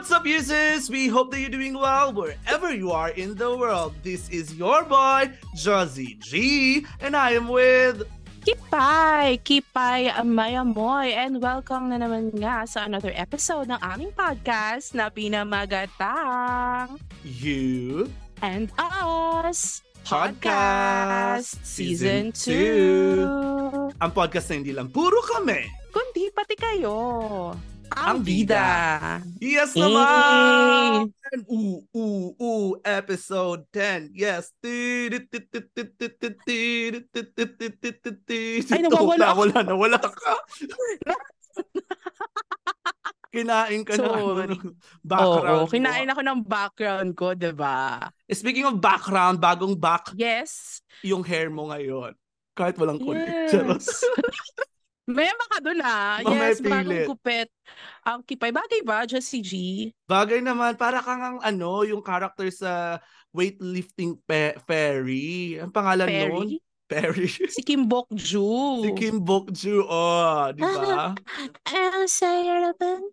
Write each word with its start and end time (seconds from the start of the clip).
What's 0.00 0.16
up, 0.16 0.24
users? 0.24 0.88
We 0.88 1.12
hope 1.12 1.28
that 1.28 1.44
you're 1.44 1.52
doing 1.52 1.76
well 1.76 2.08
wherever 2.16 2.72
you 2.72 2.88
are 2.88 3.12
in 3.12 3.36
the 3.36 3.52
world. 3.52 3.92
This 4.00 4.32
is 4.32 4.56
your 4.56 4.80
boy, 4.88 5.28
Josie 5.52 6.16
G, 6.24 6.88
and 7.04 7.12
I 7.12 7.36
am 7.36 7.52
with 7.52 8.08
Kipay! 8.40 9.44
Kipay 9.44 10.08
Mayamoy 10.24 11.12
and 11.12 11.36
welcome 11.44 11.92
na 11.92 12.00
naman 12.00 12.32
nga 12.32 12.64
sa 12.64 12.88
another 12.88 13.12
episode 13.12 13.68
ng 13.68 13.76
aming 13.76 14.08
podcast 14.16 14.96
na 14.96 15.12
pinamagatang 15.12 16.96
You 17.20 18.08
and 18.40 18.72
Us 18.80 19.84
Podcast 20.08 21.60
Season 21.60 22.32
2. 22.32 24.00
Ang 24.00 24.10
podcast 24.16 24.48
na 24.48 24.64
hindi 24.64 24.72
lang 24.72 24.88
puro 24.88 25.20
kami. 25.28 25.68
Kundi 25.92 26.32
pati 26.32 26.56
kayo. 26.56 27.52
Ang 27.90 28.22
bida. 28.22 29.18
Yes 29.42 29.74
Eh. 29.74 29.82
naman! 29.82 31.10
Ooh, 31.50 31.82
ooh, 31.94 32.34
ooh, 32.38 32.70
episode 32.82 33.66
10. 33.74 34.10
Yes. 34.14 34.50
Ay, 34.62 35.18
nawawala 38.82 39.26
ako. 39.34 39.42
Nawala, 39.50 39.58
nawala 39.66 39.98
ka. 39.98 40.32
Kinain 43.30 43.86
ka 43.86 43.94
Sorry. 43.94 44.26
na. 44.50 44.58
Background 45.06 45.62
Oo, 45.62 45.70
kinain 45.70 46.10
ako 46.10 46.20
ng 46.26 46.40
background 46.42 47.10
ko, 47.14 47.30
'di 47.30 47.54
ba? 47.54 48.10
Speaking 48.26 48.66
of 48.66 48.82
background, 48.82 49.38
bagong 49.38 49.78
back 49.78 50.10
Yes. 50.18 50.82
yung 51.06 51.22
hair 51.22 51.46
mo 51.46 51.70
ngayon. 51.70 52.18
Kahit 52.58 52.74
walang 52.74 52.98
kulit. 52.98 53.30
Yes. 53.54 54.02
May 55.08 55.26
ka 55.26 55.58
doon 55.64 55.80
ah. 55.82 56.20
Yes, 56.22 56.60
bagong 56.60 56.86
pilit. 56.86 57.06
kupit. 57.08 57.48
Ang 58.04 58.20
Kipay, 58.22 58.52
bagay 58.52 58.80
ba, 58.84 59.02
Jessie 59.08 59.42
G? 59.42 59.52
Bagay 60.06 60.44
naman, 60.44 60.76
para 60.76 61.00
kang 61.02 61.22
ang 61.22 61.38
ano, 61.42 61.82
yung 61.82 62.04
character 62.04 62.46
sa 62.52 63.00
weightlifting 63.34 64.18
pe- 64.26 64.58
fairy. 64.66 65.58
Ang 65.58 65.72
pangalan? 65.72 66.06
Perry? 66.06 66.60
Perry. 66.90 67.30
Si 67.54 67.62
Kim 67.62 67.86
Bok 67.86 68.10
Ju. 68.18 68.82
si 68.82 68.90
Kim 68.98 69.22
Bok 69.22 69.54
Ju, 69.54 69.86
oh, 69.86 70.50
di 70.50 70.62
ba? 70.62 71.14
Saya 72.10 72.54
naman. 72.70 73.06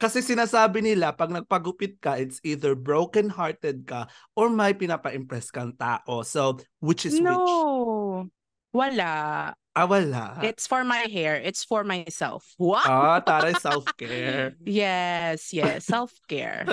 Kasi 0.00 0.24
sinasabi 0.24 0.80
nila, 0.80 1.12
pag 1.12 1.28
nagpagupit 1.28 2.00
ka, 2.00 2.16
it's 2.16 2.40
either 2.40 2.72
broken-hearted 2.72 3.84
ka 3.84 4.08
or 4.32 4.48
may 4.48 4.72
pinapa-impress 4.72 5.52
kang 5.52 5.76
tao. 5.76 6.24
So, 6.24 6.56
which 6.80 7.04
is 7.04 7.20
which? 7.20 7.28
No. 7.28 8.24
Wala. 8.72 9.52
Ah, 9.70 9.86
wala. 9.86 10.42
It's 10.42 10.66
for 10.66 10.82
my 10.82 11.06
hair. 11.06 11.38
It's 11.38 11.62
for 11.62 11.86
myself. 11.86 12.42
What? 12.58 12.90
Ah, 12.90 13.22
taray 13.22 13.54
self-care. 13.54 14.58
Yes, 14.66 15.54
yes. 15.54 15.86
Self-care. 15.86 16.66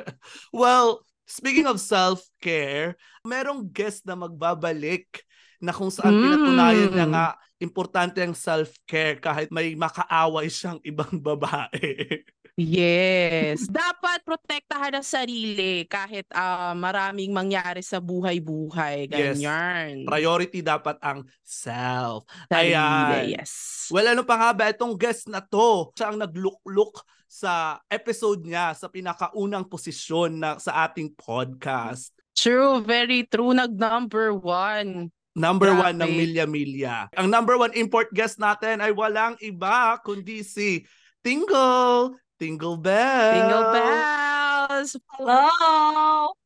well, 0.52 1.00
speaking 1.24 1.64
of 1.64 1.80
self-care, 1.80 3.00
merong 3.24 3.72
guest 3.72 4.04
na 4.04 4.12
magbabalik 4.12 5.24
na 5.64 5.72
kung 5.72 5.88
saan 5.88 6.12
Mm. 6.12 6.20
pinatunayan 6.20 6.90
niya 6.92 7.06
nga 7.08 7.26
importante 7.56 8.20
ang 8.20 8.36
self-care 8.36 9.16
kahit 9.24 9.48
may 9.48 9.72
makaaway 9.72 10.52
siyang 10.52 10.76
ibang 10.84 11.16
babae. 11.16 12.20
Yes. 12.54 13.66
Dapat 13.66 14.22
protektahan 14.22 14.94
ang 14.94 15.02
sarili 15.02 15.82
kahit 15.90 16.30
ah, 16.30 16.70
maraming 16.70 17.34
mangyari 17.34 17.82
sa 17.82 17.98
buhay-buhay. 17.98 19.10
Yes. 19.10 19.42
Ganyan. 19.42 20.06
Priority 20.06 20.62
dapat 20.62 20.94
ang 21.02 21.26
self. 21.42 22.22
Sarili, 22.46 22.78
Ayan. 22.78 23.42
yes. 23.42 23.52
Well, 23.90 24.06
ano 24.06 24.22
pa 24.22 24.38
nga 24.38 24.50
ba 24.54 24.70
itong 24.70 24.94
guest 24.94 25.26
na 25.26 25.42
to? 25.42 25.90
Siya 25.98 26.14
ang 26.14 26.22
nag-look-look 26.22 27.02
sa 27.26 27.82
episode 27.90 28.46
niya 28.46 28.70
sa 28.78 28.86
pinakaunang 28.86 29.66
posisyon 29.66 30.38
na 30.38 30.54
sa 30.62 30.86
ating 30.86 31.10
podcast. 31.18 32.14
True, 32.38 32.78
very 32.86 33.26
true. 33.26 33.50
Nag-number 33.50 34.30
one. 34.30 35.10
Number 35.34 35.74
Grabe. 35.74 35.90
one 35.90 35.96
ng 35.98 36.12
Milya 36.14 36.46
Milya. 36.46 37.10
Ang 37.18 37.26
number 37.26 37.58
one 37.58 37.74
import 37.74 38.14
guest 38.14 38.38
natin 38.38 38.78
ay 38.78 38.94
walang 38.94 39.34
iba 39.42 39.98
kundi 40.06 40.46
si 40.46 40.86
Tingle. 41.26 42.14
Tingle 42.44 42.76
Bell. 42.76 43.32
Tingle 43.32 43.64
bells. 43.72 44.90
Hello! 45.16 46.36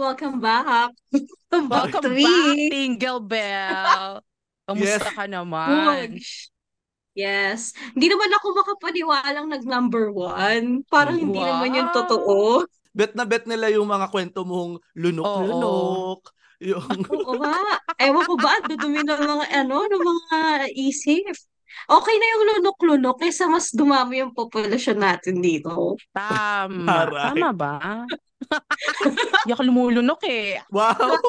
Welcome 0.00 0.40
back. 0.40 0.96
Welcome 1.52 2.08
to 2.08 2.08
back, 2.08 2.16
me. 2.16 2.72
Tingle 2.72 3.20
Bell. 3.20 4.24
Kamusta 4.66 5.04
Yes. 5.04 5.12
ka 5.12 5.28
naman? 5.28 6.16
Gosh. 6.16 6.48
Yes. 7.12 7.60
Hindi 7.92 8.08
naman 8.08 8.32
ako 8.32 8.46
makapaniwalang 8.64 9.46
nag-number 9.52 10.08
one. 10.16 10.88
Parang 10.88 11.20
hindi 11.20 11.36
naman 11.36 11.76
yung 11.76 11.92
Wow. 11.92 11.96
totoo. 12.00 12.36
Bet 12.96 13.12
na 13.12 13.28
bet 13.28 13.44
nila 13.44 13.68
yung 13.68 13.84
mga 13.92 14.08
kwento 14.08 14.48
mong 14.48 14.80
lunok-lunok. 14.96 16.32
Yung... 16.64 16.88
Oo 17.12 17.36
ba? 17.36 17.60
Ewan 18.00 18.24
ko 18.24 18.40
ba? 18.40 18.56
Dudumi 18.64 19.04
ng 19.04 19.20
mga 19.20 19.46
ano, 19.60 19.84
ng 19.84 20.00
mga 20.00 20.38
isip. 20.80 21.36
Okay 21.88 22.14
na 22.16 22.26
yung 22.26 22.44
lunok-lunok 22.56 23.16
kaysa 23.20 23.46
mas 23.46 23.70
dumami 23.70 24.22
yung 24.22 24.32
populasyon 24.32 24.98
natin 24.98 25.40
dito. 25.40 25.96
Tama. 26.10 26.86
Aray. 27.08 27.24
Tama 27.34 27.50
ba? 27.52 27.74
Ako 29.46 29.62
lumulunok 29.62 30.20
eh. 30.26 30.60
Wow! 30.70 30.94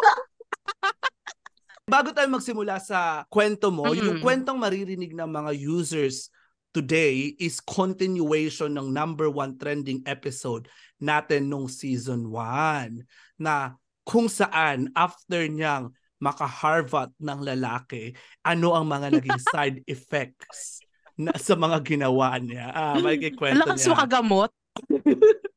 Bago 1.83 2.15
tayo 2.15 2.31
magsimula 2.31 2.79
sa 2.79 3.27
kwento 3.27 3.67
mo, 3.67 3.91
yung 3.91 4.17
Mm. 4.17 4.23
kwentong 4.23 4.55
maririnig 4.55 5.11
ng 5.11 5.27
mga 5.27 5.51
users 5.59 6.31
today 6.71 7.35
is 7.37 7.59
continuation 7.59 8.71
ng 8.73 8.89
number 8.89 9.27
one 9.29 9.53
trending 9.59 9.99
episode 10.07 10.65
natin 10.97 11.51
nung 11.51 11.67
season 11.69 12.31
1 12.31 13.03
na 13.37 13.75
kung 14.01 14.25
saan 14.25 14.89
after 14.95 15.45
niyang 15.45 15.91
maka-Harvard 16.23 17.11
ng 17.19 17.39
lalaki, 17.43 18.15
ano 18.47 18.71
ang 18.71 18.87
mga 18.87 19.19
naging 19.19 19.41
side 19.51 19.79
effects 19.91 20.79
na, 21.19 21.35
sa 21.35 21.59
mga 21.59 21.83
ginawa 21.83 22.39
niya. 22.39 22.71
Ah, 22.71 22.95
may 23.03 23.19
kikwento 23.19 23.59
Lakas 23.59 23.83
mo 23.83 23.93
niya. 23.93 24.01
kagamot. 24.07 24.51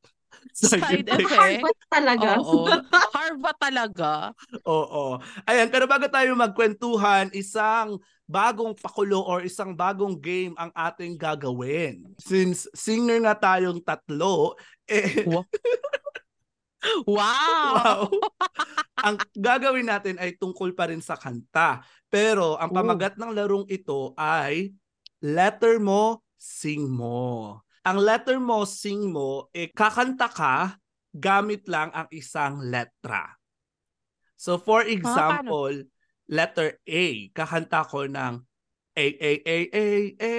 Side 0.56 1.04
effect. 1.04 1.36
Harvard 1.36 1.78
talaga. 1.92 2.28
Oo. 2.40 2.64
Harvard 3.12 3.58
talaga. 3.60 4.10
Oo. 4.64 5.20
Ayan, 5.44 5.68
pero 5.68 5.84
bago 5.84 6.08
tayo 6.08 6.32
magkwentuhan, 6.32 7.28
isang 7.36 8.00
bagong 8.24 8.72
pakulo 8.72 9.20
or 9.20 9.44
isang 9.44 9.76
bagong 9.76 10.16
game 10.16 10.56
ang 10.56 10.72
ating 10.72 11.20
gagawin. 11.20 12.08
Since 12.16 12.72
singer 12.72 13.20
nga 13.20 13.36
tayong 13.36 13.84
tatlo, 13.84 14.56
eh, 14.88 15.28
Wow. 17.06 17.72
wow. 17.76 18.00
ang 19.06 19.16
gagawin 19.36 19.86
natin 19.86 20.16
ay 20.18 20.34
tungkol 20.34 20.72
pa 20.72 20.90
rin 20.90 21.00
sa 21.00 21.14
kanta. 21.14 21.84
Pero 22.10 22.56
ang 22.56 22.72
Ooh. 22.72 22.76
pamagat 22.76 23.14
ng 23.20 23.32
larong 23.34 23.66
ito 23.68 24.16
ay 24.16 24.72
letter 25.22 25.78
mo, 25.78 26.22
sing 26.34 26.86
mo. 26.88 27.60
Ang 27.86 28.02
letter 28.02 28.42
mo, 28.42 28.66
sing 28.66 29.14
mo, 29.14 29.46
eh 29.54 29.70
kakanta 29.70 30.26
ka 30.26 30.74
gamit 31.14 31.64
lang 31.70 31.94
ang 31.94 32.10
isang 32.10 32.60
letra. 32.66 33.36
So 34.36 34.58
for 34.60 34.84
example, 34.84 35.86
letter 36.28 36.76
A, 36.84 37.30
kakanta 37.32 37.86
ko 37.86 38.04
ng 38.10 38.42
A, 38.96 39.06
A, 39.20 39.32
A, 39.44 39.56
A, 39.70 39.86
A, 40.16 40.34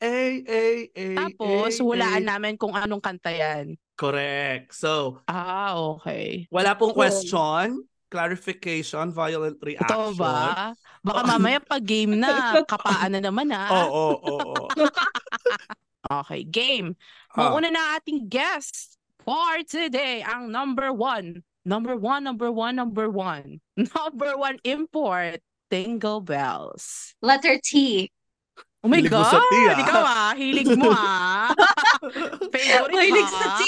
A, 0.00 0.14
A, 0.48 0.64
A, 0.96 1.08
Tapos, 1.16 1.76
A, 1.76 1.82
hulaan 1.84 2.24
A. 2.24 2.30
namin 2.36 2.56
kung 2.56 2.72
anong 2.72 3.04
kanta 3.04 3.32
yan. 3.32 3.76
Correct. 3.94 4.74
So, 4.74 5.22
Ah, 5.30 5.78
okay. 5.96 6.50
wala 6.50 6.74
pong 6.74 6.94
question, 6.94 7.86
clarification, 8.10 9.14
violent 9.14 9.58
reaction. 9.62 9.86
Ito 9.86 10.18
ba? 10.18 10.74
Baka 11.04 11.20
Oo. 11.22 11.30
mamaya 11.36 11.58
pag 11.62 11.84
game 11.84 12.18
na, 12.18 12.28
kapaan 12.70 13.14
na 13.14 13.20
naman 13.22 13.54
ah. 13.54 13.70
Oo, 13.86 14.06
oo, 14.18 14.38
oo. 14.54 14.66
Okay, 16.04 16.44
game. 16.44 16.92
Ah. 17.32 17.48
Mauna 17.48 17.72
na 17.72 17.96
ating 17.96 18.28
guest 18.28 19.00
for 19.24 19.64
today, 19.64 20.20
ang 20.20 20.52
number 20.52 20.92
one. 20.92 21.40
Number 21.64 21.96
one, 21.96 22.28
number 22.28 22.52
one, 22.52 22.76
number 22.76 23.08
one. 23.08 23.56
Number 23.96 24.36
one 24.36 24.60
import, 24.68 25.40
Tingle 25.72 26.20
Bells. 26.20 27.16
Letter 27.24 27.56
T. 27.56 28.12
Oh 28.84 28.88
my 28.92 29.00
Hilig 29.00 29.16
mo 29.16 29.24
God! 29.24 29.32
sa 29.32 29.40
tea, 29.48 29.64
ah. 29.64 29.76
Ikaw 29.80 30.02
ah, 30.04 30.32
hilig 30.36 30.68
mo 30.76 30.92
ah. 30.92 31.48
Favorite 32.52 32.92
Mahilig 32.92 33.30
sa 33.32 33.46
ah. 33.48 33.56
T. 33.56 33.62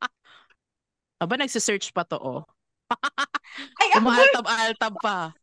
Aba, 1.22 1.34
nagsisearch 1.36 1.92
pa 1.92 2.08
to 2.08 2.16
oh. 2.16 2.42
Ay. 3.76 4.00
Umaltab-altab 4.00 4.96
pa. 5.04 5.36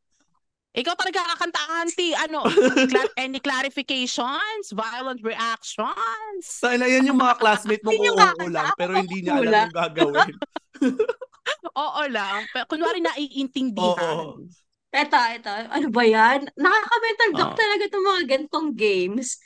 Ikaw 0.78 0.94
talaga 0.98 1.30
kakanta, 1.34 1.62
auntie. 1.78 2.18
Ano? 2.18 2.46
Cla- 2.90 3.14
any 3.22 3.38
clarifications? 3.38 4.74
Violent 4.74 5.22
reactions? 5.22 6.42
Sana 6.42 6.90
yan 6.90 7.06
yung 7.06 7.22
mga 7.22 7.38
classmate 7.38 7.82
mong 7.82 7.98
oo 7.98 8.46
lang, 8.50 8.74
pero 8.78 8.98
hindi 8.98 9.26
niya 9.26 9.42
alam 9.42 9.70
yung 9.70 9.74
gagawin. 9.74 10.34
Oo 11.78 12.04
lang. 12.12 12.46
Pero 12.54 12.66
kunwari 12.70 13.02
naiintindihan. 13.02 14.38
Oo. 14.38 14.46
Eto, 14.92 15.20
eto. 15.20 15.52
Ano 15.52 15.88
ba 15.92 16.04
yan? 16.08 16.48
Nakaka-mental 16.56 17.30
block 17.36 17.52
Oo. 17.52 17.60
talaga 17.60 17.84
itong 17.92 18.06
mga 18.08 18.24
gantong 18.28 18.70
games. 18.74 19.38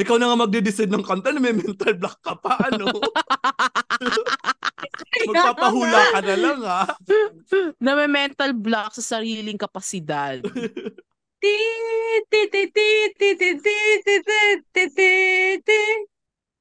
Ikaw 0.00 0.16
na 0.16 0.32
nga 0.32 0.40
magde-decide 0.48 0.92
ng 0.92 1.04
kanta 1.04 1.32
na 1.32 1.40
may 1.44 1.52
mental 1.52 1.92
block 1.96 2.16
ka 2.24 2.32
pa, 2.40 2.56
ano? 2.68 2.88
Magpapahula 5.28 6.00
ka 6.08 6.20
na 6.24 6.36
lang, 6.36 6.60
ha? 6.64 6.84
na 7.84 7.92
may 7.96 8.08
mental 8.08 8.52
block 8.56 8.96
sa 8.96 9.16
sariling 9.16 9.60
kapasidad. 9.60 10.40
Ti, 11.40 11.56
ti, 12.28 12.40
ti, 12.52 12.62
ti, 12.68 12.88
ti, 13.16 13.28
ti, 13.36 13.50
ti, 13.56 13.80
ti, 14.04 14.16
ti, 14.24 14.38
ti, 14.72 14.84
ti, 14.92 15.08
ti. 15.64 15.80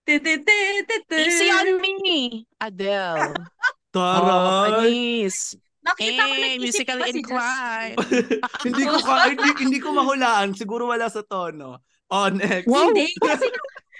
Ti, 0.07 0.15
ti, 0.23 0.33
ti, 0.41 0.59
ti, 0.87 0.97
ti. 1.05 1.21
Easy 1.21 1.47
on 1.51 1.79
me, 1.83 2.47
Adele. 2.59 3.45
Oh, 3.93 4.51
Taray! 4.51 4.55
panis. 4.63 5.55
Nakita 5.89 6.21
ko 6.21 6.29
Eh, 6.29 6.39
nag-isip 6.39 6.61
musically 6.61 7.01
pa 7.01 7.05
si 7.05 7.09
Just. 7.09 7.19
inclined. 7.19 7.97
hindi 8.67 8.83
ko 8.85 8.97
ka, 9.01 9.13
hindi, 9.27 9.49
hindi 9.59 9.79
ko 9.81 9.89
mahulaan. 9.91 10.47
Siguro 10.53 10.83
wala 10.85 11.09
sa 11.09 11.25
tono. 11.25 11.81
Oh, 12.09 12.29
next. 12.29 12.65
Wow. 12.65 12.89
Hindi, 12.89 13.09
kasi 13.17 13.45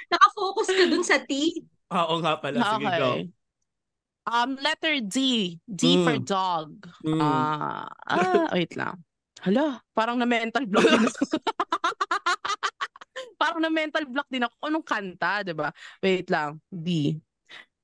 nakafocus 0.09 0.67
ka 0.69 0.83
dun 0.85 1.05
sa 1.05 1.17
T. 1.21 1.31
Oo 1.89 2.21
nga 2.21 2.37
pala. 2.37 2.57
Sige, 2.61 2.85
go. 2.97 3.09
Okay. 3.13 3.21
Um, 4.29 4.51
letter 4.61 5.01
D. 5.01 5.17
D 5.65 5.81
Mm. 5.97 6.05
for 6.05 6.17
dog. 6.21 6.69
Mm. 7.01 7.17
Ah, 7.17 7.89
ah, 8.05 8.45
wait 8.57 8.77
lang. 8.77 9.01
Hala, 9.41 9.81
parang 9.95 10.19
na 10.19 10.27
mental 10.27 10.67
block 10.67 10.85
din 10.85 11.01
ako. 11.01 11.23
parang 13.41 13.63
na 13.63 13.71
mental 13.71 14.05
block 14.05 14.27
din 14.27 14.43
ako. 14.45 14.53
Anong 14.67 14.85
kanta, 14.85 15.41
'di 15.41 15.55
ba? 15.55 15.71
Wait 16.03 16.27
lang. 16.29 16.59
D. 16.67 17.17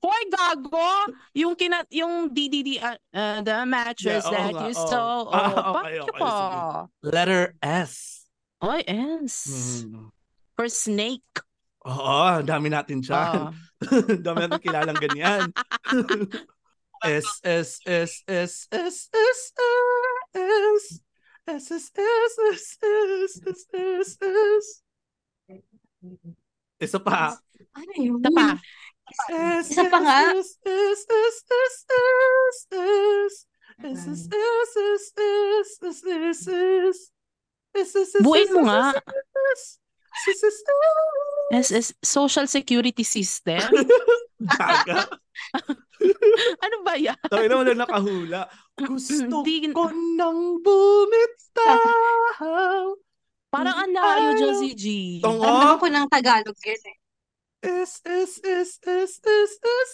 Hoy, 0.00 0.22
gago! 0.32 1.12
Yung 1.36 1.52
kina 1.52 1.84
yung 1.92 2.32
DDD 2.32 2.80
uh, 2.80 2.96
uh, 3.12 3.38
the 3.44 3.68
mattress 3.68 4.24
Yeah, 4.24 4.32
that 4.32 4.52
nga, 4.56 4.62
you 4.64 4.72
stole. 4.72 5.28
Ah, 5.28 5.52
Oh, 5.52 5.76
okay, 5.76 5.96
okay, 6.00 6.20
sige. 6.24 6.58
Letter 7.04 7.44
S. 7.60 7.92
Oy, 8.64 8.80
S. 8.88 9.34
Hmm. 9.84 10.08
For 10.56 10.72
snake. 10.72 11.28
Oo, 11.84 12.40
dami 12.44 12.72
natin. 12.72 13.04
Ah. 13.12 13.52
Ang 13.88 14.24
dami 14.24 14.48
natin 14.48 14.60
kilalang 14.60 14.96
ganyan. 15.00 15.48
S, 17.00 17.40
S, 17.44 17.80
S, 17.88 18.20
S, 18.28 18.68
S, 18.68 19.08
S, 19.08 19.12
S, 19.12 19.40
S, 20.36 20.84
S, 21.48 21.64
S, 21.72 21.76
S, 21.80 21.84
S, 21.96 22.64
S, 22.84 23.32
S, 23.40 23.60
S, 23.72 24.10
S. 24.20 24.66
Isa 26.80 27.00
pa. 27.00 27.36
Ano 27.76 27.92
yun? 27.96 28.20
Ito 28.20 28.32
pa. 28.32 28.56
Is, 29.30 29.70
Isa 29.70 29.84
pa 29.90 29.98
nga. 29.98 30.34
Is, 30.34 30.56
is, 30.62 31.02
is, 31.06 31.38
is, 31.44 31.76
is, 31.90 32.58
is. 32.70 33.34
Is, 33.80 34.02
is, 34.06 34.22
is, 34.28 34.72
is, 34.76 35.04
is, 35.16 35.70
is, 35.80 36.02
is, 36.04 36.48
is. 36.48 36.98
Is, 37.70 37.94
is, 37.94 38.10
is, 38.18 38.22
Buin 38.22 38.50
mo 38.50 38.66
nga. 38.66 38.92
Is, 39.54 39.78
is, 40.26 40.42
is, 40.42 41.68
is, 41.70 41.86
social 42.02 42.46
security 42.50 43.06
system. 43.06 43.62
Daga. 44.58 45.06
ano 46.64 46.76
ba 46.84 46.94
yan? 46.98 47.16
Tayo 47.30 47.46
na 47.46 47.56
wala 47.56 47.72
nakahula. 47.72 48.40
Gusto 48.74 49.42
Di... 49.46 49.70
ko 49.70 49.86
nang 50.18 50.60
bumitaw. 50.60 51.78
Parang 53.50 53.76
ang 53.82 53.90
layo, 53.90 54.28
Josie 54.38 54.78
G. 54.78 54.84
Tungo? 55.18 55.42
Ano 55.42 55.74
ko 55.78 55.86
ng 55.90 56.06
Tagalog 56.06 56.54
yun 56.62 56.82
eh. 56.86 56.99
S, 57.60 58.00
S, 58.08 58.40
S, 58.40 58.70
S, 58.80 59.12
S, 59.20 59.52
S, 59.60 59.92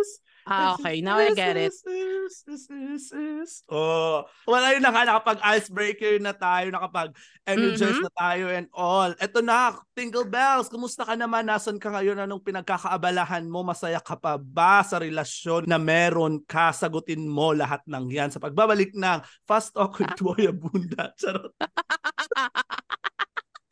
S. 0.00 0.08
Ah, 0.42 0.74
okay. 0.74 0.98
Now 0.98 1.22
I 1.22 1.30
get 1.38 1.54
it. 1.54 1.70
S, 1.70 1.86
S, 1.86 2.34
S, 2.50 2.64
S, 2.66 3.04
S. 3.14 3.50
Oh, 3.70 4.26
wala 4.42 4.74
yun 4.74 4.82
na 4.82 4.90
nga, 4.90 5.06
nakapag 5.06 5.38
icebreaker 5.38 6.18
na 6.18 6.34
tayo, 6.34 6.66
nakapag 6.74 7.14
energize 7.46 7.94
Mhm. 7.94 8.04
na 8.10 8.12
tayo 8.18 8.44
and 8.50 8.66
all. 8.74 9.14
Eto 9.22 9.38
na, 9.38 9.78
Tingle 9.94 10.26
Bells, 10.26 10.66
kumusta 10.66 11.06
ka 11.06 11.14
naman? 11.14 11.46
Nasan 11.46 11.78
ka 11.78 11.94
ngayon? 11.94 12.18
Anong 12.18 12.42
pinagkakaabalahan 12.42 13.46
mo? 13.46 13.62
Masaya 13.62 14.02
ka 14.02 14.18
pa 14.18 14.34
ba 14.34 14.82
sa 14.82 14.98
relasyon 14.98 15.70
na 15.70 15.78
meron 15.78 16.42
ka? 16.42 16.74
Sagutin 16.74 17.22
mo 17.22 17.54
lahat 17.54 17.86
ng 17.86 18.10
yan 18.10 18.34
sa 18.34 18.42
pagbabalik 18.42 18.90
ng 18.98 19.22
Fast 19.46 19.78
Talk 19.78 19.94
with 20.02 20.10
Tuoya 20.18 20.50
Bunda. 20.50 21.14
Charot. 21.14 21.54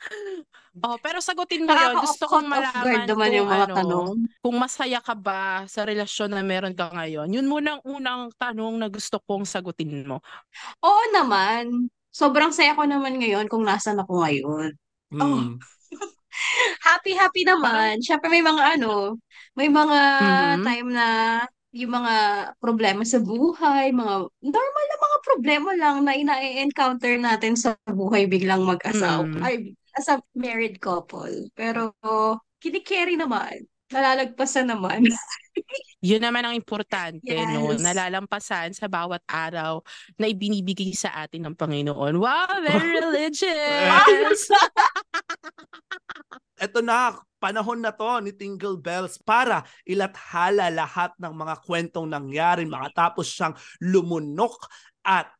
Oh, 0.81 0.97
pero 1.01 1.21
sagutin 1.21 1.69
mo 1.69 1.73
yun. 1.73 1.95
Gusto 2.01 2.25
kong 2.25 2.49
malaman 2.49 3.05
naman 3.05 3.29
kung 3.29 3.37
yung 3.37 3.49
mga 3.53 3.67
ano, 3.69 3.75
tanong. 3.77 4.09
kung 4.41 4.57
masaya 4.57 4.99
ka 5.05 5.13
ba 5.13 5.69
sa 5.69 5.85
relasyon 5.85 6.33
na 6.33 6.41
meron 6.41 6.73
ka 6.73 6.89
ngayon. 6.93 7.29
Yun 7.29 7.47
munang 7.47 7.81
unang 7.85 8.33
tanong 8.41 8.81
na 8.81 8.89
gusto 8.89 9.21
kong 9.29 9.45
sagutin 9.45 10.09
mo. 10.09 10.25
Oo 10.81 11.03
naman. 11.13 11.89
Sobrang 12.11 12.51
saya 12.51 12.75
ko 12.75 12.83
naman 12.89 13.21
ngayon 13.21 13.47
kung 13.47 13.63
nasan 13.63 14.01
ako 14.01 14.25
ngayon. 14.25 14.71
Oh. 15.15 15.19
Hmm. 15.21 15.59
Happy, 16.87 17.13
happy 17.13 17.43
naman. 17.45 18.01
Siyempre 18.01 18.31
may 18.31 18.41
mga 18.43 18.79
ano, 18.79 19.19
may 19.59 19.69
mga 19.69 19.99
Mhm. 20.21 20.63
time 20.65 20.89
na 20.95 21.07
yung 21.71 21.93
mga 21.95 22.15
problema 22.59 23.03
sa 23.07 23.19
buhay, 23.23 23.95
mga 23.95 24.15
normal 24.43 24.85
na 24.91 24.97
mga 24.99 25.19
problema 25.23 25.71
lang 25.79 25.97
na 26.03 26.13
ina-encounter 26.19 27.15
natin 27.19 27.55
sa 27.55 27.79
buhay 27.87 28.27
biglang 28.27 28.63
mag-asawa. 28.67 29.27
Mm. 29.27 29.43
Ay, 29.43 29.55
as 29.99 30.09
a 30.09 30.23
married 30.35 30.79
couple. 30.79 31.51
Pero 31.55 31.95
kinikerry 32.61 33.17
naman. 33.17 33.67
Nalalagpasan 33.91 34.71
naman. 34.71 35.03
Yun 36.01 36.23
naman 36.23 36.47
ang 36.47 36.55
importante, 36.55 37.27
no? 37.27 37.75
Yes. 37.75 37.83
Nalalampasan 37.83 38.71
sa 38.73 38.87
bawat 38.87 39.21
araw 39.27 39.83
na 40.17 40.31
ibinibigay 40.31 40.95
sa 40.95 41.27
atin 41.27 41.51
ng 41.51 41.57
Panginoon. 41.59 42.15
Wow, 42.17 42.63
very 42.63 42.97
religious! 43.03 44.47
Eto 46.65 46.81
na, 46.81 47.19
panahon 47.43 47.83
na 47.83 47.91
to 47.91 48.23
ni 48.23 48.31
Tingle 48.31 48.79
Bells 48.79 49.19
para 49.21 49.67
ilathala 49.83 50.71
lahat 50.71 51.11
ng 51.19 51.35
mga 51.35 51.55
kwentong 51.65 52.09
nangyari 52.09 52.69
makatapos 52.69 53.27
siyang 53.27 53.55
lumunok 53.81 54.61
at 55.05 55.33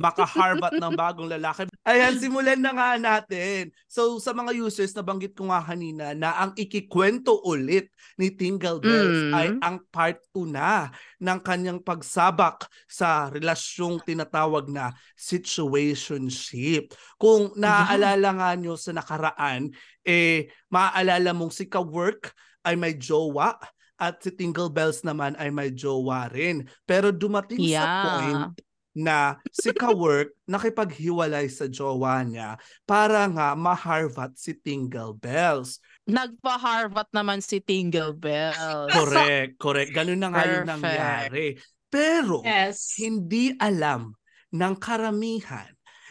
makaharbat 0.00 0.80
ng 0.80 0.92
bagong 0.96 1.28
lalaki. 1.28 1.68
Ayan, 1.84 2.16
simulan 2.16 2.58
na 2.58 2.72
nga 2.72 2.90
natin. 2.96 3.70
So 3.86 4.16
sa 4.16 4.32
mga 4.32 4.56
users, 4.56 4.94
nabanggit 4.94 5.36
ko 5.36 5.50
nga 5.52 5.60
kanina 5.60 6.16
na 6.16 6.32
ang 6.38 6.52
ikikwento 6.56 7.42
ulit 7.44 7.90
ni 8.16 8.32
Tingle 8.32 8.80
Bells 8.80 9.20
Mm. 9.22 9.34
ay 9.34 9.46
ang 9.60 9.76
part 9.92 10.18
2 10.32 10.48
na 10.48 10.88
ng 11.20 11.38
kanyang 11.42 11.80
pagsabak 11.82 12.64
sa 12.88 13.28
relasyong 13.28 14.00
tinatawag 14.02 14.70
na 14.72 14.90
situationship. 15.14 16.92
Kung 17.18 17.52
naaalala 17.54 18.30
nga 18.32 18.50
nyo 18.56 18.74
sa 18.78 18.96
nakaraan, 18.96 19.70
eh, 20.02 20.48
maaalala 20.72 21.30
mong 21.36 21.52
si 21.52 21.68
ka-work 21.68 22.32
ay 22.62 22.78
may 22.78 22.94
jowa 22.94 23.58
at 23.98 24.18
si 24.22 24.30
Tingle 24.34 24.70
Bells 24.70 25.02
naman 25.06 25.34
ay 25.38 25.50
may 25.50 25.70
jowa 25.70 26.26
rin. 26.30 26.66
Pero 26.82 27.10
dumating 27.14 27.60
sa 27.70 27.84
Yeah. 27.86 28.02
point 28.02 28.54
na 28.92 29.40
si 29.48 29.72
ka-work 29.72 30.36
nakipaghiwalay 30.44 31.48
sa 31.48 31.64
jowa 31.64 32.20
niya 32.24 32.60
para 32.84 33.24
nga 33.32 33.56
ma-harvat 33.56 34.36
si 34.36 34.52
Tingle 34.52 35.16
Bells. 35.16 35.80
Nagpa-Harvard 36.04 37.08
naman 37.16 37.40
si 37.40 37.58
Tingle 37.64 38.12
Bell. 38.12 38.92
Correct, 38.92 39.56
correct. 39.56 39.90
Ganun 39.96 40.20
na 40.20 40.28
nga 40.28 40.42
yung 40.44 40.66
Perfect. 40.68 40.72
nangyari. 40.76 41.46
Pero, 41.88 42.44
Yes. 42.44 42.96
hindi 43.00 43.52
alam 43.56 44.12
ng 44.52 44.74
karamihan 44.76 45.68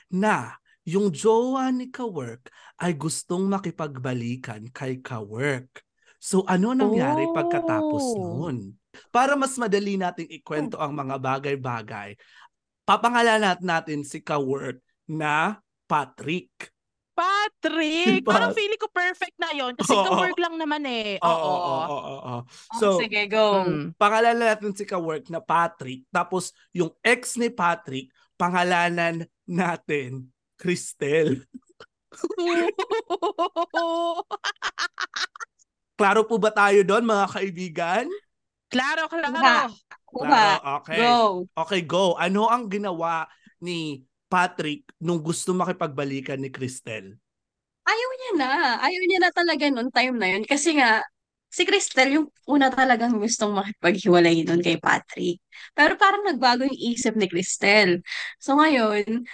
na 0.09 0.57
yung 0.81 1.13
jowa 1.13 1.69
ni 1.69 1.93
ka-work 1.93 2.49
ay 2.81 2.97
gustong 2.97 3.45
makipagbalikan 3.45 4.65
kay 4.73 4.97
ka-work. 4.97 5.85
So 6.21 6.45
ano 6.49 6.73
nangyari 6.73 7.29
Oh. 7.29 7.33
pagkatapos 7.33 8.17
noon? 8.17 8.77
Para 9.09 9.33
mas 9.33 9.57
madali 9.57 9.97
nating 9.97 10.29
ikwento 10.29 10.77
ang 10.77 10.93
mga 10.93 11.17
bagay-bagay, 11.17 12.13
papangalanan 12.91 13.55
natin 13.63 14.03
si 14.03 14.19
ka-work 14.19 14.83
na 15.07 15.63
Patrick. 15.87 16.51
Patrick! 17.15 18.23
Pat- 18.27 18.35
Parang 18.35 18.51
feeling 18.51 18.75
ko 18.79 18.91
perfect 18.91 19.35
na 19.39 19.55
yon 19.55 19.71
Kasi 19.79 19.95
Oo. 19.95 20.03
ka-work 20.11 20.35
lang 20.35 20.59
naman 20.59 20.83
eh. 20.83 21.15
Oo, 21.23 21.31
Oo. 21.31 21.39
oo, 21.39 21.55
oo, 21.55 21.87
oo, 21.87 22.19
oo. 22.19 22.39
Oh, 22.43 22.43
So, 22.75 22.99
sige, 22.99 23.31
go. 23.31 23.63
Mm. 23.63 23.95
pangalanan 23.95 24.51
natin 24.55 24.75
si 24.75 24.83
ka-work 24.83 25.31
na 25.31 25.39
Patrick. 25.39 26.03
Tapos, 26.11 26.51
yung 26.75 26.91
ex 26.99 27.39
ni 27.39 27.47
Patrick, 27.47 28.11
pangalanan 28.35 29.23
natin 29.47 30.27
Cristel. 30.59 31.47
Klaro 35.99 36.25
po 36.25 36.35
ba 36.41 36.51
tayo 36.51 36.81
doon, 36.83 37.05
mga 37.07 37.27
kaibigan? 37.29 38.05
Klaro, 38.71 39.05
klaro. 39.11 39.69
Kuha. 40.11 40.59
Okay. 40.83 40.99
Go. 40.99 41.47
Okay, 41.55 41.81
go. 41.87 42.19
Ano 42.19 42.51
ang 42.51 42.67
ginawa 42.67 43.25
ni 43.63 44.03
Patrick 44.31 44.87
nung 44.99 45.19
gusto 45.19 45.51
makipagbalikan 45.55 46.39
ni 46.39 46.51
Cristel? 46.51 47.15
Ayaw 47.87 48.09
niya 48.15 48.31
na. 48.39 48.51
Ayaw 48.79 49.03
niya 49.07 49.19
na 49.23 49.31
talaga 49.33 49.65
noon 49.67 49.89
time 49.91 50.15
na 50.15 50.27
yun. 50.31 50.43
Kasi 50.47 50.77
nga, 50.77 51.03
si 51.51 51.67
Cristel 51.67 52.15
yung 52.15 52.27
una 52.47 52.71
talagang 52.71 53.19
gustong 53.19 53.51
makipaghiwalay 53.51 54.47
noon 54.47 54.63
kay 54.63 54.79
Patrick. 54.79 55.43
Pero 55.75 55.99
parang 55.99 56.23
nagbago 56.23 56.63
yung 56.63 56.79
isip 56.95 57.19
ni 57.19 57.27
Cristel. 57.27 57.99
So 58.39 58.55
ngayon, 58.55 59.27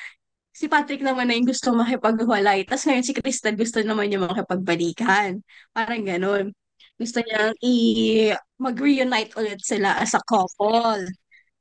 si 0.57 0.65
Patrick 0.65 1.05
naman 1.05 1.29
na 1.29 1.38
yung 1.38 1.46
gusto 1.46 1.69
makipaghiwalay. 1.77 2.65
Tapos 2.65 2.89
ngayon 2.89 3.05
si 3.05 3.13
Cristel 3.13 3.53
gusto 3.53 3.77
naman 3.86 4.10
niya 4.10 4.25
makipagbalikan. 4.25 5.46
Parang 5.69 6.01
ganun. 6.01 6.57
Gusto 6.98 7.22
niya 7.22 7.54
i- 7.62 8.34
mag-reunite 8.58 9.38
ulit 9.38 9.62
sila 9.62 10.01
as 10.01 10.13
a 10.18 10.22
couple. 10.25 11.06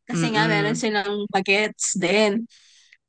Kasi 0.07 0.33
nga 0.33 0.47
Mm-mm. 0.47 0.53
meron 0.53 0.79
silang 0.79 1.15
bagets 1.29 1.99
din. 1.99 2.47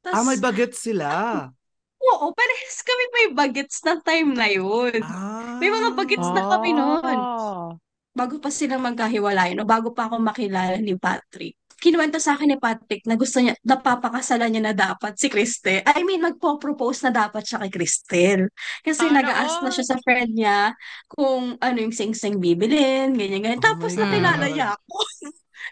Ah, 0.08 0.24
may 0.24 0.40
bagets 0.40 0.82
sila. 0.82 1.08
oo, 2.12 2.26
parehas 2.32 2.80
kami 2.84 3.04
may 3.16 3.28
bagets 3.36 3.84
na 3.84 4.00
time 4.00 4.32
na 4.34 4.48
yun. 4.48 5.02
Ah. 5.04 5.58
May 5.60 5.70
mga 5.70 5.90
bagets 5.98 6.30
na 6.32 6.44
kami 6.48 6.72
noon. 6.74 7.18
Ah. 7.18 7.76
Bago 8.18 8.42
pa 8.42 8.50
silang 8.50 8.82
magkahiwalay, 8.82 9.54
no? 9.54 9.68
bago 9.68 9.94
pa 9.94 10.10
ako 10.10 10.18
makilala 10.18 10.78
ni 10.82 10.98
Patrick. 10.98 11.54
Kinuwento 11.78 12.18
sa 12.18 12.34
akin 12.34 12.54
ni 12.54 12.58
Patrick 12.58 13.06
na 13.06 13.14
gusto 13.14 13.38
niya, 13.38 13.54
napapakasalan 13.62 14.50
niya 14.50 14.64
na 14.70 14.74
dapat 14.74 15.14
si 15.22 15.30
Cristel. 15.30 15.86
I 15.86 16.02
mean, 16.02 16.26
nagpo-propose 16.26 17.06
na 17.06 17.12
dapat 17.14 17.46
siya 17.46 17.62
kay 17.62 17.72
Cristel. 17.72 18.42
Kasi 18.82 19.06
Sana 19.06 19.22
nag-ask 19.22 19.62
na 19.62 19.70
siya 19.70 19.86
sa 19.86 19.98
friend 20.02 20.34
niya 20.34 20.74
kung 21.06 21.54
ano 21.62 21.78
yung 21.78 21.94
sing-sing 21.94 22.42
bibilin, 22.42 23.14
ganyan-ganyan. 23.14 23.62
Oh 23.62 23.62
Tapos 23.62 23.94
God. 23.94 24.42
niya 24.58 24.74
ako. 24.74 24.98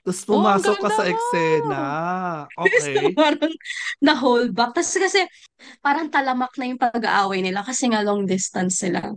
Tapos 0.06 0.22
Oh, 0.30 0.38
pumasok 0.38 0.76
ka 0.78 0.90
ganda 0.90 0.96
sa 0.98 1.04
eksena. 1.10 1.86
Tapos 2.62 2.84
Okay. 2.86 3.14
parang 3.18 3.54
na-hold 4.02 4.50
back. 4.54 4.74
Tapos 4.78 4.94
kasi 4.98 5.22
parang 5.82 6.10
talamak 6.10 6.54
na 6.58 6.66
yung 6.70 6.82
pag-aaway 6.82 7.42
nila 7.42 7.62
kasi 7.66 7.90
nga 7.90 8.02
long 8.06 8.26
distance 8.26 8.82
sila. 8.82 9.14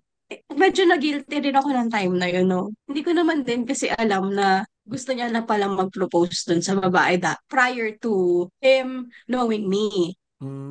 Medyo 0.53 0.85
na-guilty 0.89 1.41
rin 1.41 1.57
ako 1.57 1.69
ng 1.73 1.89
time 1.89 2.15
na 2.17 2.29
yun, 2.29 2.47
no? 2.49 2.73
Hindi 2.89 3.01
ko 3.01 3.13
naman 3.17 3.45
din 3.49 3.65
kasi 3.65 3.89
alam 3.89 4.33
na 4.33 4.65
gusto 4.89 5.13
niya 5.13 5.29
na 5.29 5.45
palang 5.45 5.77
mag-propose 5.77 6.49
dun 6.49 6.65
sa 6.65 6.75
babae 6.81 7.21
da 7.21 7.37
prior 7.47 7.93
to 8.01 8.49
him 8.59 9.13
knowing 9.29 9.69
me 9.69 10.17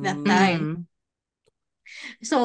that 0.02 0.18
Mm. 0.18 0.26
time. 0.26 0.64
Mm. 0.64 0.82
So, 2.20 2.36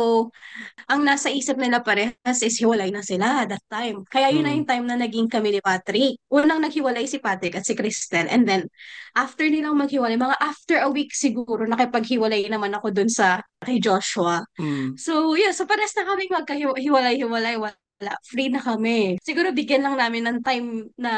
ang 0.87 1.03
nasa 1.03 1.27
isip 1.27 1.59
nila 1.59 1.83
parehas 1.83 2.39
is 2.39 2.55
hiwalay 2.55 2.95
na 2.95 3.03
sila 3.03 3.43
that 3.43 3.59
time. 3.67 4.07
Kaya 4.07 4.31
yun 4.31 4.47
na 4.47 4.55
Mm. 4.55 4.57
yung 4.63 4.69
time 4.71 4.85
na 4.87 4.95
naging 4.95 5.27
kami 5.27 5.51
ni 5.51 5.59
Patrick. 5.59 6.15
Unang 6.31 6.63
naghiwalay 6.63 7.03
si 7.03 7.19
Patrick 7.19 7.59
at 7.59 7.67
si 7.67 7.75
Cristel. 7.75 8.31
And 8.31 8.47
then, 8.47 8.71
after 9.19 9.43
nilang 9.43 9.75
maghiwalay, 9.75 10.15
mga 10.15 10.39
after 10.39 10.79
a 10.79 10.87
week 10.87 11.11
siguro, 11.11 11.67
nakipaghiwalay 11.67 12.47
naman 12.47 12.71
ako 12.71 12.95
dun 12.95 13.11
sa 13.11 13.43
kay 13.59 13.83
Joshua. 13.83 14.47
Mm. 14.55 14.95
So, 14.95 15.35
yeah, 15.35 15.51
so 15.51 15.67
parehas 15.67 15.91
na 15.99 16.07
kami 16.07 16.31
magkahiwalay-hiwalay. 16.31 17.59
Wala, 18.03 18.19
free 18.19 18.51
na 18.51 18.59
kami. 18.59 19.15
Siguro 19.23 19.55
bigyan 19.55 19.87
lang 19.87 19.95
namin 19.95 20.27
ng 20.27 20.39
time 20.43 20.91
na 20.99 21.11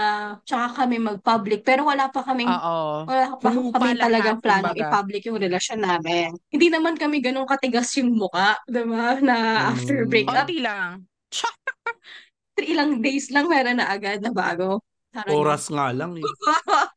tsaka 0.46 0.86
kami 0.86 1.02
mag-public. 1.02 1.66
Pero 1.66 1.90
wala 1.90 2.14
pa 2.14 2.22
kaming 2.22 2.46
Oo. 2.46 3.10
wala 3.10 3.34
pa 3.42 3.50
Humupa 3.50 3.82
kami 3.82 3.98
talagang 3.98 4.38
plano 4.38 4.70
i-public 4.78 5.26
yung 5.26 5.42
relasyon 5.42 5.82
namin. 5.82 6.38
Hindi 6.54 6.70
naman 6.70 6.94
kami 6.94 7.26
ganun 7.26 7.50
katigas 7.50 7.90
yung 7.98 8.14
muka, 8.14 8.62
diba? 8.70 9.18
Na 9.18 9.66
after 9.74 10.06
Mm. 10.06 10.10
breakup, 10.14 10.46
Konti 10.46 10.62
lang. 10.62 11.10
three 12.56 12.78
ilang 12.78 13.02
days 13.02 13.34
lang 13.34 13.50
meron 13.50 13.82
na 13.82 13.90
agad 13.90 14.22
na 14.22 14.30
bago. 14.30 14.86
Parang 15.10 15.34
Oras 15.34 15.66
nga 15.74 15.90
lang 15.90 16.22
eh. 16.22 16.26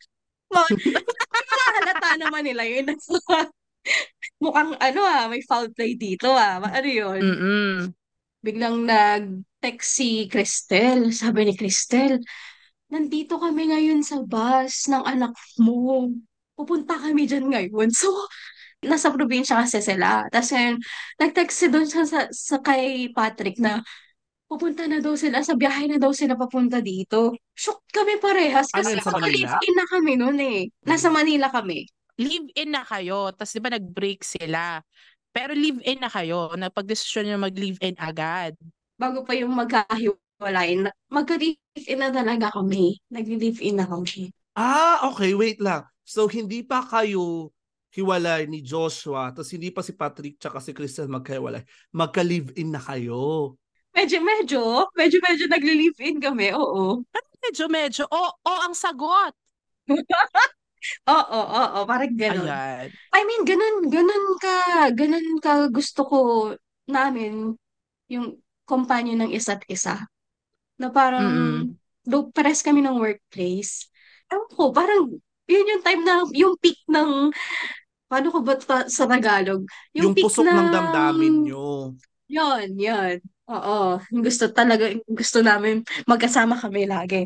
halata 1.81 2.11
naman 2.21 2.45
nila 2.45 2.69
yun. 2.69 2.93
Mukhang 4.37 4.77
ano 4.77 5.01
ah, 5.01 5.33
may 5.33 5.41
foul 5.49 5.73
play 5.73 5.97
dito 5.97 6.29
ah. 6.29 6.61
Ano 6.61 6.89
yun? 6.89 7.21
Mm-mm. 7.25 7.98
Biglang 8.39 8.87
nag-text 8.87 9.89
si 9.99 10.09
Cristel. 10.31 11.11
Sabi 11.11 11.49
ni 11.51 11.55
Cristel, 11.59 12.23
nandito 12.93 13.37
kami 13.43 13.71
ngayon 13.75 14.01
sa 14.07 14.23
bus 14.23 14.87
ng 14.89 15.03
anak 15.05 15.35
mo. 15.59 16.09
Pupunta 16.55 16.99
kami 16.99 17.27
dyan 17.27 17.51
ngayon. 17.51 17.91
So, 17.95 18.11
nasa 18.83 19.11
probinsya 19.11 19.59
kasi 19.67 19.83
sila. 19.83 20.27
Tapos 20.31 20.55
ngayon, 20.55 20.77
nag-text 21.19 21.57
si 21.59 21.67
doon 21.71 21.87
sa, 21.91 22.07
sa, 22.07 22.21
sa 22.31 22.57
kay 22.63 23.11
Patrick 23.11 23.59
na 23.59 23.83
pupunta 24.49 24.87
na 24.89 25.03
daw 25.03 25.13
sila, 25.19 25.43
sa 25.45 25.59
biyahe 25.59 25.91
na 25.91 25.99
daw 26.01 26.15
sila 26.15 26.39
papunta 26.39 26.79
dito. 26.81 27.35
Shocked 27.59 27.91
kami 27.93 28.17
parehas 28.23 28.71
Ano 28.73 28.87
kasi 28.87 28.97
Manila? 29.05 29.59
naka-live-in 29.59 29.75
na 29.77 29.87
kami 29.91 30.13
noon 30.17 30.39
eh. 30.41 30.61
Nasa 30.87 31.09
Manila 31.13 31.51
kami. 31.53 31.85
Live-in 32.19 32.71
na 32.75 32.83
kayo. 32.87 33.31
Tapos 33.35 33.53
di 33.55 33.61
ba 33.63 33.71
nag-break 33.75 34.23
sila. 34.25 34.83
Pero 35.33 35.53
live-in 35.55 36.01
na 36.03 36.11
kayo. 36.11 36.53
Napag-desisyon 36.57 37.29
nyo 37.29 37.39
mag-live-in 37.39 37.97
agad. 38.01 38.57
Bago 38.99 39.23
pa 39.23 39.37
yung 39.39 39.55
magkahiwalay, 39.55 40.83
na- 40.83 40.97
magka-live-in 41.13 41.99
na 41.99 42.11
talaga 42.11 42.51
kami. 42.51 42.99
Nag-live-in 43.13 43.79
na 43.79 43.87
kami. 43.87 44.35
Ah, 44.59 45.07
okay, 45.13 45.39
wait 45.39 45.63
lang. 45.63 45.87
So, 46.03 46.27
hindi 46.27 46.67
pa 46.67 46.83
kayo 46.83 47.55
hiwalay 47.95 48.45
ni 48.51 48.61
Joshua, 48.61 49.33
tapos 49.33 49.49
hindi 49.55 49.73
pa 49.73 49.81
si 49.81 49.97
Patrick 49.97 50.37
tsaka 50.37 50.61
si 50.61 50.75
Crystal 50.77 51.09
magkahiwalay. 51.09 51.63
Magka-live-in 51.95 52.75
na 52.75 52.83
kayo. 52.83 53.55
Medyo, 53.95 54.19
medyo, 54.21 54.61
medyo, 54.95 55.19
medyo 55.23 55.45
nagli-live-in 55.49 56.19
kami, 56.21 56.53
oo. 56.55 57.03
Medyo, 57.43 57.65
medyo. 57.71 58.05
Oo, 58.11 58.31
oh, 58.35 58.61
ang 58.67 58.75
sagot. 58.75 59.33
Oo, 61.09 61.41
oo, 61.41 61.79
parang 61.89 62.13
ganun. 62.15 62.49
Ayan. 62.49 62.89
I 63.15 63.21
mean, 63.25 63.43
ganun, 63.49 63.77
ganun 63.89 64.27
ka, 64.41 64.57
ganun 64.93 65.29
ka 65.41 65.69
gusto 65.73 66.01
ko 66.05 66.19
namin 66.89 67.57
yung 68.09 68.41
companion 68.69 69.25
ng 69.25 69.33
isa't 69.33 69.65
isa. 69.69 70.05
Na 70.79 70.89
parang, 70.93 71.25
Mm-mm. 71.25 71.77
do 72.07 72.31
pares 72.33 72.63
kami 72.63 72.81
ng 72.85 72.97
workplace. 73.01 73.89
Ewan 74.29 74.49
ko, 74.53 74.63
parang, 74.71 75.09
yun 75.49 75.71
yung 75.77 75.83
time 75.85 76.03
na, 76.05 76.25
yung 76.37 76.55
peak 76.61 76.79
ng, 76.89 77.33
paano 78.09 78.29
ko 78.33 78.39
ba 78.45 78.55
ta- 78.57 78.89
sa 78.89 79.05
Tagalog? 79.09 79.65
Yung, 79.97 80.13
peak 80.17 80.25
pusok 80.29 80.45
ng 80.49 80.57
ng- 80.57 80.73
damdamin 80.73 81.35
nyo. 81.49 81.93
Yun, 82.29 82.77
yun. 82.77 83.17
Oo, 83.49 83.97
gusto 84.21 84.53
talaga, 84.53 84.93
gusto 85.09 85.41
namin 85.41 85.81
magkasama 86.05 86.61
kami 86.61 86.85
lagi. 86.85 87.25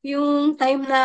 Yung 0.00 0.56
time 0.56 0.88
na 0.88 1.00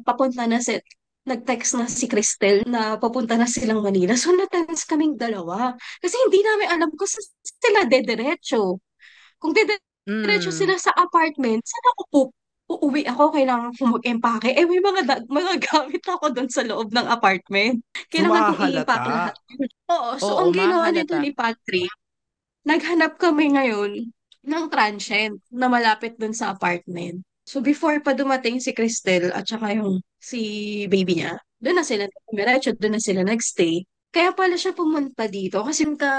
papunta 0.00 0.48
na 0.48 0.62
si, 0.62 0.80
nag-text 1.26 1.74
na 1.76 1.86
si 1.90 2.06
Cristel 2.06 2.62
na 2.70 2.96
papunta 3.02 3.34
na 3.34 3.50
silang 3.50 3.82
Manila. 3.82 4.14
So, 4.14 4.30
natense 4.32 4.86
kaming 4.86 5.18
dalawa. 5.18 5.74
Kasi 5.98 6.14
hindi 6.26 6.40
namin 6.40 6.68
alam 6.70 6.90
kung 6.94 7.10
saan 7.10 7.26
sila 7.42 7.80
dediretso. 7.90 8.78
Kung 9.42 9.52
dediretso 9.52 10.50
Mm. 10.54 10.58
sila 10.62 10.74
sa 10.78 10.94
apartment, 10.94 11.66
saan 11.66 11.86
ako 11.94 12.02
po 12.10 12.20
uuwi 12.66 13.06
ako, 13.06 13.30
kailangan 13.30 13.70
ko 13.78 13.82
mag-empake. 13.94 14.50
Eh, 14.54 14.66
may 14.66 14.82
mga, 14.82 15.00
da- 15.06 15.26
mga 15.30 15.52
gamit 15.70 16.02
ako 16.02 16.34
doon 16.34 16.50
sa 16.50 16.62
loob 16.66 16.90
ng 16.90 17.06
apartment. 17.06 17.78
Kailangan 18.10 18.58
kong 18.58 18.74
i-pack 18.82 19.02
lahat. 19.06 19.34
Oo, 19.90 20.10
so 20.18 20.30
Oo, 20.34 20.38
ang 20.46 20.50
ginawa 20.50 20.90
nito 20.90 21.14
ni 21.18 21.30
Patrick, 21.30 21.90
naghanap 22.66 23.18
kami 23.22 23.54
ngayon 23.54 23.92
ng 24.46 24.64
transient 24.70 25.38
na 25.50 25.66
malapit 25.70 26.18
doon 26.18 26.34
sa 26.34 26.50
apartment. 26.54 27.22
So 27.46 27.62
before 27.62 28.02
pa 28.02 28.10
dumating 28.12 28.58
si 28.58 28.74
Cristel 28.74 29.30
at 29.30 29.46
saka 29.46 29.70
yung 29.78 30.02
si 30.18 30.84
baby 30.90 31.22
niya, 31.22 31.38
doon 31.62 31.78
na 31.78 31.86
sila 31.86 32.10
dumiretso, 32.28 32.74
doon 32.74 32.98
na 32.98 33.02
sila 33.02 33.22
nagstay. 33.22 33.86
Kaya 34.10 34.34
pala 34.34 34.58
siya 34.58 34.74
pumunta 34.74 35.30
dito 35.30 35.62
kasi 35.62 35.86
ka 35.94 36.10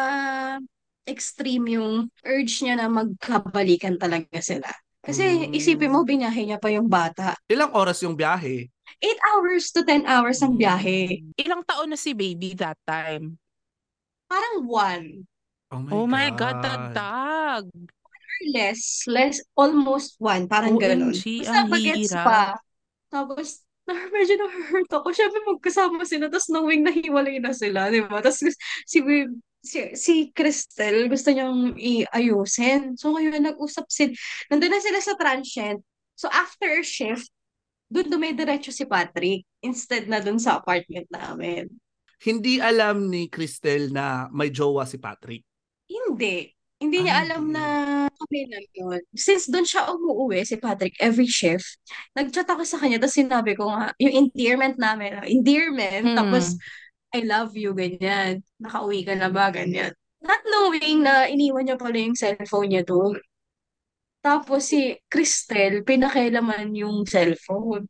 extreme 1.07 1.79
yung 1.79 2.07
urge 2.23 2.63
niya 2.63 2.79
na 2.79 2.87
magkabalikan 2.87 3.95
talaga 3.99 4.39
sila. 4.39 4.67
Kasi 5.03 5.47
Mm. 5.47 5.55
isipin 5.55 5.91
mo, 5.91 6.03
binahe 6.03 6.43
niya 6.43 6.59
pa 6.59 6.67
yung 6.67 6.87
bata. 6.91 7.35
Ilang 7.47 7.71
oras 7.71 8.03
yung 8.03 8.15
biyahe? 8.15 8.67
8 8.99 9.19
hours 9.31 9.71
to 9.71 9.83
10 9.87 10.03
hours 10.03 10.43
ang 10.43 10.55
biyahe. 10.59 11.23
Ilang 11.39 11.63
taon 11.63 11.91
na 11.91 11.99
si 11.99 12.11
baby 12.11 12.55
that 12.59 12.75
time? 12.83 13.39
Parang 14.27 14.67
one. 14.67 15.07
Oh 15.71 15.79
my, 15.83 15.91
Oh 15.91 16.07
my 16.07 16.27
God, 16.31 16.63
God. 16.95 17.67
Less. 18.53 19.03
Less, 19.07 19.41
almost 19.57 20.17
one. 20.19 20.45
Parang 20.49 20.77
ganun. 20.77 21.13
OMG, 21.13 21.43
Basta 21.43 21.57
ang 21.57 21.69
bagets 21.69 22.13
pa. 22.13 22.57
Tapos, 23.09 23.63
na, 23.87 23.93
medyo 24.11 24.35
na-hurt 24.35 24.91
ako. 24.91 25.07
Siyempre, 25.15 25.39
magkasama 25.47 26.03
sila. 26.03 26.27
Tapos, 26.27 26.49
knowing 26.51 26.83
na 26.83 26.91
hiwalay 26.91 27.39
na 27.39 27.55
sila. 27.55 27.87
Di 27.87 28.03
ba? 28.03 28.19
Tapos, 28.19 28.43
si, 28.43 28.99
si, 29.63 29.79
si 29.95 30.13
Cristel, 30.35 31.07
gusto 31.07 31.31
niyang 31.31 31.75
iayusin. 31.79 32.99
So, 32.99 33.15
ngayon, 33.15 33.47
nag-usap 33.47 33.87
sila. 33.87 34.11
Nandun 34.51 34.71
na 34.73 34.81
sila 34.83 34.99
sa 34.99 35.15
transient. 35.15 35.79
So, 36.17 36.27
after 36.33 36.81
shift, 36.81 37.29
doon 37.87 38.11
dumidiretso 38.11 38.73
si 38.75 38.83
Patrick 38.83 39.47
instead 39.63 40.11
na 40.11 40.19
doon 40.19 40.41
sa 40.41 40.59
apartment 40.59 41.07
namin. 41.07 41.71
Hindi 42.19 42.59
alam 42.59 43.07
ni 43.07 43.29
Cristel 43.29 43.93
na 43.93 44.27
may 44.33 44.49
jowa 44.49 44.83
si 44.83 44.97
Patrick. 44.99 45.45
Hindi. 45.87 46.56
Hindi 46.77 47.09
niya 47.09 47.25
Ay, 47.25 47.25
alam 47.25 47.49
na 47.49 47.63
kami 48.05 48.45
na 48.53 48.61
yun. 48.77 49.01
Since 49.17 49.49
doon 49.49 49.65
siya 49.65 49.89
umuwi, 49.89 50.45
si 50.45 50.61
Patrick, 50.61 50.93
every 51.01 51.25
shift, 51.25 51.81
nag-chat 52.13 52.45
ako 52.45 52.61
sa 52.61 52.77
kanya, 52.77 53.01
tapos 53.01 53.17
sinabi 53.17 53.57
ko 53.57 53.65
nga, 53.73 53.97
yung 53.97 54.29
endearment 54.29 54.77
namin, 54.77 55.17
ah, 55.17 55.25
endearment, 55.25 56.13
tapos, 56.13 56.53
Hmm. 56.53 56.61
I 57.17 57.19
love 57.25 57.55
you, 57.57 57.73
ganyan. 57.73 58.43
Nakauwi 58.61 59.07
ka 59.07 59.15
na 59.17 59.31
ba, 59.33 59.49
ganyan. 59.49 59.95
Not 60.21 60.41
knowing 60.45 61.01
na 61.07 61.25
iniwan 61.25 61.65
niya 61.65 61.79
pala 61.79 61.97
yung 61.97 62.17
cellphone 62.19 62.69
niya 62.69 62.83
doon. 62.85 63.17
Tapos 64.21 64.69
si 64.69 64.97
Cristel, 65.07 65.81
pinakailaman 65.87 66.75
yung 66.75 67.07
cellphone. 67.07 67.87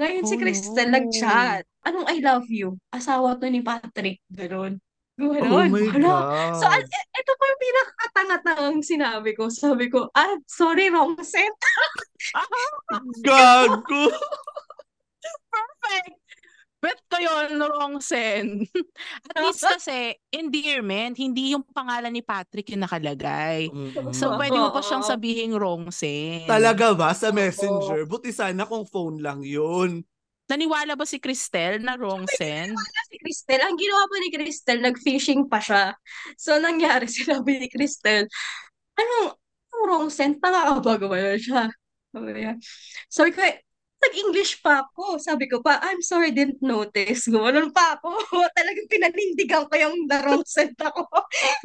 Ngayon 0.00 0.24
si 0.26 0.34
Oh 0.36 0.40
Cristel 0.40 0.88
no. 0.90 0.98
nag-chat. 0.98 1.64
Anong 1.86 2.06
I 2.10 2.18
love 2.20 2.48
you? 2.50 2.76
Asawa 2.92 3.38
to 3.38 3.46
ni 3.48 3.62
Patrick. 3.62 4.20
Ganon. 5.20 5.68
Oh 5.68 5.68
my 5.68 5.86
Hala. 5.92 6.16
So, 6.56 6.64
God. 6.64 6.80
an- 6.80 6.88
e- 6.88 7.10
ito 7.20 7.32
po 7.36 7.42
yung 7.44 7.60
pinakatanga-tangang 7.60 8.80
sinabi 8.80 9.30
ko. 9.36 9.52
Sabi 9.52 9.92
ko, 9.92 10.08
ah, 10.16 10.40
sorry, 10.48 10.88
wrong 10.88 11.20
sent. 11.20 11.52
Gago. 13.26 14.08
Perfect. 15.50 16.16
Bet 16.80 16.96
ko 17.12 17.20
yun, 17.20 17.60
wrong 17.60 18.00
send. 18.00 18.64
At 19.28 19.44
least 19.44 19.60
kasi, 19.76 20.16
endearment, 20.32 21.12
hindi 21.20 21.52
yung 21.52 21.60
pangalan 21.76 22.08
ni 22.08 22.24
Patrick 22.24 22.72
yung 22.72 22.88
nakalagay. 22.88 23.68
Mm-mm. 23.68 24.16
So, 24.16 24.32
pwede 24.40 24.56
mo 24.56 24.72
pa 24.72 24.80
siyang 24.80 25.04
Oo. 25.04 25.10
sabihing 25.12 25.52
wrong 25.60 25.92
send. 25.92 26.48
Talaga 26.48 26.96
ba 26.96 27.12
sa 27.12 27.28
messenger? 27.36 28.08
Buti 28.08 28.32
sana 28.32 28.64
kung 28.64 28.88
phone 28.88 29.20
lang 29.20 29.44
yun. 29.44 30.00
Naniwala 30.50 30.98
ba 30.98 31.06
si 31.06 31.22
Cristel 31.22 31.78
na 31.78 31.94
wrong 31.94 32.26
send? 32.26 32.74
Wala 32.74 33.02
si 33.06 33.16
Cristel. 33.22 33.62
Ang 33.62 33.78
ginawa 33.78 34.02
pa 34.10 34.16
ni 34.18 34.28
Cristel, 34.34 34.78
nag-fishing 34.82 35.46
pa 35.46 35.62
siya. 35.62 35.94
So, 36.34 36.58
nangyari, 36.58 37.06
sinabi 37.22 37.62
ni 37.62 37.68
Cristel, 37.70 38.26
anong, 38.98 39.38
anong 39.70 39.84
wrong? 39.86 40.06
Tanga 40.10 40.74
ka 40.74 40.82
ba? 40.82 40.98
Gumano 40.98 41.38
siya. 41.38 41.70
Sabi 42.10 42.30
niya. 42.34 42.58
Sabi 43.06 43.30
ko, 43.30 43.38
nag-English 44.00 44.58
pa 44.58 44.82
ako. 44.82 45.22
Sabi 45.22 45.46
ko 45.46 45.62
pa, 45.62 45.78
I'm 45.86 46.02
sorry, 46.02 46.34
didn't 46.34 46.58
notice. 46.64 47.30
Gumanon 47.30 47.70
pa 47.70 47.94
ako. 48.00 48.10
Talagang 48.58 48.88
pinanindigan 48.90 49.70
ko 49.70 49.74
yung 49.78 50.10
the 50.10 50.18
wrong 50.24 50.42
sent 50.48 50.74
ako. 50.80 51.06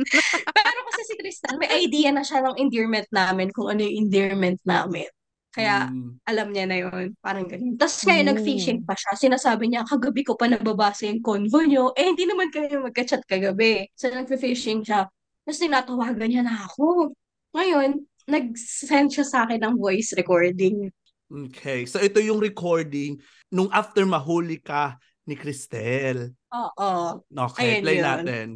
Pero 0.56 0.80
kasi 0.94 1.02
si 1.10 1.14
Cristel, 1.18 1.58
may 1.58 1.74
idea 1.82 2.14
na 2.14 2.22
siya 2.22 2.46
ng 2.46 2.62
endearment 2.62 3.10
namin, 3.10 3.50
kung 3.50 3.72
ano 3.72 3.82
yung 3.82 4.06
endearment 4.06 4.62
namin. 4.62 5.10
Kaya, 5.56 5.88
Mm. 5.88 6.20
alam 6.28 6.48
niya 6.52 6.66
na 6.68 6.78
yun. 6.84 7.16
Parang 7.24 7.48
ganun. 7.48 7.80
Tapos 7.80 8.04
ngayon, 8.04 8.28
Oh. 8.28 8.30
nag-fishing 8.36 8.80
pa 8.84 8.92
siya. 8.92 9.16
Sinasabi 9.16 9.72
niya, 9.72 9.88
kagabi 9.88 10.28
ko 10.28 10.36
pa 10.36 10.52
nababasa 10.52 11.08
yung 11.08 11.24
convo 11.24 11.64
niyo. 11.64 11.96
Eh, 11.96 12.12
hindi 12.12 12.28
naman 12.28 12.52
kayo 12.52 12.84
magka-chat 12.84 13.24
kagabi. 13.24 13.88
So, 13.96 14.12
nag-fishing 14.12 14.84
siya. 14.84 15.08
Tapos 15.48 15.60
tinatawagan 15.64 16.28
niya 16.28 16.44
na 16.44 16.68
ako. 16.68 17.16
Ngayon, 17.56 18.04
nag-send 18.28 19.16
siya 19.16 19.24
sa 19.24 19.38
akin 19.48 19.64
ng 19.64 19.76
voice 19.80 20.12
recording. 20.18 20.92
Okay. 21.26 21.86
So 21.86 21.98
ito 21.98 22.18
yung 22.20 22.38
recording 22.38 23.18
nung 23.50 23.70
after 23.72 24.06
mahuli 24.06 24.58
ka 24.58 24.98
ni 25.26 25.34
Cristel. 25.34 26.34
Oo. 26.52 27.22
Okay, 27.32 27.80
Ayan 27.80 27.84
play 27.86 27.98
yun. 27.98 28.06
natin. 28.06 28.48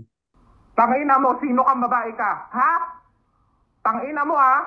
Tangina 0.73 1.17
mo, 1.17 1.33
sino 1.37 1.61
kang 1.65 1.81
babae 1.81 2.13
ka? 2.13 2.31
Ha? 2.49 2.73
Tangina 3.81 4.21
mo 4.21 4.37
ha? 4.37 4.57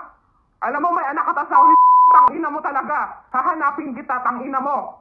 Alam 0.62 0.83
mo 0.83 0.89
may 0.95 1.07
anak 1.11 1.31
ka 1.31 1.33
ta 1.35 1.45
sa 1.47 1.59
tangina 2.12 2.49
mo 2.52 2.61
talaga. 2.61 3.25
Hahanapin 3.33 3.97
kita, 3.97 4.21
tangina 4.21 4.61
mo. 4.61 5.00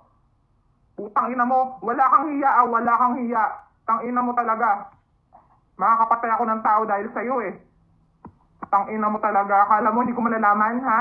Putang 0.95 1.31
ina 1.31 1.43
mo, 1.43 1.79
wala 1.83 2.03
kang 2.07 2.31
hiya 2.31 2.49
ah, 2.63 2.67
wala 2.67 2.93
kang 2.95 3.15
hiya. 3.19 3.43
Tangina 3.83 4.23
mo 4.23 4.31
talaga. 4.31 4.87
Makakapatay 5.75 6.31
ako 6.35 6.43
ng 6.47 6.61
tao 6.63 6.81
dahil 6.87 7.07
sa 7.11 7.21
iyo 7.23 7.37
eh. 7.43 7.53
Tangina 8.71 9.11
mo 9.11 9.19
talaga. 9.19 9.67
Akala 9.67 9.91
mo 9.91 10.03
hindi 10.03 10.15
ko 10.15 10.21
malalaman 10.23 10.79
ha? 10.85 10.99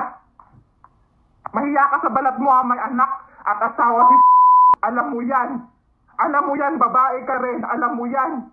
Mahiya 1.51 1.85
ka 1.91 1.97
sa 2.07 2.11
balat 2.11 2.37
mo 2.39 2.49
ha, 2.51 2.63
may 2.63 2.79
anak 2.79 3.11
at 3.47 3.59
asawa 3.71 4.11
si 4.11 4.17
Alam 4.89 5.07
mo 5.13 5.21
yan. 5.21 5.51
Alam 6.21 6.43
mo 6.49 6.55
yan, 6.57 6.77
babae 6.77 7.25
ka 7.25 7.37
rin. 7.41 7.61
Alam 7.65 7.93
mo 7.97 8.05
yan. 8.09 8.49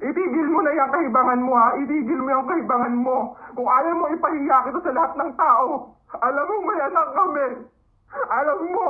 Itigil 0.00 0.48
mo 0.48 0.64
na 0.64 0.72
yung 0.72 0.92
kahibangan 0.96 1.40
mo 1.44 1.52
ha. 1.60 1.76
Itigil 1.76 2.20
mo 2.24 2.28
yung 2.32 2.48
kahibangan 2.48 2.96
mo. 2.96 3.36
Kung 3.52 3.68
ayaw 3.68 3.94
mo 4.00 4.06
ipahiya 4.08 4.56
kita 4.64 4.80
sa 4.80 4.92
lahat 4.96 5.12
ng 5.20 5.32
tao. 5.36 5.92
Alam 6.24 6.44
mo 6.48 6.56
may 6.64 6.80
anak 6.88 7.08
kami. 7.12 7.46
Alam 8.32 8.60
mo. 8.72 8.88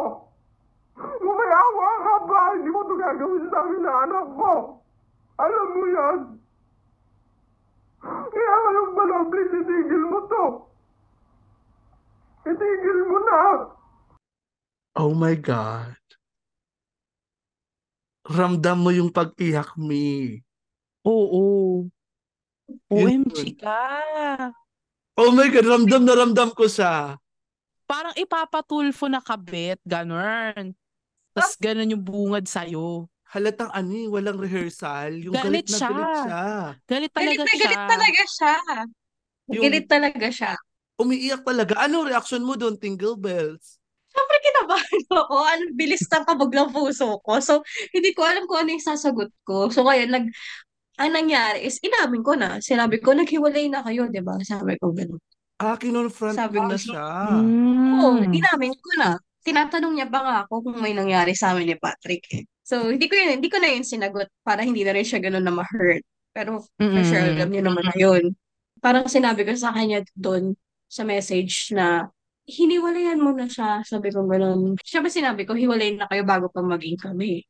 Kung 0.95 1.35
may 1.35 1.51
awa 1.51 1.91
ka 1.99 2.15
ba, 2.31 2.41
hindi 2.55 2.71
mo 2.71 2.81
ito 2.87 2.95
gagawin 2.95 3.45
sa 3.51 3.59
akin 3.59 3.81
na 3.83 3.93
anak 4.07 4.27
ko. 4.39 4.53
Alam 5.41 5.69
mo 5.75 5.85
yan. 5.89 6.19
Kaya 8.31 8.55
ngayon 8.65 8.89
pala, 8.97 9.17
please, 9.29 9.55
itigil 9.61 10.05
mo 10.09 10.19
to. 10.31 10.45
Itigil 12.49 13.01
mo 13.11 13.19
na. 13.25 13.41
Oh 14.97 15.13
my 15.13 15.35
God. 15.37 15.99
Ramdam 18.31 18.79
mo 18.79 18.91
yung 18.95 19.11
pag-iyak, 19.11 19.75
mi. 19.75 20.39
Oo. 21.07 21.87
Yun 22.91 23.27
OMG 23.27 23.59
ka. 23.59 23.81
Oh 25.19 25.31
my 25.35 25.49
God, 25.51 25.67
ramdam 25.67 26.03
na 26.07 26.15
ramdam 26.15 26.51
ko 26.55 26.65
siya. 26.65 27.19
Parang 27.85 28.15
ipapatulfo 28.15 29.11
na 29.11 29.19
kabit, 29.19 29.83
ganun. 29.83 30.73
Tapos 31.35 31.59
ganun 31.59 31.91
yung 31.91 32.05
bungad 32.05 32.47
sa'yo. 32.47 33.11
Halatang 33.31 33.71
ani, 33.71 34.07
walang 34.07 34.39
rehearsal. 34.39 35.15
Yung 35.15 35.35
Galit 35.35 35.67
galit, 35.67 35.67
na 35.71 35.79
siya. 35.79 35.91
galit 35.91 36.11
siya. 36.15 36.43
Galit 36.87 37.11
Galit 37.11 37.11
talaga 37.15 37.43
na 37.43 37.51
siya. 37.51 37.59
galit 37.67 37.85
talaga 37.87 38.23
siya. 38.27 38.55
Yung- 39.51 39.65
Galit 39.67 39.87
talaga 39.87 40.27
siya. 40.31 40.53
Umiiyak 41.01 41.43
talaga. 41.43 41.73
Anong 41.81 42.07
reaction 42.07 42.43
mo 42.45 42.55
doon, 42.55 42.77
Tingle 42.77 43.17
Bells? 43.17 43.81
Siyempre 44.11 44.37
kinabahan 44.43 45.01
ako. 45.23 45.37
Ang 45.47 45.63
bilis 45.75 46.03
ng 46.07 46.25
kabog 46.27 46.53
ng 46.53 46.71
puso 46.71 47.19
ko. 47.23 47.39
So, 47.39 47.63
hindi 47.95 48.11
ko 48.13 48.27
alam 48.27 48.45
kung 48.47 48.67
ano 48.67 48.75
yung 48.75 48.83
sasagot 48.85 49.31
ko. 49.43 49.71
So, 49.71 49.87
ngayon, 49.87 50.11
nag, 50.11 50.27
ang 51.01 51.17
nangyari 51.17 51.65
is, 51.65 51.81
inamin 51.81 52.21
ko 52.21 52.37
na. 52.37 52.61
Sinabi 52.61 53.01
ko, 53.01 53.17
naghiwalay 53.17 53.73
na 53.73 53.81
kayo, 53.81 54.07
di 54.07 54.21
ba? 54.21 54.37
Sabi 54.45 54.77
ko, 54.77 54.93
gano'n. 54.93 55.17
Ah, 55.57 55.77
kinonfront 55.77 56.37
Sabi 56.37 56.61
ko, 56.61 56.69
na 56.69 56.77
so- 56.77 56.93
siya. 56.93 57.09
Oo, 58.01 58.21
Mm. 58.21 58.33
inamin 58.37 58.75
ko 58.77 58.91
na. 59.01 59.17
Tinatanong 59.41 59.95
niya 59.97 60.09
pa 60.09 60.21
nga 60.21 60.35
ako 60.45 60.69
kung 60.69 60.79
may 60.79 60.93
nangyari 60.93 61.33
sa 61.33 61.57
amin 61.57 61.73
ni 61.73 61.77
Patrick. 61.77 62.25
eh. 62.37 62.45
So, 62.61 62.93
hindi 62.93 63.09
ko 63.09 63.17
yun, 63.17 63.41
hindi 63.41 63.49
ko 63.49 63.57
na 63.59 63.73
yun 63.73 63.83
sinagot 63.83 64.29
para 64.45 64.61
hindi 64.61 64.85
na 64.85 64.93
rin 64.93 65.03
siya 65.03 65.19
gano'n 65.19 65.43
na 65.43 65.51
ma-hurt. 65.51 66.05
Pero, 66.31 66.63
for 66.77 67.03
sure, 67.03 67.35
alam 67.35 67.49
niyo 67.51 67.65
naman 67.65 67.83
na 67.83 67.97
yun. 67.97 68.37
Parang 68.79 69.09
sinabi 69.09 69.43
ko 69.43 69.53
sa 69.57 69.73
kanya 69.75 70.05
doon 70.15 70.55
sa 70.87 71.03
message 71.03 71.73
na 71.73 72.09
hiniwalayan 72.47 73.19
mo 73.19 73.33
na 73.33 73.49
siya. 73.49 73.83
Sabi 73.83 74.13
ko 74.13 74.25
gano'n. 74.25 74.79
Siya 74.81 75.01
ba 75.03 75.11
sinabi 75.11 75.45
ko, 75.45 75.53
hiwalayin 75.57 75.99
na 75.99 76.07
kayo 76.07 76.23
bago 76.23 76.47
pa 76.49 76.61
maging 76.63 76.97
kami. 76.97 77.43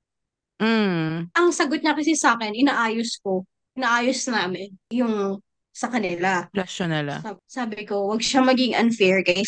Mm. 0.61 1.33
Ang 1.33 1.49
sagot 1.57 1.81
niya 1.81 1.97
kasi 1.97 2.13
sa 2.13 2.37
akin, 2.37 2.53
inaayos 2.53 3.17
ko. 3.25 3.49
Inaayos 3.75 4.21
namin 4.29 4.77
yung 4.93 5.41
sa 5.73 5.89
kanila. 5.89 6.45
Relasyon 6.53 6.91
nila. 6.93 7.15
Sab- 7.25 7.45
Sabi 7.49 7.89
ko, 7.89 8.13
wag 8.13 8.21
siya 8.21 8.45
maging 8.45 8.77
unfair 8.77 9.25
kay 9.25 9.41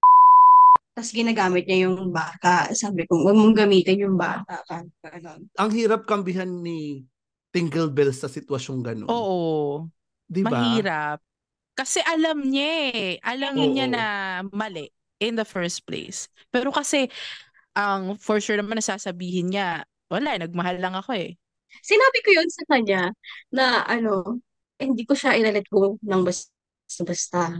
Tapos 0.93 1.13
ginagamit 1.13 1.65
niya 1.65 1.89
yung 1.89 2.13
bata. 2.13 2.69
Sabi 2.77 3.09
ko, 3.09 3.25
wag 3.25 3.37
mong 3.37 3.57
gamitin 3.57 4.05
yung 4.09 4.17
bata. 4.17 4.61
Ganon. 5.01 5.49
Ang 5.57 5.71
hirap 5.73 6.05
kambihan 6.05 6.49
ni 6.49 7.05
Tingle 7.49 7.89
Bells 7.93 8.21
sa 8.21 8.29
sitwasyong 8.29 8.85
ganun. 8.85 9.09
Oo. 9.09 9.89
Di 10.29 10.45
ba? 10.45 10.53
Mahirap. 10.53 11.21
Kasi 11.73 12.01
alam 12.05 12.45
niya 12.45 12.69
eh. 12.93 13.11
Alam 13.25 13.57
niya 13.73 13.89
Oo. 13.89 13.95
na 13.97 14.05
mali 14.53 14.89
in 15.21 15.37
the 15.37 15.49
first 15.49 15.85
place. 15.89 16.29
Pero 16.53 16.69
kasi, 16.69 17.09
ang 17.73 18.21
for 18.21 18.37
sure 18.37 18.61
naman 18.61 18.77
nasasabihin 18.77 19.53
niya, 19.53 19.89
wala, 20.13 20.37
nagmahal 20.39 20.77
lang 20.79 20.95
ako 20.95 21.17
eh. 21.17 21.35
Sinabi 21.81 22.19
ko 22.21 22.31
yun 22.37 22.49
sa 22.53 22.65
kanya 22.69 23.03
na 23.49 23.83
ano, 23.89 24.41
eh, 24.77 24.87
hindi 24.89 25.09
ko 25.09 25.17
siya 25.17 25.39
inalit 25.41 25.67
ko 25.73 25.97
ng 26.05 26.23
basta-basta. 26.27 27.57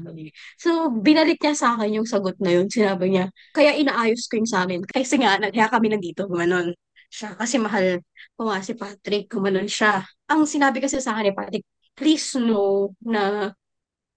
So, 0.61 0.93
binalik 0.93 1.41
niya 1.41 1.55
sa 1.57 1.69
akin 1.77 2.03
yung 2.03 2.09
sagot 2.09 2.37
na 2.43 2.53
yun. 2.61 2.69
Sinabi 2.69 3.09
niya, 3.13 3.33
kaya 3.57 3.73
inaayos 3.79 4.29
ko 4.29 4.37
yung 4.41 4.51
sa 4.51 4.69
amin. 4.69 4.85
Kasi 4.85 5.17
nga, 5.21 5.41
kaya 5.41 5.69
kami 5.73 5.89
nandito, 5.93 6.29
gumanon 6.29 6.77
siya. 7.09 7.33
Kasi 7.41 7.57
mahal 7.57 8.01
ko 8.37 8.41
nga 8.49 8.61
si 8.61 8.73
Patrick, 8.77 9.33
gumanon 9.33 9.69
siya. 9.69 10.05
Ang 10.29 10.45
sinabi 10.45 10.85
kasi 10.85 11.01
sa 11.01 11.17
akin 11.17 11.33
ni 11.33 11.35
Patrick, 11.37 11.65
please 11.97 12.37
know 12.37 12.93
na 13.05 13.53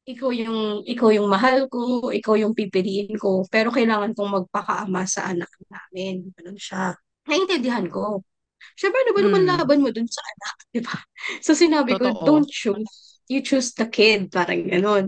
ikaw 0.05 0.29
yung 0.29 0.85
ikaw 0.85 1.09
yung 1.09 1.27
mahal 1.29 1.65
ko, 1.73 2.13
ikaw 2.13 2.37
yung 2.37 2.53
pipiliin 2.53 3.17
ko, 3.17 3.41
pero 3.49 3.73
kailangan 3.73 4.13
kong 4.13 4.31
magpakaama 4.43 5.01
sa 5.09 5.33
anak 5.33 5.49
namin. 5.69 6.29
Ganun 6.37 6.59
siya. 6.61 6.93
Naintindihan 7.25 7.87
ko. 7.89 8.21
Siyempre, 8.75 8.99
ano 9.05 9.11
ba 9.15 9.21
naman 9.23 9.43
Mm. 9.45 9.49
laban 9.55 9.79
mo 9.81 9.89
dun 9.93 10.09
sa 10.09 10.21
anak, 10.21 10.55
di 10.73 10.81
ba? 10.83 10.95
So, 11.41 11.53
sinabi 11.55 11.95
ko, 11.97 12.11
Totoo. 12.11 12.25
don't 12.25 12.49
choose. 12.49 12.91
You 13.31 13.41
choose 13.41 13.73
the 13.73 13.87
kid. 13.89 14.29
Parang 14.29 14.65
ganun. 14.67 15.05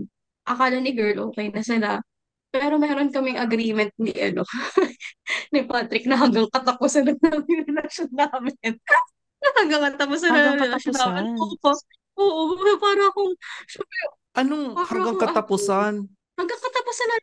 Akala 0.48 0.80
ni 0.80 0.94
girl, 0.96 1.30
okay 1.30 1.52
na 1.52 1.62
sila. 1.62 2.00
Pero 2.48 2.80
meron 2.80 3.12
kaming 3.12 3.36
agreement 3.36 3.92
ni, 4.00 4.10
ano, 4.16 4.42
ni 5.52 5.60
Patrick 5.68 6.08
na 6.08 6.16
hanggang 6.16 6.48
katapusan 6.48 7.04
na 7.04 7.14
namin 7.20 7.44
yung 7.46 7.64
relasyon 7.68 8.10
namin. 8.10 8.56
na 9.44 9.48
hanggang 9.60 9.82
katapusan 9.92 10.30
na 10.32 10.56
relasyon 10.56 10.96
namin. 10.96 11.24
Oo. 11.36 11.72
Oo, 12.18 12.42
para 12.82 13.04
akong, 13.12 13.32
syempre, 13.70 13.98
Anong 14.34 14.74
Para 14.74 14.86
hanggang 14.90 15.14
akong 15.14 15.22
katapusan? 15.22 15.92
hanggang 16.38 16.60
katapusan 16.62 17.06
na 17.10 17.16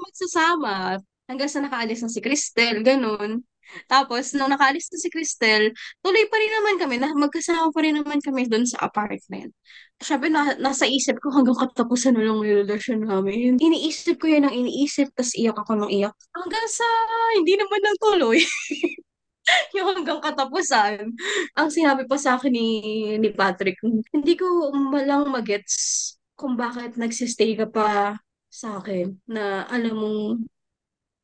magsasama. 0.00 0.74
Hanggang 1.30 1.50
sa 1.50 1.60
nakaalis 1.62 2.00
na 2.02 2.10
si 2.10 2.18
Cristel, 2.24 2.82
ganun. 2.82 3.42
Tapos, 3.86 4.32
nung 4.34 4.50
nakaalis 4.50 4.90
na 4.90 4.98
si 4.98 5.08
Cristel, 5.12 5.70
tuloy 6.02 6.24
pa 6.26 6.36
rin 6.38 6.52
naman 6.60 6.74
kami, 6.80 6.96
na 6.98 7.10
magkasama 7.14 7.70
pa 7.70 7.80
rin 7.84 7.98
naman 7.98 8.18
kami 8.22 8.46
doon 8.50 8.64
sa 8.66 8.82
apartment. 8.86 9.52
Siyempre, 10.00 10.32
na, 10.32 10.56
nasa 10.58 10.88
isip 10.88 11.20
ko 11.20 11.30
hanggang 11.34 11.58
katapusan 11.58 12.16
na 12.16 12.24
lang 12.24 12.40
relasyon 12.40 13.04
namin. 13.04 13.60
Iniisip 13.60 14.20
ko 14.20 14.26
yun 14.30 14.48
ang 14.48 14.54
iniisip, 14.54 15.12
tas 15.14 15.36
iyak 15.36 15.58
ako 15.58 15.86
ng 15.86 15.90
iyak. 15.92 16.16
Hanggang 16.34 16.66
sa, 16.70 16.86
hindi 17.36 17.54
naman 17.54 17.80
nang 17.84 17.98
tuloy. 18.00 18.40
yung 19.76 19.88
hanggang 19.96 20.20
katapusan. 20.22 21.10
Ang 21.58 21.68
sinabi 21.70 22.06
pa 22.06 22.16
sa 22.20 22.38
akin 22.38 22.52
ni, 22.52 22.68
ni 23.18 23.30
Patrick, 23.34 23.78
hindi 24.14 24.34
ko 24.38 24.70
malang 24.74 25.28
magets 25.30 26.14
kung 26.34 26.56
bakit 26.56 26.96
nagsistay 26.96 27.52
ka 27.58 27.66
pa 27.68 28.16
sa 28.50 28.80
akin 28.80 29.20
na 29.30 29.68
alam 29.68 29.94
mong 29.94 30.20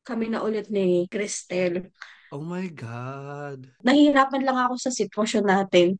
kami 0.07 0.31
na 0.31 0.39
ulit 0.45 0.71
ni 0.71 1.03
Cristel. 1.11 1.91
Oh 2.33 2.43
my 2.43 2.67
God. 2.67 3.71
Nahihirapan 3.83 4.43
lang 4.43 4.57
ako 4.59 4.75
sa 4.75 4.91
sitwasyon 4.91 5.45
natin. 5.47 5.95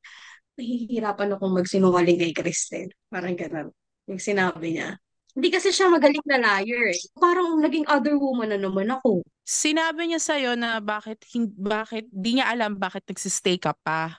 Nahihirapan 0.59 1.37
akong 1.37 1.53
magsinungaling 1.55 2.19
kay 2.19 2.33
Cristel. 2.35 2.91
Parang 3.07 3.37
ganun. 3.37 3.71
Yung 4.11 4.19
sinabi 4.19 4.75
niya. 4.75 4.99
Hindi 5.37 5.53
kasi 5.53 5.69
siya 5.69 5.87
magaling 5.87 6.25
na 6.25 6.41
liar 6.41 6.91
eh. 6.91 6.99
Parang 7.13 7.61
naging 7.61 7.85
other 7.85 8.17
woman 8.17 8.49
na 8.51 8.59
naman 8.59 8.89
ako. 8.89 9.21
Sinabi 9.47 10.09
niya 10.09 10.19
sa'yo 10.19 10.57
na 10.57 10.81
bakit, 10.81 11.23
bakit, 11.55 12.09
di 12.09 12.41
niya 12.41 12.51
alam 12.51 12.75
bakit 12.75 13.05
nagsistay 13.05 13.61
ka 13.61 13.71
pa. 13.71 14.17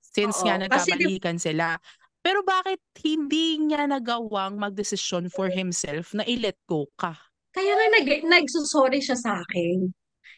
Since 0.00 0.40
Oo, 0.40 0.46
nga 0.48 0.56
kasi 0.70 0.94
di- 0.96 1.18
nagkabalikan 1.18 1.36
sila. 1.36 1.76
Pero 2.22 2.46
bakit 2.46 2.78
hindi 3.02 3.58
niya 3.58 3.90
nagawang 3.90 4.54
magdesisyon 4.54 5.26
for 5.34 5.50
himself 5.50 6.14
na 6.14 6.22
i-let 6.22 6.56
go 6.70 6.86
ka? 6.94 7.18
Kaya 7.50 7.74
nga 7.74 7.86
nag 7.98 8.06
nagsusorry 8.30 9.02
siya 9.02 9.18
sa 9.18 9.42
akin. 9.42 9.90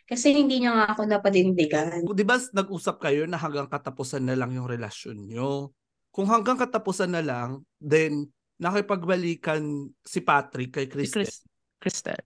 Kasi 0.05 0.37
hindi 0.37 0.61
niya 0.61 0.77
nga 0.77 0.87
ako 0.93 1.09
napanindigan. 1.09 2.05
Di 2.05 2.25
ba 2.29 2.37
nag-usap 2.37 3.01
kayo 3.01 3.25
na 3.25 3.41
hanggang 3.41 3.69
katapusan 3.69 4.25
na 4.25 4.37
lang 4.37 4.53
yung 4.53 4.69
relasyon 4.69 5.25
nyo? 5.25 5.73
Kung 6.13 6.29
hanggang 6.29 6.61
katapusan 6.61 7.11
na 7.11 7.25
lang, 7.25 7.65
then 7.81 8.29
nakipagbalikan 8.61 9.91
si 10.05 10.21
Patrick 10.21 10.77
kay 10.77 10.87
Si 10.87 10.93
Kristen. 10.93 11.25
Chris, 11.25 11.35
Cristel. 11.81 12.23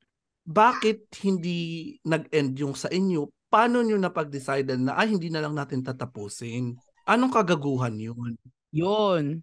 Bakit 0.48 1.12
hindi 1.24 1.94
nag-end 2.02 2.56
yung 2.58 2.74
sa 2.74 2.90
inyo? 2.90 3.28
Paano 3.48 3.80
nyo 3.80 3.96
napag-decide 3.96 4.76
na 4.76 4.98
ay 4.98 5.14
hindi 5.16 5.32
na 5.32 5.40
lang 5.40 5.54
natin 5.56 5.80
tatapusin? 5.80 6.76
Anong 7.08 7.32
kagaguhan 7.32 7.96
yun? 7.96 8.36
Yun. 8.74 9.40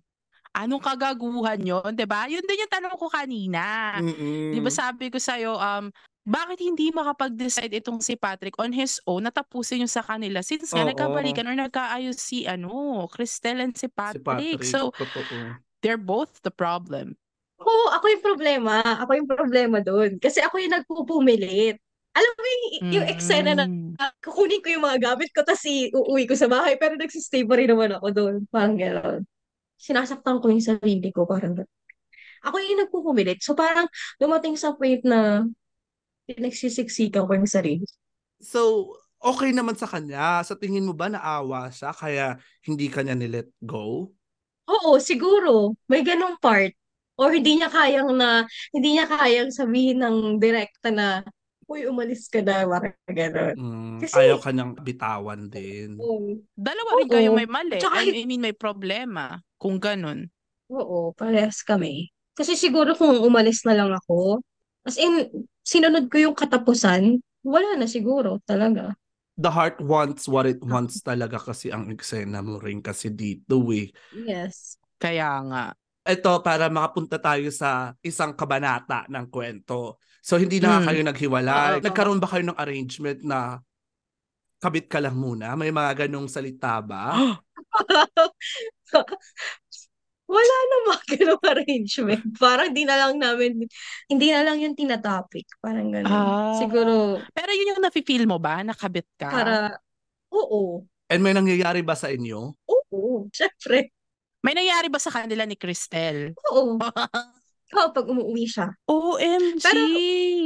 Anong 0.56 0.80
kagaguhan 0.80 1.60
yun, 1.60 1.92
'di 1.92 2.08
ba? 2.08 2.32
Yun 2.32 2.46
din 2.48 2.64
yung 2.64 2.72
tanong 2.72 2.96
ko 2.96 3.12
kanina. 3.12 3.98
Mm-mm. 4.00 4.56
'Di 4.56 4.60
ba 4.64 4.72
sabi 4.72 5.12
ko 5.12 5.20
sa 5.20 5.36
um 5.42 5.92
bakit 6.26 6.58
hindi 6.58 6.90
makapag-decide 6.90 7.70
itong 7.78 8.02
si 8.02 8.18
Patrick 8.18 8.58
on 8.58 8.74
his 8.74 8.98
own 9.06 9.24
na 9.24 9.32
tapusin 9.32 9.86
yung 9.86 9.92
sa 9.94 10.02
kanila 10.02 10.42
since 10.42 10.74
nga 10.74 10.82
Oo. 10.82 10.90
nagkabalikan 10.90 11.46
or 11.46 11.54
nagkaayos 11.54 12.18
si 12.18 12.50
ano, 12.50 13.06
Cristel 13.14 13.62
and 13.62 13.78
si 13.78 13.86
Si 13.86 13.94
Patrick. 13.94 14.26
Patrick. 14.26 14.66
So, 14.66 14.90
Totoo. 14.90 15.62
they're 15.86 16.02
both 16.02 16.42
the 16.42 16.50
problem. 16.50 17.14
Ako, 17.62 17.72
ako 17.94 18.06
yung 18.10 18.24
problema. 18.26 18.82
Ako 19.06 19.12
yung 19.16 19.30
problema 19.30 19.78
doon. 19.80 20.18
Kasi 20.18 20.42
ako 20.42 20.58
yung 20.60 20.74
nagpupumilit. 20.76 21.78
Alam 22.16 22.32
mo 22.34 22.44
yung, 22.44 22.64
yung 23.00 23.06
eksena 23.06 23.52
na 23.54 23.66
Mm. 23.70 23.94
kukunin 24.24 24.64
ko 24.66 24.68
yung 24.74 24.84
mga 24.88 24.98
gamit 25.14 25.30
ko 25.36 25.44
tapos 25.46 25.62
uuwi 25.68 26.26
ko 26.26 26.34
sa 26.34 26.48
bahay 26.50 26.74
pero 26.80 26.96
nagsistay 26.98 27.46
pa 27.46 27.54
rin 27.60 27.70
naman 27.70 27.92
ako 27.96 28.08
doon. 28.12 28.36
Parang 28.50 28.76
gano'n. 28.80 29.22
Sinasaktan 29.78 30.40
ko 30.42 30.48
yung 30.50 30.64
sarili 30.64 31.12
ko. 31.14 31.28
Parang 31.30 31.54
gano'n. 31.54 31.76
Ako 32.50 32.56
yung 32.62 32.82
nagpupumilit. 32.88 33.44
So 33.44 33.54
parang 33.54 33.86
dumating 34.18 34.56
sa 34.56 34.74
point 34.74 35.04
na 35.06 35.44
pinagsisiksikan 36.28 37.26
ko 37.26 37.32
yung 37.34 37.50
sarili. 37.50 37.86
So, 38.42 38.92
okay 39.22 39.54
naman 39.56 39.78
sa 39.78 39.90
kanya. 39.90 40.42
Sa 40.46 40.58
tingin 40.58 40.86
mo 40.86 40.94
ba 40.94 41.10
naawa 41.10 41.70
siya 41.72 41.94
kaya 41.94 42.38
hindi 42.66 42.90
kanya 42.90 43.14
nilet 43.18 43.50
go? 43.62 44.12
Oo, 44.66 44.98
siguro. 44.98 45.78
May 45.86 46.02
ganong 46.02 46.42
part. 46.42 46.74
Or 47.16 47.32
hindi 47.32 47.56
niya 47.56 47.72
kayang 47.72 48.12
na, 48.18 48.44
hindi 48.76 49.00
niya 49.00 49.08
kayang 49.08 49.48
sabihin 49.54 50.04
ng 50.04 50.36
direkta 50.36 50.92
na, 50.92 51.24
uy, 51.64 51.88
umalis 51.88 52.28
ka 52.28 52.44
na, 52.44 52.68
parang 52.68 52.92
gano'n. 53.08 53.56
Mm, 53.56 53.98
Kasi- 54.04 54.20
ayaw 54.20 54.38
kanyang 54.44 54.76
bitawan 54.84 55.48
din. 55.48 55.96
Oo. 55.96 56.44
Dalawa 56.54 56.90
rin 57.00 57.08
kayo 57.08 57.32
may 57.32 57.48
mali. 57.48 57.80
Tsaka- 57.80 58.04
I 58.04 58.28
mean, 58.28 58.44
may 58.44 58.52
problema. 58.52 59.40
Kung 59.56 59.80
ganun. 59.80 60.28
Oo, 60.68 61.16
parehas 61.16 61.64
kami. 61.64 62.12
Kasi 62.36 62.60
siguro 62.60 62.98
kung 63.00 63.16
umalis 63.24 63.64
na 63.64 63.80
lang 63.80 63.96
ako, 63.96 64.44
as 64.84 65.00
in, 65.00 65.30
sinunod 65.66 66.08
ko 66.14 66.30
yung 66.30 66.36
katapusan, 66.38 67.20
wala 67.42 67.70
na 67.76 67.90
siguro 67.90 68.40
talaga. 68.46 68.94
The 69.36 69.52
heart 69.52 69.84
wants 69.84 70.32
what 70.32 70.48
it 70.48 70.64
wants 70.64 71.04
talaga 71.04 71.36
kasi 71.36 71.68
ang 71.68 71.92
eksena 71.92 72.40
mo 72.40 72.56
rin 72.62 72.80
kasi 72.80 73.12
dito 73.12 73.60
eh. 73.76 73.92
Yes. 74.16 74.80
Kaya 74.96 75.44
nga. 75.52 75.66
Ito 76.06 76.40
para 76.40 76.70
makapunta 76.72 77.20
tayo 77.20 77.50
sa 77.52 77.92
isang 78.00 78.32
kabanata 78.38 79.04
ng 79.12 79.26
kwento. 79.28 80.00
So 80.24 80.40
hindi 80.40 80.64
na 80.64 80.80
Mm. 80.80 80.86
kayo 80.88 81.02
naghiwalay. 81.04 81.74
Oo. 81.82 81.84
Nagkaroon 81.84 82.22
ba 82.22 82.30
kayo 82.32 82.48
ng 82.48 82.56
arrangement 82.62 83.20
na 83.28 83.60
kabit 84.64 84.88
ka 84.88 85.04
lang 85.04 85.20
muna? 85.20 85.52
May 85.60 85.74
mga 85.74 86.08
ganong 86.08 86.32
salita 86.32 86.80
ba? 86.80 87.12
Wala 90.36 90.56
namang 90.68 91.04
ganung 91.16 91.44
arrangement. 91.48 92.24
Parang 92.36 92.76
di 92.76 92.84
na 92.84 92.96
lang 93.00 93.16
namin, 93.16 93.64
hindi 94.12 94.28
na 94.36 94.44
lang 94.44 94.60
yung 94.60 94.76
tinatopic. 94.76 95.48
Parang 95.64 95.88
gano'n. 95.88 96.12
Ah. 96.12 96.60
Siguro, 96.60 97.24
Pero 97.32 97.52
yun 97.56 97.72
yung 97.76 97.84
nafe-feel 97.84 98.28
mo 98.28 98.36
ba? 98.36 98.60
Nakabit 98.60 99.08
ka? 99.16 99.32
para, 99.32 99.56
oo. 100.36 100.84
And 101.08 101.22
may 101.24 101.32
nangyayari 101.32 101.86
ba 101.86 101.96
sa 101.96 102.12
inyo? 102.12 102.52
Oo, 102.68 103.32
syempre. 103.32 103.96
May 104.44 104.54
nangyari 104.54 104.92
ba 104.92 105.00
sa 105.00 105.14
kanila 105.14 105.48
ni 105.48 105.56
Cristel? 105.56 106.36
Oo. 106.52 106.76
Oo, 107.76 107.90
pag 107.92 108.06
umuwi 108.06 108.46
siya. 108.46 108.70
OMG! 108.86 109.66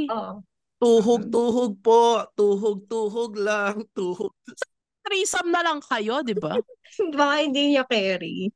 Oo. 0.08 0.40
Tuhog-tuhog 0.80 1.76
po. 1.84 2.24
Tuhog-tuhog 2.32 3.36
lang. 3.36 3.84
Tuhog. 3.92 4.32
Threesome 5.04 5.52
na 5.52 5.60
lang 5.60 5.84
kayo, 5.84 6.24
di 6.24 6.32
ba? 6.32 6.56
Baka 7.16 7.34
hindi 7.44 7.76
niya 7.76 7.84
carry. 7.84 8.48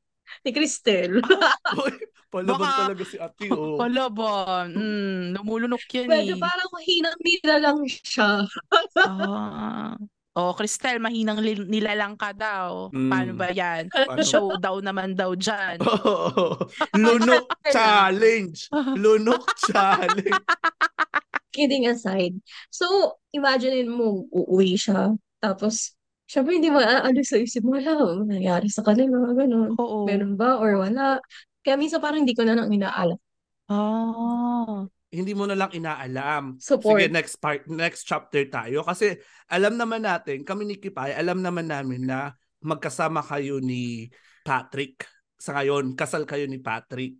Ni 0.43 0.49
Cristel. 0.51 1.19
Uy, 1.81 1.93
palaban 2.29 2.59
Baka- 2.61 2.81
talaga 2.91 3.03
si 3.05 3.17
ate 3.17 3.45
oh. 3.55 3.77
Wala 3.79 4.09
ba? 4.09 4.65
Mm, 4.67 5.35
lumulunok 5.39 5.83
yan 5.91 6.07
Medyo 6.09 6.35
eh. 6.35 6.41
parang 6.41 6.69
mahinang 6.73 7.17
nila 7.21 7.53
lang 7.61 7.77
siya. 7.87 8.43
Ah. 9.05 9.95
Oh, 10.35 10.51
Cristel, 10.51 10.99
mahinang 10.99 11.39
li- 11.39 11.63
nilalang 11.63 12.19
ka 12.19 12.35
daw. 12.35 12.91
Mm. 12.91 13.07
Paano 13.07 13.31
ba 13.39 13.47
yan? 13.55 13.87
Paano? 13.87 14.19
Showdown 14.19 14.83
naman 14.83 15.15
daw 15.15 15.31
dyan. 15.31 15.79
Lunok 16.91 17.47
challenge. 17.71 18.67
Lunok 18.99 19.47
challenge. 19.63 20.35
Kidding 21.55 21.87
aside. 21.87 22.35
So, 22.67 23.15
imagine 23.31 23.87
mo, 23.87 24.27
uuwi 24.27 24.75
siya. 24.75 25.15
Tapos, 25.39 25.95
syempre 26.25 26.57
hindi 26.57 26.69
maaalis 26.73 27.31
sa 27.31 27.37
isip 27.37 27.61
mo, 27.65 27.77
wala, 27.77 27.95
ano 27.95 28.25
nangyari 28.25 28.67
sa 28.69 28.81
kanila, 28.81 29.33
gano'n. 29.33 29.77
Oo. 29.77 30.05
Meron 30.09 30.33
ba 30.37 30.57
or 30.57 30.81
wala? 30.81 31.21
Kaya 31.61 31.77
minsan 31.77 32.01
parang 32.01 32.21
hindi 32.25 32.37
ko 32.37 32.45
na 32.45 32.57
lang 32.57 32.69
inaalam. 32.69 33.17
Ah. 33.65 34.85
Hindi 35.09 35.33
mo 35.33 35.47
na 35.47 35.55
lang 35.55 35.71
inaalam. 35.71 36.59
Support. 36.59 36.99
Sige, 36.99 37.05
next 37.09 37.35
part, 37.39 37.63
next 37.71 38.03
chapter 38.03 38.43
tayo. 38.51 38.83
Kasi 38.83 39.15
alam 39.47 39.79
naman 39.79 40.03
natin, 40.03 40.43
kami 40.43 40.67
ni 40.67 40.75
Kipay, 40.77 41.15
alam 41.15 41.39
naman 41.39 41.71
namin 41.71 42.03
na 42.05 42.35
magkasama 42.61 43.23
kayo 43.23 43.63
ni 43.63 44.11
Patrick. 44.43 45.07
Sa 45.39 45.55
ngayon, 45.55 45.95
kasal 45.95 46.27
kayo 46.27 46.45
ni 46.45 46.59
Patrick. 46.59 47.17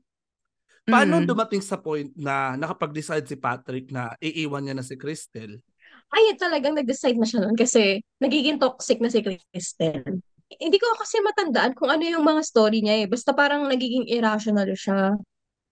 Paano 0.86 1.18
Mm. 1.18 1.26
dumating 1.26 1.66
sa 1.66 1.82
point 1.82 2.14
na 2.14 2.54
nakapag-decide 2.54 3.26
si 3.26 3.38
Patrick 3.42 3.90
na 3.90 4.14
iiwan 4.22 4.62
niya 4.62 4.78
na 4.78 4.86
si 4.86 4.94
Cristel? 4.94 5.66
Ay, 6.14 6.36
talagang 6.40 6.78
nag-decide 6.78 7.18
na 7.20 7.28
siya 7.28 7.44
noon 7.44 7.58
kasi 7.58 8.00
nagiging 8.22 8.58
toxic 8.62 9.02
na 9.04 9.10
si 9.12 9.20
Kristen. 9.26 10.22
Hindi 10.46 10.78
ko 10.78 10.88
kasi 10.96 11.20
matandaan 11.26 11.74
kung 11.76 11.90
ano 11.92 12.06
yung 12.06 12.24
mga 12.24 12.42
story 12.46 12.80
niya 12.86 13.04
eh. 13.04 13.08
Basta 13.10 13.34
parang 13.36 13.66
nagiging 13.68 14.08
irrational 14.08 14.70
siya. 14.78 15.18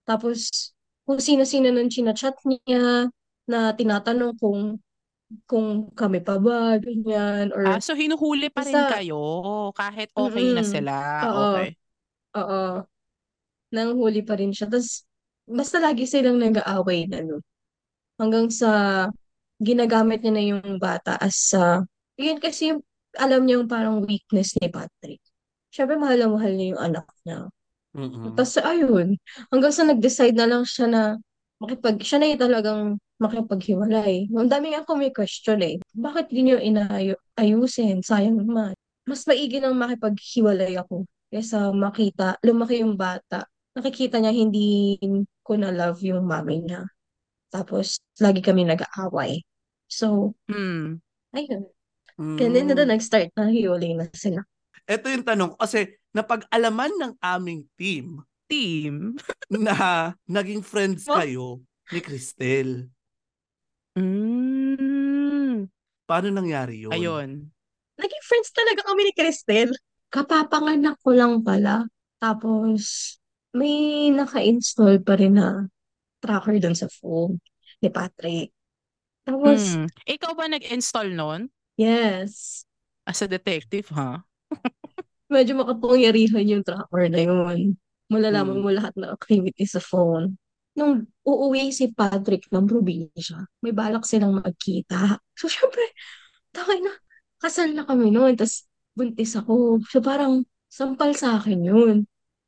Tapos, 0.03 0.71
kung 1.07 1.19
sino-sino 1.21 1.71
nung 1.71 1.87
chinachat 1.91 2.35
niya 2.43 3.07
na 3.47 3.59
tinatanong 3.75 4.35
kung 4.39 4.79
kung 5.49 5.89
kami 5.97 6.21
pa 6.21 6.37
ba, 6.37 6.77
ganyan, 6.77 7.49
or 7.57 7.65
Ah, 7.65 7.81
so 7.81 7.97
hinuhuli 7.97 8.53
pa 8.53 8.61
rin 8.61 8.75
Basta- 8.77 9.01
kayo 9.01 9.17
kahit 9.73 10.13
okay 10.13 10.45
na 10.53 10.61
Mm-mm. 10.61 10.69
sila. 10.69 10.93
Oo. 11.25 11.49
Okay. 11.49 11.67
Oo. 12.37 12.61
Nang 13.73 13.89
huli 13.97 14.21
pa 14.21 14.37
rin 14.37 14.53
siya. 14.53 14.69
Tapos, 14.69 15.05
basta 15.49 15.77
lagi 15.81 16.05
silang 16.05 16.37
nag-aaway 16.37 17.09
na, 17.09 17.25
no? 17.25 17.41
Hanggang 18.21 18.47
sa 18.53 18.69
ginagamit 19.63 20.21
niya 20.21 20.33
na 20.35 20.43
yung 20.43 20.77
bata 20.77 21.15
as 21.17 21.35
sa, 21.39 21.81
yun 22.19 22.37
kasi 22.37 22.75
yung, 22.75 22.81
alam 23.17 23.47
niya 23.47 23.63
yung 23.63 23.71
parang 23.71 24.03
weakness 24.03 24.53
ni 24.59 24.67
Patrick. 24.69 25.23
Siyempre, 25.73 25.97
mahal 25.97 26.19
na 26.21 26.29
mahal 26.29 26.53
niya 26.53 26.67
yung 26.75 26.81
anak 26.81 27.07
niya. 27.25 27.39
Mm-mm. 27.93 28.33
Tapos 28.33 28.57
ayun, 28.61 29.17
hanggang 29.53 29.73
sa 29.73 29.85
nag-decide 29.85 30.37
na 30.37 30.49
lang 30.49 30.63
siya 30.65 30.85
na 30.89 31.01
makipag, 31.61 32.01
siya 32.01 32.17
na 32.21 32.27
yung 32.29 32.41
talagang 32.41 32.81
makipaghiwalay. 33.21 34.27
Ang 34.33 34.49
dami 34.49 34.73
nga 34.73 34.83
ako 34.83 34.91
may 34.99 35.13
question 35.13 35.61
eh. 35.61 35.77
Bakit 35.93 36.33
di 36.33 36.41
niyo 36.43 36.57
inaayusin? 36.59 38.03
Sayang 38.03 38.41
naman. 38.41 38.73
Mas 39.07 39.23
maigi 39.29 39.61
nang 39.61 39.77
makipaghiwalay 39.77 40.75
ako 40.75 41.07
kaysa 41.33 41.73
makita, 41.73 42.37
lumaki 42.45 42.85
yung 42.85 42.93
bata. 42.93 43.45
Nakikita 43.73 44.21
niya 44.21 44.29
hindi 44.29 44.97
ko 45.41 45.57
na 45.57 45.73
love 45.73 46.01
yung 46.05 46.25
mami 46.29 46.61
niya. 46.61 46.85
Tapos, 47.49 48.01
lagi 48.21 48.41
kami 48.41 48.65
nag-aaway. 48.69 49.41
So, 49.93 50.33
Hmm. 50.49 50.97
ayun. 51.37 51.69
Ganun 52.17 52.65
na 52.65 52.73
Mm. 52.73 52.77
doon 52.77 52.91
nag-start 52.93 53.29
na 53.33 53.49
hiwalay 53.49 53.93
na 53.93 54.05
sila. 54.13 54.41
Ito 54.85 55.05
yung 55.09 55.25
tanong 55.25 55.49
ko, 55.53 55.57
kasi 55.61 55.97
napag-alaman 56.11 56.93
ng 56.97 57.13
aming 57.21 57.65
team 57.77 58.21
Team. 58.43 59.15
na 59.49 59.73
naging 60.27 60.61
friends 60.61 61.07
kayo 61.07 61.63
ni 61.89 61.99
Cristel. 62.03 62.89
Mm. 63.97 65.69
Paano 66.05 66.27
nangyari 66.29 66.83
yun? 66.83 66.93
Ayun. 66.93 67.29
Naging 67.97 68.23
friends 68.25 68.49
talaga 68.51 68.81
kami 68.85 69.09
ni 69.09 69.13
Cristel. 69.15 69.69
Kapapanganak 70.11 70.99
ko 71.01 71.15
lang 71.15 71.41
pala. 71.41 71.87
Tapos, 72.19 73.15
may 73.55 74.09
naka-install 74.11 75.01
pa 75.01 75.17
rin 75.17 75.37
na 75.39 75.65
tracker 76.19 76.57
doon 76.59 76.77
sa 76.77 76.89
phone 76.89 77.37
ni 77.81 77.89
Patrick. 77.89 78.53
Tapos, 79.23 79.79
Hmm. 79.79 79.87
Ikaw 80.05 80.31
ba 80.35 80.45
nag-install 80.51 81.15
nun? 81.15 81.47
yes, 81.79 82.65
As 83.07 83.19
a 83.23 83.27
detective, 83.27 83.91
ha? 83.91 84.23
medyo 85.33 85.57
makapangyarihan 85.57 86.45
yung 86.45 86.63
tracker 86.63 87.09
na 87.09 87.21
yun. 87.25 87.75
Malalaman 88.11 88.59
Hmm. 88.59 88.63
mo 88.63 88.69
lahat 88.71 88.93
ng 88.95 89.09
activity 89.09 89.65
sa 89.65 89.81
phone. 89.81 90.37
Nung 90.77 91.05
uuwi 91.25 91.69
si 91.73 91.89
Patrick 91.93 92.49
ng 92.49 92.65
probinsya, 92.65 93.45
may 93.61 93.73
balak 93.73 94.05
silang 94.05 94.37
magkita. 94.37 95.17
So, 95.37 95.49
syempre, 95.49 95.81
takay 96.53 96.81
na, 96.81 96.93
kasal 97.41 97.73
na 97.73 97.85
kami 97.85 98.09
noon. 98.13 98.33
Tapos, 98.37 98.65
buntis 98.97 99.33
ako. 99.37 99.81
So, 99.89 100.01
parang, 100.01 100.45
sampal 100.69 101.13
sa 101.17 101.37
akin 101.41 101.61
yun. 101.65 101.95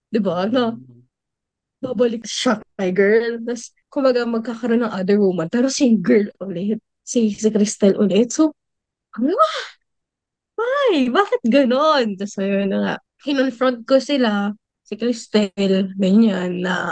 Diba? 0.09 0.45
Na, 0.49 0.73
Mm. 0.73 1.05
babalik 1.81 2.25
siya 2.25 2.61
kay 2.77 2.89
girl. 2.93 3.37
Tapos, 3.45 3.73
kumbaga, 3.95 4.27
magkakaroon 4.27 4.83
ng 4.83 4.91
other 4.91 5.15
woman. 5.23 5.47
Pero 5.47 5.71
si 5.71 5.95
girl 5.95 6.27
ulit. 6.43 6.83
Si, 7.07 7.31
si 7.31 7.47
Crystal 7.47 7.95
ulit. 7.95 8.35
So, 8.35 8.51
ano 9.15 9.31
ba? 9.31 9.49
Why? 10.59 11.07
Bakit 11.11 11.41
ganon? 11.47 12.19
Tapos, 12.19 12.35
ayun 12.39 12.71
na 12.71 12.77
nga. 12.83 12.95
Kinonfront 13.23 13.87
ko 13.87 13.99
sila, 14.03 14.51
si 14.83 14.93
Crystal, 14.99 15.95
ganyan, 15.95 16.63
na, 16.63 16.91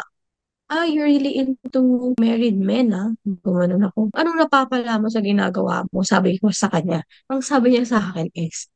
ah, 0.71 0.85
you're 0.87 1.07
really 1.07 1.37
into 1.37 2.13
married 2.19 2.57
men, 2.57 2.91
ah. 2.95 3.11
Gumanon 3.23 3.87
ako. 3.87 4.09
Anong 4.15 4.39
napapala 4.39 4.97
mo 4.99 5.07
sa 5.11 5.21
ginagawa 5.23 5.85
mo? 5.91 6.01
Sabi 6.03 6.39
ko 6.39 6.49
sa 6.51 6.71
kanya. 6.71 7.03
Ang 7.29 7.43
sabi 7.43 7.75
niya 7.75 7.85
sa 7.87 7.99
akin 8.11 8.31
is, 8.35 8.67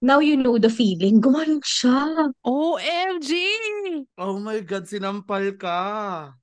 now 0.00 0.18
you 0.18 0.36
know 0.38 0.56
the 0.58 0.70
feeling. 0.70 1.20
Gumanon 1.20 1.62
siya. 1.62 2.32
OMG! 2.42 3.30
Oh 4.18 4.38
my 4.40 4.62
God, 4.62 4.88
sinampal 4.88 5.54
ka. 5.58 5.80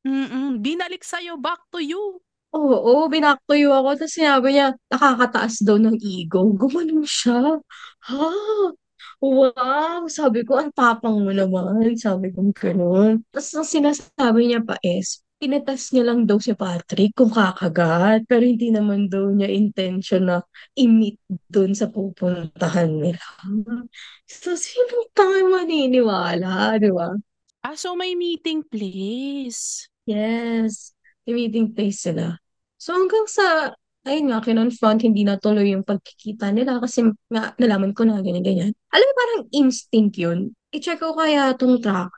Mm-mm. 0.05 0.59
Binalik 0.63 1.03
sa'yo, 1.03 1.35
back 1.39 1.59
to 1.71 1.83
you. 1.83 2.19
Oo, 2.55 3.11
binaktuyo 3.11 3.75
ako. 3.75 3.99
Tapos 3.99 4.15
sinabi 4.15 4.47
niya, 4.55 4.67
nakakataas 4.87 5.59
daw 5.65 5.75
ng 5.75 5.99
ego. 5.99 6.55
Gumanon 6.55 7.03
siya. 7.03 7.59
Ha? 8.07 8.29
Wow! 9.19 10.07
Sabi 10.07 10.47
ko, 10.47 10.59
ang 10.61 10.71
tapang 10.71 11.19
mo 11.19 11.31
naman. 11.35 11.95
Sabi 11.99 12.31
ko, 12.31 12.47
ganun. 12.55 13.25
Tapos 13.33 13.51
ang 13.57 13.67
sinasabi 13.67 14.47
niya 14.47 14.61
pa 14.63 14.79
is, 14.85 15.24
tinitas 15.37 15.91
niya 15.91 16.11
lang 16.11 16.23
daw 16.23 16.39
si 16.39 16.55
Patrick 16.55 17.13
kung 17.13 17.31
kakagat. 17.31 18.25
Pero 18.25 18.43
hindi 18.43 18.71
naman 18.71 19.11
daw 19.11 19.29
niya 19.29 19.51
intention 19.51 20.29
na 20.31 20.37
i-meet 20.75 21.19
dun 21.47 21.75
sa 21.75 21.91
pupuntahan 21.91 22.89
nila. 22.89 23.23
So, 24.25 24.55
sino 24.57 25.11
tayo 25.13 25.51
maniniwala, 25.51 26.79
di 26.81 26.89
ba? 26.89 27.13
Ah, 27.65 27.73
so 27.73 27.97
may 27.97 28.13
meeting 28.13 28.61
place. 28.61 29.89
Yes, 30.05 30.93
may 31.25 31.33
meeting 31.33 31.73
place 31.73 32.05
sila. 32.05 32.37
So 32.77 32.93
hanggang 32.93 33.25
sa, 33.25 33.73
ayun 34.05 34.29
nga, 34.29 34.45
kinonfront, 34.45 35.01
hindi 35.01 35.25
natuloy 35.25 35.73
yung 35.73 35.81
pagkikita 35.81 36.53
nila 36.53 36.77
kasi 36.77 37.09
nga, 37.33 37.57
nalaman 37.57 37.97
ko 37.97 38.05
na 38.05 38.21
ganyan-ganyan. 38.21 38.69
Alam 38.93 39.05
mo, 39.09 39.13
parang 39.17 39.41
instinct 39.49 40.21
yun. 40.21 40.53
I-check 40.69 41.01
ko 41.01 41.17
kaya 41.17 41.57
tong 41.57 41.81
track. 41.81 42.13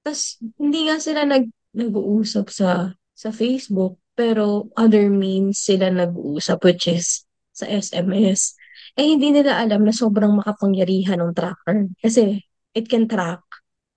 Tapos, 0.00 0.40
hindi 0.56 0.88
nga 0.88 0.96
sila 0.96 1.28
nag, 1.28 1.52
nag-uusap 1.72 2.52
sa, 2.52 2.92
sa 3.12 3.28
Facebook, 3.32 3.98
pero 4.12 4.68
other 4.76 5.08
means 5.08 5.60
sila 5.60 5.88
nag-uusap, 5.88 6.60
which 6.64 6.88
is 6.88 7.24
sa 7.52 7.68
SMS. 7.68 8.56
Eh, 8.96 9.08
hindi 9.08 9.32
nila 9.32 9.60
alam 9.60 9.84
na 9.88 9.92
sobrang 9.92 10.36
makapangyarihan 10.36 11.20
ng 11.20 11.32
tracker. 11.32 11.88
Kasi, 12.00 12.44
it 12.76 12.88
can 12.88 13.08
track 13.08 13.40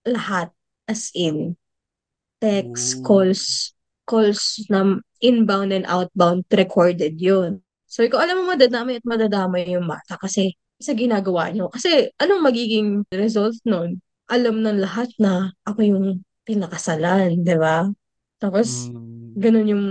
lahat 0.08 0.52
as 0.88 1.12
in 1.16 1.60
text, 2.40 3.00
Ooh. 3.00 3.04
calls, 3.04 3.74
calls 4.06 4.62
na 4.70 5.00
inbound 5.24 5.72
and 5.74 5.88
outbound 5.88 6.46
recorded 6.54 7.18
yun. 7.18 7.64
So, 7.88 8.04
ikaw 8.04 8.22
alam 8.28 8.44
mo 8.44 8.54
madadamay 8.54 9.00
at 9.00 9.08
madadamay 9.08 9.72
yung 9.72 9.88
bata 9.88 10.20
kasi 10.20 10.54
sa 10.78 10.92
ginagawa 10.92 11.50
nyo. 11.56 11.72
Kasi 11.72 12.12
anong 12.20 12.44
magiging 12.44 13.08
result 13.16 13.56
nun? 13.64 14.04
Alam 14.28 14.62
ng 14.62 14.84
lahat 14.84 15.10
na 15.22 15.56
ako 15.64 15.80
yung 15.86 16.08
pinakasalan, 16.46 17.42
di 17.42 17.56
ba? 17.58 17.90
Tapos, 18.38 18.88
Mm. 18.94 19.34
ganun 19.36 19.72
yung 19.72 19.86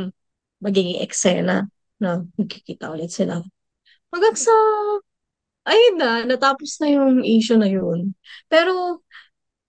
magiging 0.62 1.02
eksena 1.02 1.66
na 2.00 2.24
magkikita 2.38 2.88
ulit 2.94 3.10
sila. 3.10 3.42
Hanggang 4.14 4.36
sa, 4.38 4.54
ayun 5.66 5.96
na, 5.98 6.22
natapos 6.24 6.78
na 6.80 6.88
yung 6.94 7.26
issue 7.26 7.58
na 7.58 7.66
yun. 7.68 8.14
Pero, 8.48 9.02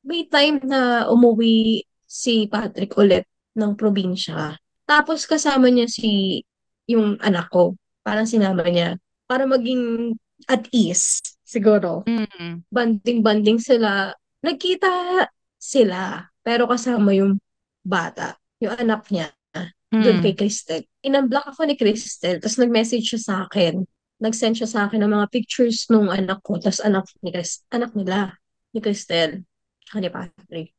may 0.06 0.30
time 0.30 0.62
na 0.62 1.10
umuwi 1.10 1.82
si 2.06 2.45
Patrick 2.45 2.93
ulit 2.95 3.26
ng 3.58 3.74
probinsya. 3.74 4.54
Tapos 4.86 5.26
kasama 5.26 5.74
niya 5.74 5.89
si 5.89 6.43
yung 6.86 7.17
anak 7.26 7.50
ko. 7.50 7.74
Parang 8.06 8.30
sinama 8.30 8.69
niya. 8.69 9.02
Para 9.26 9.50
maging 9.50 10.13
at 10.45 10.69
ease, 10.69 11.26
siguro. 11.41 12.06
Mm. 12.06 12.62
Banding-banding 12.69 13.58
sila. 13.58 14.13
Nagkita 14.45 15.26
sila. 15.58 16.30
Pero 16.45 16.69
kasama 16.69 17.10
yung 17.17 17.41
bata. 17.81 18.38
Yung 18.62 18.77
anak 18.77 19.10
niya. 19.10 19.34
Doon 19.89 20.19
Mm. 20.19 20.23
kay 20.27 20.34
Cristel. 20.36 20.84
Inunblock 21.01 21.55
ako 21.55 21.65
ni 21.65 21.79
Cristel. 21.79 22.38
Tapos 22.43 22.60
nag-message 22.60 23.15
siya 23.15 23.21
sa 23.21 23.36
akin. 23.47 23.81
Nag-send 24.19 24.60
siya 24.60 24.69
sa 24.69 24.79
akin 24.88 24.99
ng 25.01 25.12
mga 25.12 25.27
pictures 25.31 25.88
nung 25.88 26.12
anak 26.12 26.43
ko. 26.43 26.60
Tapos 26.60 26.84
anak, 26.84 27.08
ni 27.23 27.31
Chris, 27.31 27.63
anak 27.71 27.95
nila. 27.95 28.36
Ni 28.75 28.79
Cristel. 28.84 29.47
Tsaka 29.88 29.97
ni 30.03 30.10
Patrick. 30.12 30.69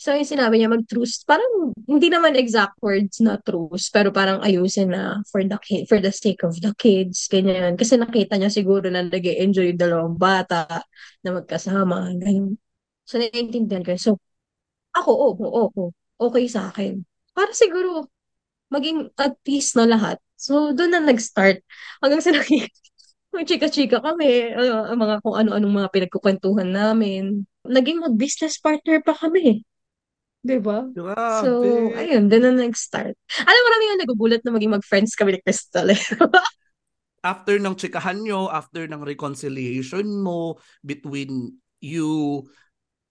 So, 0.00 0.10
yung 0.16 0.26
sinabi 0.26 0.58
niya 0.58 0.72
mag-truce, 0.72 1.22
parang 1.22 1.70
hindi 1.86 2.10
naman 2.10 2.34
exact 2.34 2.74
words 2.82 3.22
na 3.22 3.38
truce, 3.38 3.86
pero 3.92 4.10
parang 4.10 4.42
ayusin 4.42 4.90
na 4.90 5.22
for 5.30 5.46
the 5.46 5.54
kid, 5.62 5.86
for 5.86 6.02
the 6.02 6.10
sake 6.10 6.42
of 6.42 6.58
the 6.58 6.74
kids, 6.74 7.30
ganyan. 7.30 7.78
Kasi 7.78 7.94
nakita 8.00 8.34
niya 8.34 8.50
siguro 8.50 8.90
na 8.90 9.06
nag 9.06 9.22
enjoy 9.22 9.70
yung 9.70 9.78
dalawang 9.78 10.16
bata 10.18 10.66
na 11.22 11.30
magkasama, 11.38 12.10
ganyan. 12.18 12.58
So, 13.06 13.20
naiintindihan 13.22 13.84
ko. 13.86 13.94
So, 13.94 14.18
ako, 14.92 15.10
oo, 15.10 15.32
oo, 15.40 15.62
oo, 15.72 15.84
okay 16.20 16.46
sa 16.48 16.68
akin. 16.72 17.02
Para 17.32 17.52
siguro, 17.56 18.08
maging 18.72 19.12
at 19.20 19.36
peace 19.44 19.76
na 19.76 19.84
lahat. 19.84 20.16
So, 20.36 20.72
doon 20.72 20.96
na 20.96 21.00
nag-start. 21.04 21.60
Hanggang 22.00 22.22
sa 22.24 22.32
naging, 22.36 22.66
chika-chika 23.32 24.00
kami, 24.00 24.52
uh, 24.52 24.92
ang 24.92 25.00
mga 25.00 25.24
kung 25.24 25.36
ano-anong 25.36 25.74
mga 25.84 25.92
pinagkukwentuhan 25.92 26.68
namin. 26.68 27.44
Naging 27.64 28.04
mag-business 28.04 28.60
partner 28.60 29.00
pa 29.00 29.16
kami. 29.16 29.64
Diba? 30.42 30.90
Grabe. 30.90 31.44
So, 31.46 31.50
ayun, 31.94 32.26
doon 32.26 32.44
na 32.50 32.66
nag-start. 32.66 33.14
Alam 33.46 33.60
mo, 33.62 33.66
marami 33.70 33.84
nga 33.86 34.00
nagugulat 34.02 34.42
na 34.42 34.52
maging 34.52 34.74
mag-friends 34.74 35.14
kami 35.14 35.38
ni 35.38 35.40
Crystal. 35.40 35.86
eh. 35.86 36.00
after 37.22 37.56
ng 37.56 37.78
chikahan 37.78 38.18
nyo, 38.18 38.50
after 38.50 38.84
ng 38.90 39.06
reconciliation 39.06 40.04
mo 40.20 40.58
between 40.82 41.54
you 41.78 42.42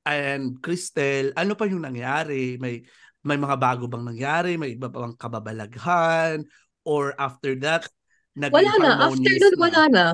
and 0.06 0.58
Cristel, 0.64 1.32
ano 1.38 1.54
pa 1.54 1.66
yung 1.70 1.84
nangyari? 1.84 2.58
May 2.58 2.82
may 3.22 3.38
mga 3.38 3.58
bago 3.58 3.86
bang 3.86 4.02
nangyari? 4.06 4.58
May 4.58 4.74
iba 4.74 4.90
bang 4.90 5.14
kababalaghan? 5.16 6.42
Or 6.82 7.14
after 7.22 7.54
that, 7.62 7.86
naging 8.34 8.56
Wala 8.58 8.74
na. 8.82 8.92
After 9.06 9.22
nun, 9.22 9.54
na? 9.54 9.62
wala 9.62 9.82
na. 9.90 10.06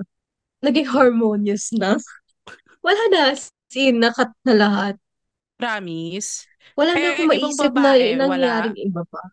Naging 0.59 0.87
harmonious 0.91 1.71
na. 1.71 1.95
Wala 2.83 3.03
na. 3.13 3.23
Sin, 3.71 3.99
nakat 4.03 4.31
na 4.43 4.53
lahat. 4.55 4.95
Promise. 5.55 6.43
Wala 6.75 6.91
na 6.93 6.99
Eh, 6.99 7.09
akong 7.15 7.31
ibang 7.31 7.55
maisip 7.55 7.71
na 7.71 7.95
babae, 7.95 8.07
wala? 8.19 8.27
nangyaring 8.27 8.77
iba 8.83 9.03
pa. 9.07 9.23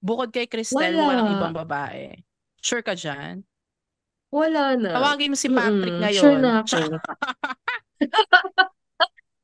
Bukod 0.00 0.28
kay 0.32 0.46
Cristel, 0.50 0.96
Wala. 0.96 1.06
walang 1.06 1.30
ibang 1.38 1.54
babae. 1.54 2.18
Sure 2.60 2.82
ka 2.82 2.96
dyan? 2.96 3.44
Wala 4.30 4.74
na. 4.78 4.90
Tawagin 4.94 5.30
mo 5.32 5.36
si 5.38 5.48
Patrick 5.50 5.94
Mm-mm. 5.94 6.02
ngayon. 6.02 6.22
Sure 6.22 6.38
na 6.38 6.50
ako. 6.62 6.76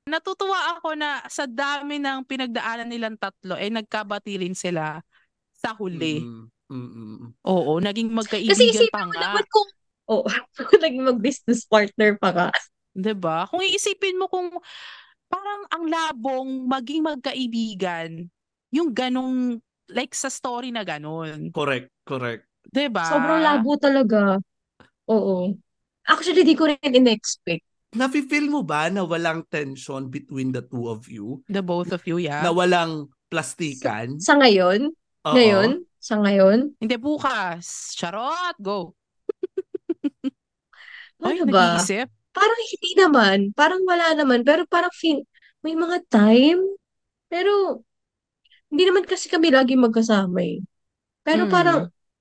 Natutuwa 0.06 0.78
ako 0.78 0.94
na 0.94 1.18
sa 1.26 1.50
dami 1.50 1.98
ng 1.98 2.22
pinagdaanan 2.30 2.86
nilang 2.86 3.18
tatlo, 3.18 3.58
eh 3.58 3.66
nagkabati 3.74 4.38
rin 4.38 4.54
sila 4.54 5.02
sa 5.50 5.74
huli. 5.74 6.22
Mm, 6.22 6.46
mm, 6.70 6.88
mm. 6.94 7.30
Oo, 7.42 7.82
naging 7.82 8.14
Kasi 8.14 8.14
magkaibigan 8.14 8.86
isipin 8.86 8.94
pa 8.94 9.02
nga. 9.10 9.20
naman 9.26 9.44
kung, 9.50 9.68
oh, 10.06 10.22
naging 10.82 11.04
mag-business 11.10 11.66
partner 11.66 12.14
pa 12.22 12.30
ka. 12.30 12.46
'Di 12.94 13.12
ba? 13.18 13.50
Kung 13.50 13.66
iisipin 13.66 14.14
mo 14.14 14.30
kung 14.30 14.46
parang 15.26 15.62
ang 15.74 15.84
labong 15.90 16.70
maging 16.70 17.02
magkaibigan, 17.02 18.30
yung 18.70 18.94
ganong 18.94 19.58
like 19.90 20.14
sa 20.14 20.30
story 20.30 20.70
na 20.70 20.86
ganon. 20.86 21.50
Correct, 21.50 21.90
correct. 22.06 22.46
'Di 22.70 22.86
ba? 22.94 23.10
Sobrang 23.10 23.42
labo 23.42 23.74
talaga. 23.74 24.38
Oo. 25.10 25.54
Actually, 26.06 26.46
di 26.46 26.54
ko 26.54 26.70
rin 26.70 26.78
in-expect. 26.94 27.66
Nafe-feel 27.96 28.52
mo 28.52 28.60
ba 28.60 28.92
na 28.92 29.02
walang 29.02 29.48
tension 29.48 30.12
between 30.12 30.52
the 30.52 30.60
two 30.60 30.84
of 30.86 31.08
you? 31.08 31.40
The 31.48 31.64
both 31.64 31.96
of 31.96 32.04
you, 32.04 32.20
yeah. 32.20 32.44
Na 32.44 32.52
walang 32.52 33.08
plastikan? 33.32 34.20
Sa 34.20 34.36
ngayon, 34.36 34.92
Oo. 35.24 35.32
ngayon, 35.32 35.82
sa 35.96 36.20
ngayon, 36.20 36.76
Hindi 36.76 36.96
bukas. 37.00 37.96
Charot, 37.96 38.54
go. 38.60 38.92
Ay, 41.24 41.40
ano 41.40 41.48
ba? 41.48 41.80
nag-iisip. 41.80 42.12
Parang 42.36 42.60
hindi 42.60 42.90
naman. 43.00 43.38
Parang 43.56 43.80
wala 43.88 44.12
naman. 44.12 44.44
Pero 44.44 44.68
parang 44.68 44.92
feel, 44.92 45.24
may 45.64 45.72
mga 45.72 46.04
time. 46.12 46.60
Pero, 47.32 47.80
hindi 48.68 48.84
naman 48.84 49.08
kasi 49.08 49.32
kami 49.32 49.48
lagi 49.48 49.72
magkasama 49.74 50.44
eh. 50.44 50.60
Pero 51.24 51.48
Mm. 51.48 51.50
parang, 51.50 51.78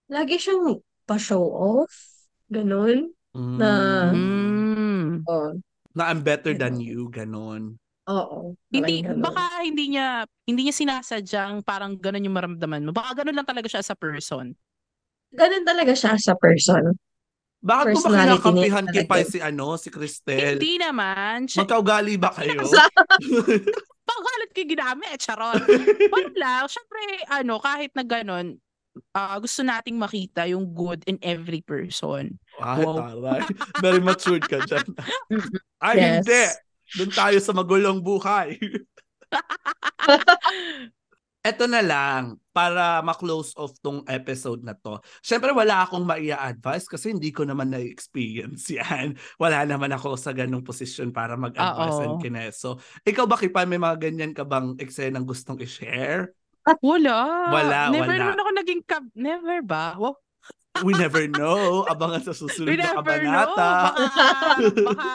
lagi 0.08 0.40
siyang 0.40 0.80
pa-show 1.04 1.44
off. 1.44 1.92
Ganon. 2.48 3.12
Mm. 3.36 3.56
Na- 3.60 4.16
Mm. 4.16 4.45
Oh, 5.26 5.58
na 5.96 6.12
I'm 6.12 6.22
better 6.22 6.52
than 6.52 6.78
Ganon. 6.78 6.84
you, 6.84 7.00
ganon. 7.08 7.64
oo. 8.06 8.54
Hindi, 8.70 9.02
ganon. 9.02 9.24
baka 9.24 9.64
hindi 9.64 9.96
niya, 9.96 10.28
hindi 10.46 10.62
niya 10.68 10.76
sinasadyang 10.76 11.64
parang 11.64 11.96
ganun 11.96 12.28
yung 12.28 12.38
maramdaman 12.38 12.86
mo. 12.86 12.92
Baka 12.92 13.24
ganun 13.24 13.36
lang 13.40 13.48
talaga 13.48 13.66
siya 13.72 13.82
as 13.82 13.90
a 13.90 13.98
person. 13.98 14.54
Ganon 15.34 15.66
talaga 15.66 15.92
siya 15.96 16.20
sa 16.20 16.36
person. 16.38 16.96
Bakit 17.66 17.98
mo 17.98 18.02
ba 18.06 18.10
kinakampihan 18.30 18.86
kay. 18.94 19.06
Pai 19.10 19.26
si 19.26 19.42
ano, 19.42 19.74
si 19.74 19.90
Cristel? 19.90 20.62
Hindi 20.62 20.78
naman. 20.78 21.50
Siya, 21.50 21.66
Magkaugali 21.66 22.14
ba 22.22 22.30
kayo? 22.30 22.62
panggalit 24.06 24.52
kayo 24.54 24.68
ginamit, 24.70 25.18
charot. 25.18 25.66
Wala 26.14 26.32
lang. 26.38 26.64
Syempre, 26.70 27.02
ano, 27.26 27.58
kahit 27.58 27.92
na 27.98 28.06
ganun, 28.06 28.62
ah, 29.14 29.38
gusto 29.40 29.62
nating 29.64 29.96
makita 30.00 30.48
yung 30.48 30.72
good 30.72 31.04
in 31.08 31.20
every 31.22 31.60
person. 31.62 32.36
Ay, 32.60 32.84
Wow. 32.84 33.00
taray. 33.00 33.42
Very 33.84 34.02
matured 34.04 34.44
ka 34.48 34.64
dyan. 34.64 34.86
Ay, 35.86 35.96
Yes. 36.00 36.24
hindi. 36.24 36.44
Doon 36.96 37.12
tayo 37.12 37.38
sa 37.42 37.52
magulong 37.52 38.00
buhay. 38.00 38.56
Eto 41.46 41.70
na 41.70 41.78
lang, 41.86 42.42
para 42.50 43.06
ma-close 43.06 43.54
off 43.54 43.78
tong 43.78 44.02
episode 44.10 44.66
na 44.66 44.74
to. 44.74 44.98
Siyempre, 45.22 45.54
wala 45.54 45.86
akong 45.86 46.02
maia-advise 46.02 46.90
kasi 46.90 47.14
hindi 47.14 47.30
ko 47.30 47.46
naman 47.46 47.70
na-experience 47.70 48.66
yan. 48.74 49.14
Wala 49.38 49.62
naman 49.62 49.94
ako 49.94 50.18
sa 50.18 50.34
ganong 50.34 50.66
posisyon 50.66 51.14
para 51.14 51.38
mag-advise 51.38 52.02
Oo. 52.02 52.06
and 52.10 52.18
kineso. 52.18 52.82
Ikaw 53.06 53.30
ba, 53.30 53.38
Kipan, 53.38 53.70
may 53.70 53.78
mga 53.78 54.10
ganyan 54.10 54.34
ka 54.34 54.42
bang 54.42 54.74
eksenang 54.82 55.22
gustong 55.30 55.62
i-share? 55.62 56.34
Wala. 56.82 57.18
Wala, 57.54 57.80
Never 57.94 58.10
wala. 58.18 58.22
naman 58.26 58.38
ako 58.42 58.50
naging 58.58 58.82
kab... 58.84 59.04
Never 59.14 59.62
ba? 59.62 59.94
Wow. 59.96 60.18
We 60.84 60.92
never 61.00 61.24
know. 61.32 61.88
Abangan 61.88 62.20
sa 62.20 62.34
susunod 62.36 62.68
We 62.68 62.76
na 62.76 62.92
never 62.92 63.00
know. 63.24 63.56
kabanata. 63.56 63.70
Baka, 63.96 64.04
baka, 64.92 65.12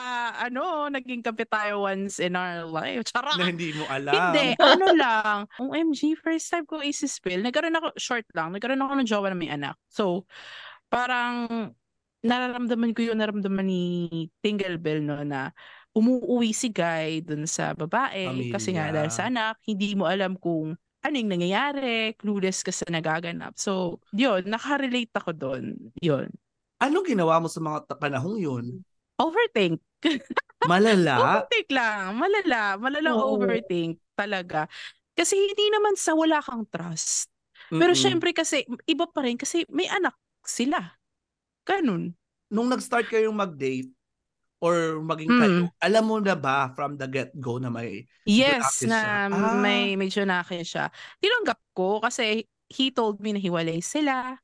ano, 0.49 0.89
naging 0.89 1.21
kape 1.21 1.45
tayo 1.45 1.85
once 1.85 2.17
in 2.17 2.33
our 2.33 2.65
life. 2.65 3.05
Charot. 3.05 3.37
na 3.37 3.51
hindi 3.51 3.77
mo 3.77 3.85
alam. 3.91 4.33
Hindi, 4.33 4.57
ano 4.57 4.87
lang. 4.97 5.37
OMG, 5.61 6.17
first 6.17 6.49
time 6.49 6.65
ko 6.65 6.81
isi-spill. 6.81 7.45
Nagkaroon 7.45 7.77
ako, 7.77 7.93
short 8.01 8.25
lang, 8.33 8.57
nagkaroon 8.57 8.81
ako 8.81 8.93
ng 8.97 9.09
jowa 9.11 9.29
na 9.29 9.37
may 9.37 9.53
anak. 9.53 9.77
So, 9.93 10.25
parang, 10.89 11.71
nararamdaman 12.21 12.97
ko 12.97 13.13
yung 13.13 13.21
naramdaman 13.21 13.65
ni 13.65 13.85
Tingle 14.41 14.81
Bell, 14.81 15.05
no, 15.05 15.21
na 15.25 15.53
umuwi 15.93 16.55
si 16.57 16.73
Guy 16.73 17.21
dun 17.21 17.45
sa 17.45 17.77
babae. 17.77 18.49
Kasi 18.49 18.73
nga, 18.77 18.89
Pamilya. 18.89 18.97
dahil 18.97 19.13
sa 19.13 19.29
anak, 19.29 19.61
hindi 19.69 19.93
mo 19.93 20.09
alam 20.09 20.41
kung 20.41 20.73
ano 21.01 21.15
yung 21.17 21.33
nangyayari, 21.33 22.13
clueless 22.21 22.61
ka 22.65 22.73
sa 22.73 22.85
nagaganap. 22.89 23.57
So, 23.57 24.01
yun, 24.13 24.45
nakarelate 24.49 25.13
ako 25.17 25.31
doon. 25.33 25.65
Yun. 26.01 26.29
Anong 26.81 27.07
ginawa 27.13 27.41
mo 27.41 27.49
sa 27.49 27.61
mga 27.61 27.89
panahong 28.01 28.39
yun? 28.41 28.65
Overthink. 29.21 29.81
Malala? 30.71 31.45
Overthink 31.45 31.69
lang. 31.73 32.17
Malala. 32.17 32.77
Malalang 32.81 33.17
Oo. 33.17 33.37
overthink 33.37 34.01
talaga. 34.17 34.69
Kasi 35.17 35.37
hindi 35.37 35.67
naman 35.73 35.97
sa 35.97 36.17
wala 36.17 36.41
kang 36.41 36.65
trust. 36.69 37.29
Pero 37.77 37.93
Mm-mm. 37.93 38.01
syempre 38.01 38.33
kasi, 38.37 38.65
iba 38.89 39.05
pa 39.09 39.25
rin 39.25 39.37
kasi 39.41 39.65
may 39.73 39.89
anak 39.89 40.17
sila. 40.45 40.97
Ganun. 41.65 42.13
nung 42.51 42.69
nag-start 42.71 43.07
kayong 43.11 43.35
mag-date 43.35 43.91
or 44.61 45.01
maging 45.01 45.29
Hmm. 45.33 45.41
kayo, 45.41 45.63
alam 45.81 46.05
mo 46.07 46.17
na 46.21 46.37
ba 46.37 46.71
from 46.77 46.97
the 47.01 47.09
get-go 47.09 47.57
na 47.59 47.73
may 47.73 48.05
Yes, 48.29 48.85
na 48.85 49.27
siya. 49.27 49.33
Ah. 49.33 49.61
may 49.65 49.97
medyo 49.97 50.23
naki 50.29 50.63
siya. 50.63 50.93
Tinanggap 51.19 51.59
ko 51.75 51.99
kasi 52.05 52.45
he 52.71 52.93
told 52.95 53.19
me 53.19 53.35
na 53.35 53.41
hiwalay 53.43 53.81
sila, 53.83 54.37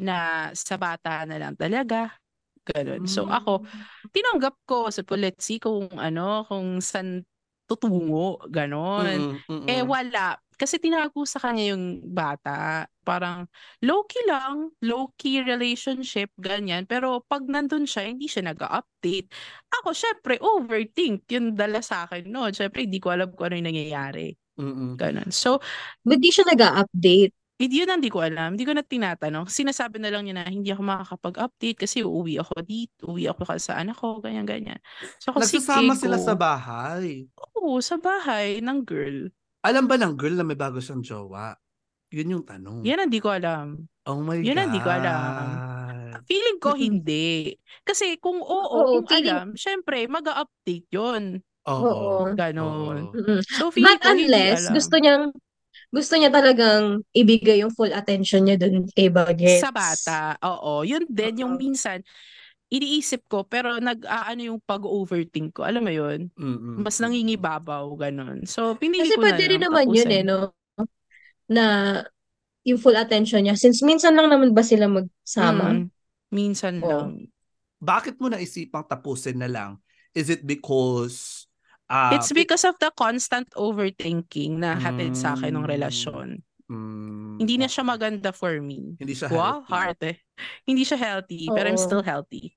na 0.00 0.50
sa 0.58 0.74
bata 0.74 1.22
na 1.22 1.38
lang 1.38 1.54
talaga. 1.54 2.10
Ganun. 2.66 3.04
So 3.06 3.28
ako, 3.28 3.62
tinanggap 4.10 4.56
ko. 4.66 4.88
So 4.90 5.04
let's 5.14 5.44
see 5.44 5.60
kung 5.60 5.92
ano, 6.00 6.42
kung 6.48 6.80
saan 6.80 7.22
tutungo. 7.68 8.40
Ganon. 8.50 9.38
Mm-mm, 9.38 9.38
mm-mm. 9.48 9.68
Eh 9.70 9.84
wala. 9.84 10.40
Kasi 10.56 10.78
tinago 10.78 11.26
sa 11.26 11.38
kanya 11.42 11.74
yung 11.74 12.02
bata. 12.02 12.86
Parang 13.04 13.46
low-key 13.84 14.24
lang. 14.26 14.72
Low-key 14.80 15.44
relationship, 15.44 16.32
ganyan. 16.40 16.88
Pero 16.88 17.22
pag 17.26 17.44
nandun 17.44 17.84
siya, 17.84 18.08
hindi 18.08 18.26
siya 18.26 18.50
nag-update. 18.50 19.28
Ako, 19.82 19.92
syempre, 19.92 20.40
overthink 20.40 21.28
yung 21.30 21.54
dala 21.58 21.84
sa 21.84 22.08
akin. 22.08 22.26
No? 22.30 22.48
Syempre, 22.48 22.86
hindi 22.86 22.98
ko 22.98 23.12
alam 23.12 23.30
kung 23.34 23.52
ano 23.52 23.60
yung 23.60 23.68
nangyayari. 23.70 24.34
Mm-mm. 24.54 24.94
Ganon. 24.94 25.34
So, 25.34 25.58
Ba't 26.06 26.22
di 26.22 26.30
siya 26.30 26.46
nag-update? 26.46 27.34
hindi 27.54 27.86
yun 27.86 27.86
hindi 27.86 28.10
ko 28.10 28.18
alam. 28.18 28.58
Hindi 28.58 28.66
ko 28.66 28.74
na 28.74 28.82
tinatanong. 28.82 29.46
Sinasabi 29.46 30.02
na 30.02 30.10
lang 30.10 30.26
niya 30.26 30.42
na 30.42 30.50
hindi 30.50 30.74
ako 30.74 30.82
makakapag-update 30.82 31.86
kasi 31.86 32.02
uuwi 32.02 32.42
ako 32.42 32.54
dito, 32.66 33.14
uuwi 33.14 33.30
ako 33.30 33.46
ka 33.46 33.54
sa 33.62 33.78
anak 33.78 33.94
ko, 33.94 34.18
ganyan-ganyan. 34.18 34.82
So 35.22 35.30
Nagsasama 35.30 35.94
sila 35.94 36.18
sa 36.18 36.34
bahay. 36.34 37.30
Oo, 37.54 37.78
sa 37.78 37.94
bahay 37.94 38.58
ng 38.58 38.82
girl. 38.82 39.30
Alam 39.64 39.88
ba 39.88 39.96
ng 39.96 40.12
girl 40.14 40.36
na 40.36 40.44
may 40.44 40.54
bago 40.54 40.76
siyang 40.76 41.00
jowa? 41.00 41.56
Yun 42.12 42.36
yung 42.38 42.44
tanong. 42.44 42.84
Yan 42.84 43.08
hindi 43.08 43.18
ko 43.18 43.32
alam. 43.32 43.88
Oh 44.04 44.20
my 44.20 44.38
Yun 44.38 44.54
God. 44.54 44.60
ang 44.60 44.70
di 44.70 44.80
ko 44.80 44.90
alam. 44.92 45.46
Feeling 46.24 46.58
ko 46.60 46.70
hindi. 46.76 47.56
Kasi 47.80 48.20
kung 48.20 48.38
oo, 48.38 48.52
Oo, 48.70 49.00
kung 49.02 49.08
feeling- 49.08 49.32
alam, 49.32 49.48
syempre, 49.56 50.04
mag-update 50.06 50.88
yun. 50.92 51.40
Oo. 51.64 52.28
Ganon. 52.36 53.08
Oo. 53.08 53.40
So, 53.40 53.72
feeling 53.72 53.96
But 53.96 54.04
ko 54.04 54.12
hindi 54.12 54.28
unless 54.28 54.68
alam. 54.68 54.74
gusto 54.76 54.94
niyang 55.00 55.24
gusto 55.88 56.12
niya 56.18 56.28
talagang 56.28 56.84
ibigay 57.10 57.64
yung 57.64 57.72
full 57.72 57.90
attention 57.90 58.44
niya 58.44 58.60
dun 58.60 58.84
kay 58.92 59.08
Bagets. 59.08 59.64
Sa 59.64 59.72
bata, 59.72 60.36
oo. 60.44 60.84
Yun 60.84 61.08
din, 61.08 61.40
yung 61.40 61.56
Oo. 61.56 61.60
minsan, 61.60 62.04
iniisip 62.74 63.26
ko, 63.30 63.46
pero 63.46 63.78
nag-aano 63.78 64.42
yung 64.42 64.60
pag-overthink 64.64 65.54
ko. 65.58 65.62
Alam 65.62 65.82
mo 65.86 65.92
yun? 65.94 66.20
Mm-mm. 66.34 66.82
Mas 66.82 66.98
nangingibabaw, 66.98 67.86
ganun. 67.94 68.42
So, 68.50 68.74
pinili 68.74 69.06
Kasi 69.06 69.14
ko 69.14 69.22
na 69.22 69.30
pwede 69.30 69.42
rin 69.46 69.62
naman 69.62 69.86
yun 69.94 70.10
eh, 70.10 70.22
no? 70.26 70.50
Na 71.46 71.64
yung 72.64 72.80
full 72.80 72.96
attention 72.96 73.44
niya. 73.44 73.54
Since 73.54 73.84
minsan 73.84 74.16
lang 74.16 74.32
naman 74.32 74.56
ba 74.56 74.64
sila 74.64 74.88
magsama? 74.88 75.76
Mm, 75.76 75.90
minsan 76.34 76.74
Oo. 76.82 76.88
lang. 76.90 77.28
Bakit 77.82 78.16
mo 78.18 78.32
naisipang 78.32 78.86
tapusin 78.88 79.38
na 79.38 79.50
lang? 79.50 79.72
Is 80.16 80.30
it 80.32 80.46
because 80.46 81.46
ah, 81.90 82.16
It's 82.16 82.32
because 82.32 82.64
of 82.64 82.78
the 82.80 82.88
constant 82.96 83.50
overthinking 83.58 84.62
na 84.62 84.78
hatid 84.78 85.14
sa 85.18 85.34
akin 85.36 85.52
ng 85.58 85.66
Mm. 85.66 85.68
relasyon. 85.68 86.28
mm, 86.70 87.36
Hindi 87.40 87.54
na 87.58 87.66
okay. 87.66 87.74
siya 87.74 87.84
maganda 87.84 88.30
for 88.30 88.56
me. 88.62 88.94
Hindi 88.96 89.14
siya 89.18 89.28
Wow, 89.28 89.66
healthy. 89.66 89.72
heart 89.74 90.00
eh. 90.06 90.16
Hindi 90.64 90.82
siya 90.86 90.98
healthy, 90.98 91.50
pero 91.50 91.66
I'm 91.68 91.76
Oo. 91.76 91.82
still 91.82 92.02
healthy. 92.06 92.54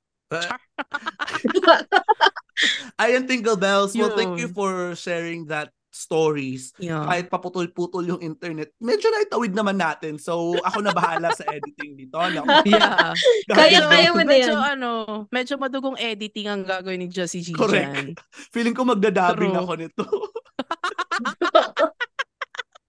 Ayan, 2.97 3.25
Tingle 3.29 3.57
Bells. 3.57 3.95
Well, 3.95 4.15
thank 4.15 4.39
you 4.39 4.47
for 4.49 4.95
sharing 4.95 5.45
that 5.47 5.71
stories. 5.87 6.73
Yeah. 6.77 7.01
Kahit 7.09 7.31
paputol-putol 7.31 8.05
yung 8.05 8.21
internet, 8.21 8.69
medyo 8.77 9.09
naitawid 9.09 9.55
naman 9.55 9.81
natin. 9.81 10.21
So, 10.21 10.53
ako 10.61 10.85
na 10.85 10.93
bahala 10.93 11.33
sa 11.33 11.47
editing 11.49 11.97
dito. 11.97 12.19
No? 12.19 12.43
Yeah. 12.67 13.15
Kaya- 13.49 13.81
Medyo- 13.81 13.89
kaya 13.89 14.09
mo 14.13 14.21
na 14.21 14.29
medyo 14.29 14.55
ano, 14.59 14.89
medyo 15.31 15.55
madugong 15.57 15.97
editing 15.97 16.51
ang 16.51 16.61
gagawin 16.61 17.01
ni 17.01 17.07
Josie 17.09 17.41
G 17.41 17.55
Correct. 17.55 18.19
Feeling 18.53 18.75
ko 18.77 18.85
magdadabing 18.85 19.55
True. 19.55 19.61
ako 19.63 19.71
nito. 19.73 20.03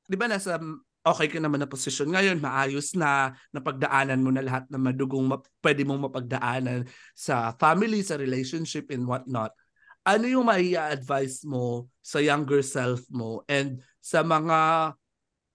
Di 0.09 0.17
ba 0.17 0.25
nasa 0.25 0.57
okay 1.09 1.29
ka 1.29 1.41
naman 1.41 1.61
na 1.61 1.69
posisyon 1.69 2.13
ngayon, 2.13 2.39
maayos 2.39 2.93
na, 2.93 3.33
napagdaanan 3.51 4.21
mo 4.21 4.29
na 4.29 4.45
lahat 4.45 4.69
ng 4.69 4.83
madugong 4.83 5.27
map- 5.27 5.49
pwede 5.61 5.83
mong 5.83 6.09
mapagdaanan 6.11 6.85
sa 7.13 7.57
family, 7.57 8.05
sa 8.05 8.17
relationship, 8.17 8.93
and 8.93 9.05
whatnot. 9.05 9.53
ano 10.09 10.25
yung 10.25 10.49
mai-advise 10.49 11.45
mo 11.45 11.85
sa 12.01 12.17
younger 12.17 12.65
self 12.65 13.05
mo 13.13 13.45
and 13.45 13.77
sa 14.01 14.25
mga 14.25 14.97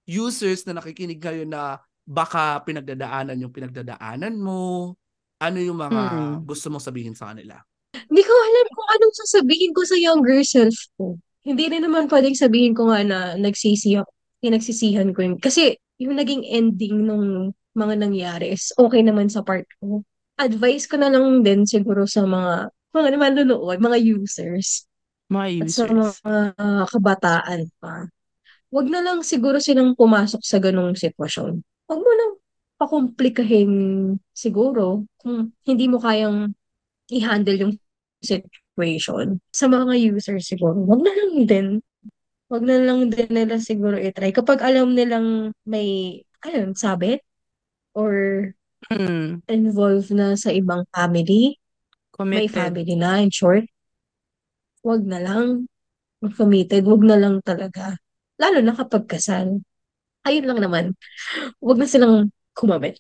users 0.06 0.62
na 0.70 0.78
nakikinig 0.78 1.18
ngayon 1.18 1.50
na 1.50 1.82
baka 2.06 2.62
pinagdadaanan 2.62 3.40
yung 3.42 3.50
pinagdadaanan 3.50 4.38
mo? 4.38 4.94
Ano 5.42 5.58
yung 5.58 5.80
mga 5.82 6.02
Hmm. 6.06 6.36
gusto 6.46 6.70
mong 6.70 6.86
sabihin 6.86 7.18
sa 7.18 7.34
kanila? 7.34 7.58
Hindi 7.98 8.22
ko 8.22 8.30
alam 8.30 8.68
kung 8.78 8.90
anong 8.94 9.16
sasabihin 9.26 9.72
ko 9.74 9.82
sa 9.90 9.98
younger 9.98 10.40
self 10.46 10.78
ko. 11.02 11.18
Hindi 11.42 11.74
rin 11.74 11.82
naman 11.82 12.06
pwedeng 12.06 12.38
sabihin 12.38 12.78
ko 12.78 12.94
nga 12.94 13.02
na 13.02 13.34
nagsisi 13.36 13.98
ako, 13.98 14.12
pinagsisihan 14.44 15.16
ko 15.16 15.24
yun. 15.24 15.36
Kasi 15.40 15.80
yung 16.04 16.20
naging 16.20 16.44
ending 16.44 17.08
nung 17.08 17.56
mga 17.74 17.96
nangyari 17.98 18.54
is 18.54 18.76
okay 18.76 19.02
naman 19.02 19.32
sa 19.32 19.42
part 19.42 19.66
ko. 19.82 20.04
Advice 20.38 20.86
ko 20.86 21.00
na 21.00 21.10
lang 21.10 21.42
din 21.42 21.64
siguro 21.64 22.04
sa 22.06 22.28
mga 22.28 22.70
mga 22.94 23.08
nanonood, 23.18 23.80
mga 23.82 24.00
users, 24.04 24.86
Mga 25.32 25.48
at 25.64 25.68
sa 25.72 25.84
users. 25.90 26.22
mga 26.22 26.44
ah, 26.60 26.86
kabataan 26.92 27.62
pa. 27.82 28.06
Huwag 28.74 28.88
na 28.90 29.02
lang 29.02 29.22
siguro 29.26 29.58
silang 29.62 29.94
pumasok 29.98 30.42
sa 30.44 30.58
ganong 30.62 30.94
sitwasyon. 30.98 31.62
Huwag 31.90 32.02
mo 32.02 32.12
nang 32.14 32.34
pakomplikahin 32.78 33.74
siguro 34.34 35.06
kung 35.22 35.54
hindi 35.66 35.86
mo 35.88 36.02
kayang 36.02 36.52
i-handle 37.14 37.58
yung 37.70 37.74
situation. 38.22 39.38
Sa 39.54 39.70
mga 39.70 39.94
users 39.98 40.50
siguro, 40.50 40.78
wag 40.86 41.02
na 41.06 41.14
lang 41.14 41.32
din. 41.46 41.68
Wag 42.52 42.62
na 42.64 42.78
lang 42.80 43.10
din 43.10 43.30
nila 43.32 43.58
siguro 43.58 43.96
i-try. 43.96 44.32
Kapag 44.36 44.60
alam 44.62 44.94
nilang 44.94 45.52
may, 45.64 46.20
ayun, 46.44 46.76
sabit 46.76 47.24
or 47.96 48.12
Hmm. 48.92 49.40
involved 49.48 50.12
na 50.12 50.36
sa 50.36 50.52
ibang 50.52 50.84
family, 50.92 51.56
may 51.56 52.52
Committed. 52.52 52.52
family 52.52 52.94
na, 53.00 53.24
in 53.24 53.32
short, 53.32 53.64
wag 54.84 55.08
na 55.08 55.24
lang. 55.24 55.72
Wag 56.20 56.36
committed, 56.36 56.84
wag 56.84 57.00
na 57.08 57.16
lang 57.16 57.40
talaga. 57.48 57.96
Lalo 58.36 58.60
na 58.60 58.76
kapag 58.76 59.08
kasal. 59.08 59.64
Ayun 60.28 60.46
lang 60.52 60.60
naman. 60.60 60.86
Wag 61.64 61.80
na 61.80 61.88
silang 61.88 62.28
kumamit. 62.52 63.00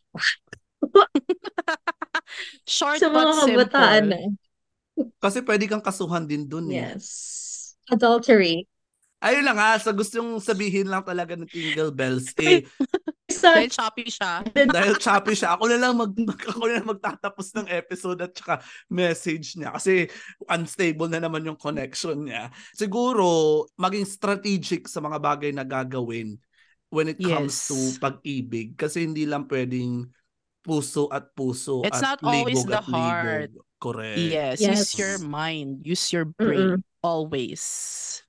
Short 2.64 3.00
Sa 3.04 3.12
mga 3.12 3.32
but 3.36 3.70
kabataan 3.72 4.04
simple. 4.08 4.24
na. 4.96 5.12
Kasi 5.20 5.38
pwede 5.44 5.68
kang 5.68 5.84
kasuhan 5.84 6.24
din 6.24 6.48
dun 6.48 6.72
eh. 6.72 6.96
Yes. 6.96 7.76
Adultery. 7.92 8.72
Ayun 9.24 9.48
lang 9.48 9.56
ha, 9.56 9.80
sa 9.80 9.96
gustong 9.96 10.36
sabihin 10.38 10.92
lang 10.92 11.00
talaga 11.00 11.40
ng 11.40 11.48
Tingle 11.48 11.96
Bells, 11.96 12.36
eh, 12.44 12.68
Dahil 13.34 13.72
choppy 13.72 14.06
siya. 14.06 14.44
dahil 14.52 15.00
choppy 15.00 15.34
siya, 15.34 15.56
ako 15.56 15.72
na 15.72 15.80
lang 15.80 15.96
mag, 15.96 16.12
ako 16.52 16.64
na 16.68 16.76
lang 16.78 16.88
magtatapos 16.92 17.48
ng 17.56 17.68
episode 17.72 18.20
at 18.20 18.36
saka 18.36 18.60
message 18.88 19.56
niya 19.56 19.72
kasi 19.74 20.12
unstable 20.46 21.08
na 21.08 21.24
naman 21.24 21.42
yung 21.42 21.56
connection 21.56 22.28
niya. 22.28 22.52
Siguro, 22.76 23.64
maging 23.80 24.04
strategic 24.06 24.86
sa 24.86 25.00
mga 25.00 25.18
bagay 25.18 25.52
na 25.56 25.64
gagawin 25.64 26.36
when 26.92 27.10
it 27.10 27.18
comes 27.18 27.56
Yes. 27.58 27.68
to 27.72 27.78
pag-ibig 27.98 28.76
kasi 28.76 29.08
hindi 29.08 29.24
lang 29.26 29.48
pwedeng 29.48 30.06
puso 30.62 31.10
at 31.10 31.32
puso 31.34 31.82
It's 31.84 32.00
at 32.00 32.20
not 32.20 32.20
always 32.24 32.62
libog 32.64 32.70
the 32.70 32.78
at 32.78 32.86
libog. 32.86 32.94
heart. 32.94 33.52
Correct. 33.82 34.20
Yes. 34.20 34.58
Yes. 34.62 34.80
Use 34.80 34.92
your 34.96 35.16
mind. 35.20 35.84
Use 35.84 36.06
your 36.14 36.24
brain. 36.24 36.84
Always. 37.04 37.62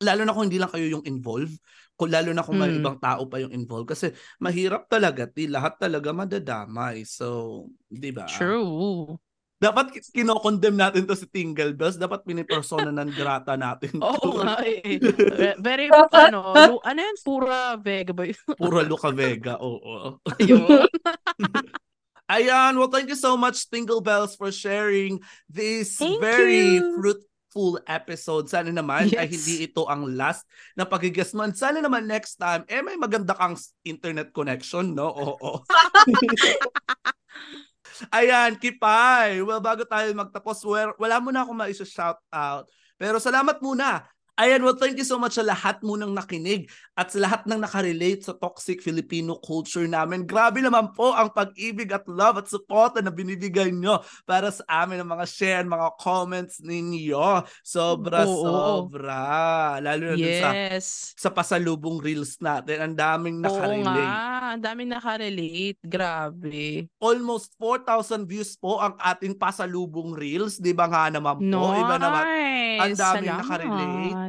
lalo 0.03 0.27
na 0.27 0.35
kung 0.35 0.51
hindi 0.51 0.59
lang 0.59 0.69
kayo 0.69 0.91
yung 0.91 1.07
involved, 1.07 1.55
kung 1.95 2.11
lalo 2.11 2.35
na 2.35 2.43
kung 2.43 2.59
may 2.59 2.75
Mm. 2.75 2.83
ibang 2.83 2.99
tao 2.99 3.23
pa 3.31 3.39
yung 3.39 3.55
involved 3.55 3.87
kasi 3.95 4.11
mahirap 4.43 4.91
talaga, 4.91 5.31
di 5.31 5.47
lahat 5.47 5.79
talaga 5.79 6.11
madadamay. 6.11 7.07
So, 7.07 7.71
di 7.87 8.11
ba? 8.11 8.27
True. 8.27 9.15
Dapat 9.63 9.95
ki- 9.95 10.11
kinokondemn 10.21 10.75
natin 10.77 11.07
to 11.07 11.15
si 11.15 11.31
Tingle 11.31 11.73
Bells, 11.73 11.95
dapat 11.97 12.27
pinipersona 12.27 12.91
ng 12.91 13.15
grata 13.15 13.55
natin. 13.55 13.97
Oo 14.05 14.43
nga 14.43 14.59
eh. 14.67 14.99
Ve- 14.99 15.57
Very, 15.63 15.87
ano, 16.27 16.53
lu- 16.53 16.83
ano 16.83 16.99
yan? 16.99 17.17
Pura 17.23 17.79
Vega 17.79 18.11
ba 18.11 18.27
yun? 18.27 18.37
Pura 18.61 18.83
Luca 18.83 19.15
Vega, 19.15 19.55
oo. 19.63 20.19
Ayun. 20.43 20.91
Ayan, 22.25 22.81
well 22.81 22.89
thank 22.89 23.07
you 23.13 23.21
so 23.21 23.37
much 23.37 23.69
Tingle 23.69 24.01
Bells 24.01 24.33
for 24.33 24.49
sharing 24.49 25.21
this 25.45 26.01
Thank 26.01 26.25
very 26.25 26.81
you. 26.81 26.97
Fruitful 27.55 27.79
episode. 27.87 28.51
Sana 28.51 28.75
naman 28.75 29.07
ay 29.15 29.31
Yes. 29.31 29.33
hindi 29.39 29.55
ito 29.71 29.87
ang 29.87 30.11
last 30.19 30.43
na 30.75 30.83
pagigest 30.83 31.39
mo. 31.39 31.47
And 31.47 31.55
Sana 31.55 31.79
naman 31.79 32.11
next 32.11 32.35
time, 32.37 32.67
eh 32.67 32.83
may 32.83 32.99
maganda 32.99 33.31
kang 33.39 33.55
internet 33.87 34.35
connection, 34.35 34.99
no? 34.99 35.15
Oo. 35.15 35.63
Ayan, 38.11 38.59
Kipay. 38.59 39.39
Well, 39.47 39.63
bago 39.63 39.87
tayo 39.87 40.11
magtapos, 40.19 40.67
wala 40.99 41.23
muna 41.23 41.47
akong 41.47 41.55
maisa-shout 41.55 42.19
out. 42.35 42.67
Pero 42.99 43.23
salamat 43.23 43.63
muna. 43.63 44.03
Ayan, 44.35 44.67
well, 44.67 44.75
thank 44.75 44.99
you 44.99 45.07
so 45.07 45.15
much 45.15 45.39
sa 45.39 45.47
lahat 45.47 45.79
munang 45.79 46.11
nakinig 46.11 46.67
at 46.99 47.07
sa 47.07 47.23
lahat 47.23 47.47
ng 47.47 47.55
nakarelate 47.55 48.27
sa 48.27 48.35
toxic 48.35 48.83
Filipino 48.83 49.39
culture 49.39 49.87
namin. 49.87 50.27
Grabe 50.27 50.59
naman 50.59 50.91
po 50.91 51.15
ang 51.15 51.31
pag-ibig 51.31 51.95
at 51.95 52.03
love 52.11 52.43
at 52.43 52.51
support 52.51 52.99
na 52.99 53.15
binibigay 53.15 53.71
nyo 53.71 54.03
para 54.27 54.51
sa 54.51 54.67
amin 54.83 55.07
ang 55.07 55.15
mga 55.15 55.27
share, 55.31 55.63
mga 55.63 55.87
comments 56.03 56.59
ninyo. 56.59 57.47
Sobra, 57.63 58.27
Oo. 58.27 58.43
sobra. 58.91 59.23
Lalo 59.79 60.03
na 60.03 60.17
dun 60.19 60.35
sa, 60.35 60.51
Yes. 60.51 61.15
sa 61.15 61.31
pasalubong 61.31 62.03
reels 62.03 62.35
natin. 62.43 62.91
Ang 62.91 62.95
daming 62.99 63.39
Oo 63.39 63.47
nakarelate. 63.47 63.87
nga. 64.03 64.51
Ang 64.59 64.63
daming 64.67 64.91
nakarelate. 64.91 65.79
Grabe. 65.87 66.91
almost 66.99 67.55
4,000 67.55 68.27
views 68.27 68.59
po 68.59 68.83
ang 68.83 68.99
ating 68.99 69.39
pasalubong 69.39 70.11
reels. 70.11 70.59
Di 70.59 70.75
ba 70.75 70.91
nga 70.91 71.07
naman 71.07 71.39
po? 71.39 71.47
Nice. 71.71 71.79
Iba 71.79 71.97
naman. 72.03 72.25
Ang 72.75 72.95
daming 72.99 73.31
Salamat. 73.31 73.39
nakarelate. 73.47 74.24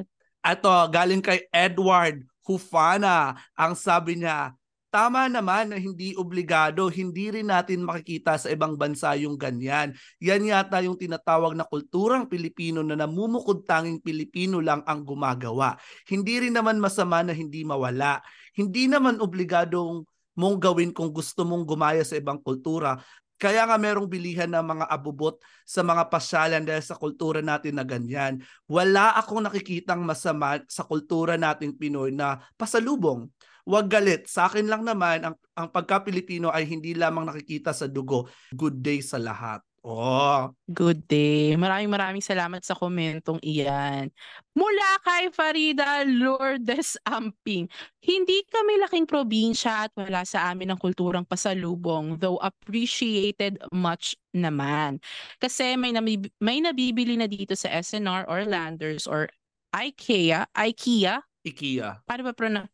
Ito, 0.45 0.93
galing 0.93 1.25
kay 1.25 1.49
Edward 1.49 2.21
Hufana. 2.45 3.33
Ang 3.57 3.73
sabi 3.73 4.21
niya, 4.21 4.53
tama 4.93 5.25
naman 5.25 5.73
na 5.73 5.81
hindi 5.81 6.13
obligado, 6.13 6.85
hindi 6.85 7.33
rin 7.33 7.49
natin 7.49 7.81
makikita 7.81 8.37
sa 8.37 8.53
ibang 8.53 8.77
bansa 8.77 9.17
yung 9.17 9.41
ganyan. 9.41 9.97
Yan 10.21 10.45
yata 10.45 10.85
yung 10.85 11.01
tinatawag 11.01 11.57
na 11.57 11.65
kulturang 11.65 12.29
Pilipino 12.29 12.85
na 12.85 12.93
namumukod 12.93 13.65
tanging 13.65 13.97
Pilipino 13.97 14.61
lang 14.61 14.85
ang 14.85 15.01
gumagawa. 15.01 15.81
Hindi 16.05 16.45
rin 16.45 16.53
naman 16.53 16.77
masama 16.77 17.25
na 17.25 17.33
hindi 17.33 17.65
mawala. 17.65 18.21
Hindi 18.53 18.85
naman 18.85 19.17
obligadong 19.17 20.05
mong 20.37 20.57
gawin 20.61 20.93
kung 20.93 21.09
gusto 21.09 21.41
mong 21.41 21.65
gumaya 21.65 22.05
sa 22.05 22.21
ibang 22.21 22.37
kultura. 22.37 23.01
Kaya 23.35 23.67
nga 23.67 23.75
merong 23.75 24.07
bilihan 24.07 24.47
ng 24.47 24.63
mga 24.63 24.85
abubot 24.87 25.35
sa 25.67 25.83
mga 25.83 26.07
pasyalan 26.07 26.63
dahil 26.63 26.83
sa 26.83 26.95
kultura 26.95 27.43
natin 27.43 27.75
na 27.75 27.83
ganyan. 27.83 28.39
Wala 28.63 29.19
akong 29.19 29.43
nakikitang 29.43 29.99
masama 29.99 30.63
sa 30.71 30.87
kultura 30.87 31.35
nating 31.35 31.75
Pinoy 31.75 32.15
na 32.15 32.39
pasalubong. 32.55 33.27
Huwag 33.65 33.89
galit. 33.91 34.29
Sa 34.29 34.45
akin 34.47 34.69
lang 34.69 34.85
naman, 34.85 35.25
ang, 35.25 35.35
ang 35.57 35.67
pagka-Pilipino 35.73 36.53
ay 36.53 36.69
hindi 36.69 36.93
lamang 36.93 37.27
nakikita 37.27 37.73
sa 37.73 37.89
dugo. 37.89 38.29
Good 38.53 38.79
day 38.79 39.01
sa 39.01 39.17
lahat. 39.17 39.65
Oh, 39.85 40.49
Good 40.65 41.05
day. 41.05 41.53
Maraming 41.53 41.93
maraming 41.93 42.25
salamat 42.25 42.65
sa 42.65 42.73
komentong 42.73 43.37
iyan. 43.45 44.09
Mula 44.57 44.89
kay 45.05 45.29
Farida 45.29 46.01
Lourdes 46.01 46.97
Amping. 47.05 47.69
Hindi 48.01 48.41
kami 48.49 48.81
laking 48.81 49.05
probinsya 49.05 49.85
at 49.85 49.93
wala 49.93 50.25
sa 50.25 50.49
amin 50.49 50.73
ang 50.73 50.81
kulturang 50.81 51.21
pasalubong, 51.29 52.17
though 52.17 52.41
appreciated 52.41 53.61
much 53.69 54.17
naman. 54.33 54.97
Kasi 55.37 55.77
may, 55.77 55.93
namib- 55.93 56.33
may 56.41 56.65
nabibili 56.65 57.13
na 57.13 57.29
dito 57.29 57.53
sa 57.53 57.69
SNR 57.69 58.25
or 58.25 58.41
Landers 58.41 59.05
or 59.05 59.29
IKEA, 59.69 60.49
IKEA, 60.57 61.21
IKEA. 61.45 62.01
paano 62.09 62.25
ba 62.25 62.33
pronounce? 62.33 62.73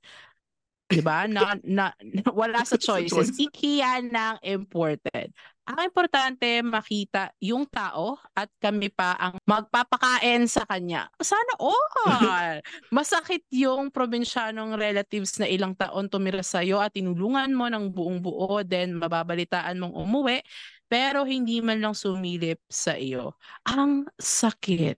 'Di 0.92 1.00
ba? 1.04 1.24
Na, 1.28 1.56
na, 1.64 1.96
wala 2.40 2.64
sa 2.68 2.76
choices. 2.76 3.12
choice. 3.12 3.36
IKEA 3.40 4.04
ng 4.04 4.36
imported. 4.44 5.32
Ang 5.62 5.78
importante 5.88 6.66
makita 6.66 7.30
yung 7.38 7.70
tao 7.70 8.18
at 8.34 8.50
kami 8.58 8.90
pa 8.90 9.14
ang 9.14 9.38
magpapakain 9.46 10.50
sa 10.50 10.66
kanya. 10.66 11.06
Sana 11.22 11.54
all! 11.62 12.58
Masakit 12.98 13.46
yung 13.54 13.94
probinsyanong 13.94 14.74
relatives 14.74 15.38
na 15.38 15.46
ilang 15.46 15.78
taon 15.78 16.10
tumira 16.10 16.42
sa'yo 16.42 16.82
at 16.82 16.98
tinulungan 16.98 17.54
mo 17.54 17.70
ng 17.70 17.94
buong 17.94 18.20
buo, 18.20 18.66
then 18.66 18.98
mababalitaan 18.98 19.78
mong 19.78 19.94
umuwi, 19.94 20.42
pero 20.90 21.24
hindi 21.30 21.62
man 21.62 21.78
lang 21.80 21.94
sumilip 21.94 22.58
sa 22.66 22.98
iyo. 22.98 23.38
Ang 23.70 24.10
sakit. 24.18 24.98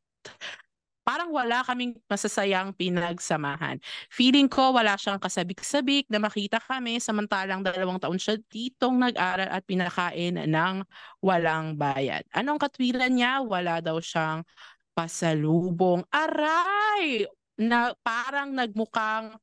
Parang 1.04 1.36
wala 1.36 1.68
kaming 1.68 2.00
masasayang 2.08 2.72
pinagsamahan. 2.72 3.76
Feeling 4.08 4.48
ko 4.48 4.72
wala 4.72 4.96
siyang 4.96 5.20
kasabik-sabik 5.20 6.08
na 6.08 6.16
makita 6.16 6.64
kami 6.64 6.96
samantalang 7.04 7.60
dalawang 7.60 8.00
taon 8.00 8.16
siya 8.16 8.40
ditong 8.48 9.04
nag-aral 9.04 9.52
at 9.52 9.68
pinakain 9.68 10.40
ng 10.40 10.76
walang 11.20 11.76
bayad. 11.76 12.24
Anong 12.32 12.56
katwiran 12.56 13.12
niya? 13.12 13.44
Wala 13.44 13.84
daw 13.84 14.00
siyang 14.00 14.48
pasalubong. 14.96 16.08
Aray! 16.08 17.28
Na 17.60 17.92
parang 18.00 18.56
nagmukhang 18.56 19.36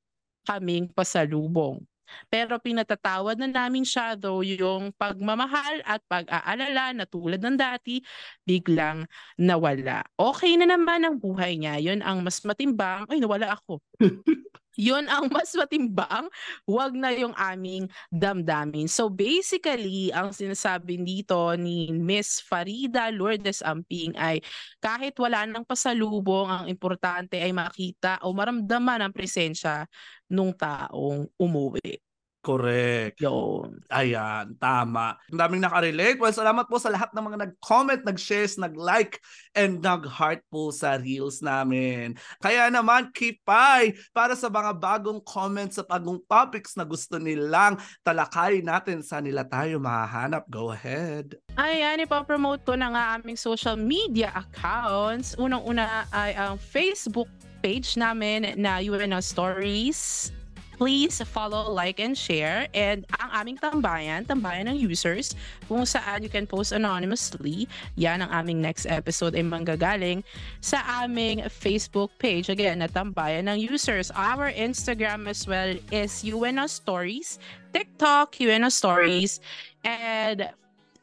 kaming 0.49 0.89
pasalubong. 0.97 1.90
Pero 2.29 2.59
pinatatawad 2.61 3.37
na 3.41 3.49
namin 3.49 3.83
siya 3.87 4.15
though 4.19 4.43
yung 4.45 4.93
pagmamahal 4.95 5.83
at 5.85 6.01
pag-aalala 6.07 6.93
na 6.95 7.05
tulad 7.09 7.41
ng 7.43 7.57
dati, 7.57 8.01
biglang 8.45 9.05
nawala. 9.41 10.05
Okay 10.17 10.55
na 10.61 10.69
naman 10.69 11.03
ang 11.07 11.17
buhay 11.19 11.57
niya. 11.57 11.81
Yun 11.81 12.01
ang 12.05 12.21
mas 12.23 12.41
matimbang. 12.45 13.07
Ay, 13.09 13.19
nawala 13.23 13.57
ako. 13.57 13.81
Yun 14.81 15.05
ang 15.13 15.29
mas 15.35 15.53
matimbang, 15.53 16.33
wag 16.65 16.97
na 16.97 17.13
yung 17.13 17.37
aming 17.37 17.85
damdamin. 18.09 18.89
So 18.89 19.13
basically, 19.13 20.09
ang 20.17 20.33
sinasabi 20.33 20.97
dito 21.05 21.37
ni 21.61 21.93
Miss 21.93 22.41
Farida 22.41 23.13
Lourdes 23.13 23.61
Amping 23.61 24.17
ay 24.17 24.41
kahit 24.81 25.13
wala 25.21 25.45
nang 25.45 25.69
pasalubong, 25.69 26.49
ang 26.49 26.65
importante 26.73 27.37
ay 27.37 27.53
makita 27.53 28.17
o 28.25 28.33
maramdaman 28.33 29.05
ang 29.05 29.13
presensya 29.13 29.85
nung 30.33 30.57
taong 30.57 31.29
umuwi. 31.37 32.10
Correct. 32.41 33.21
Yun. 33.21 33.85
Ayan, 33.93 34.57
tama. 34.57 35.21
Ang 35.29 35.41
daming 35.45 35.61
nakarelate. 35.61 36.17
Well, 36.17 36.33
salamat 36.33 36.73
po 36.73 36.81
sa 36.81 36.89
lahat 36.89 37.13
ng 37.13 37.21
mga 37.21 37.39
nag-comment, 37.45 38.01
nag-shares, 38.01 38.57
nag-like, 38.57 39.21
and 39.53 39.85
nag-heart 39.85 40.41
po 40.49 40.73
sa 40.73 40.97
reels 40.97 41.45
namin. 41.45 42.17
Kaya 42.41 42.73
naman, 42.73 43.13
kipay 43.13 43.93
para 44.17 44.33
sa 44.33 44.49
mga 44.49 44.73
bagong 44.73 45.21
comments 45.29 45.77
sa 45.77 45.85
bagong 45.85 46.17
topics 46.25 46.81
na 46.81 46.89
gusto 46.89 47.21
nilang 47.21 47.77
talakay 48.01 48.65
natin 48.65 49.05
sa 49.05 49.21
nila 49.21 49.45
tayo 49.45 49.77
mahahanap. 49.77 50.49
Go 50.49 50.73
ahead. 50.73 51.37
Ayan, 51.61 52.01
ipapromote 52.01 52.65
ko 52.65 52.73
na 52.73 52.89
nga 52.89 53.21
aming 53.21 53.37
social 53.37 53.77
media 53.77 54.33
accounts. 54.33 55.37
Unang-una 55.37 56.09
ay 56.09 56.33
ang 56.33 56.57
Facebook 56.57 57.29
page 57.61 58.01
namin 58.01 58.57
na 58.57 58.81
UNO 58.81 59.21
Stories. 59.21 60.33
Please 60.81 61.21
follow, 61.29 61.69
like, 61.69 62.01
and 62.01 62.17
share. 62.17 62.65
And 62.73 63.05
ang 63.21 63.45
aming 63.45 63.61
tambayan, 63.61 64.25
tambayan 64.25 64.65
ng 64.73 64.81
users, 64.81 65.37
kung 65.69 65.85
saan 65.85 66.25
you 66.25 66.33
can 66.33 66.49
post 66.49 66.73
anonymously. 66.73 67.69
Yan 68.01 68.25
ang 68.25 68.33
aming 68.33 68.65
next 68.65 68.89
episode 68.89 69.37
ay 69.37 69.45
manggagaling 69.45 70.25
sa 70.65 70.81
aming 71.05 71.45
Facebook 71.53 72.09
page. 72.17 72.49
Again, 72.49 72.81
na 72.81 72.89
tambayan 72.89 73.53
ng 73.53 73.61
users. 73.61 74.09
Our 74.17 74.49
Instagram 74.57 75.29
as 75.29 75.45
well 75.45 75.77
is 75.93 76.25
UNO 76.25 76.65
Stories, 76.65 77.37
TikTok, 77.77 78.41
UNO 78.41 78.73
Stories, 78.73 79.45
and 79.85 80.49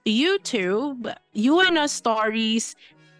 YouTube, 0.01 1.05
UNO 1.37 1.85
Stories, 1.85 2.73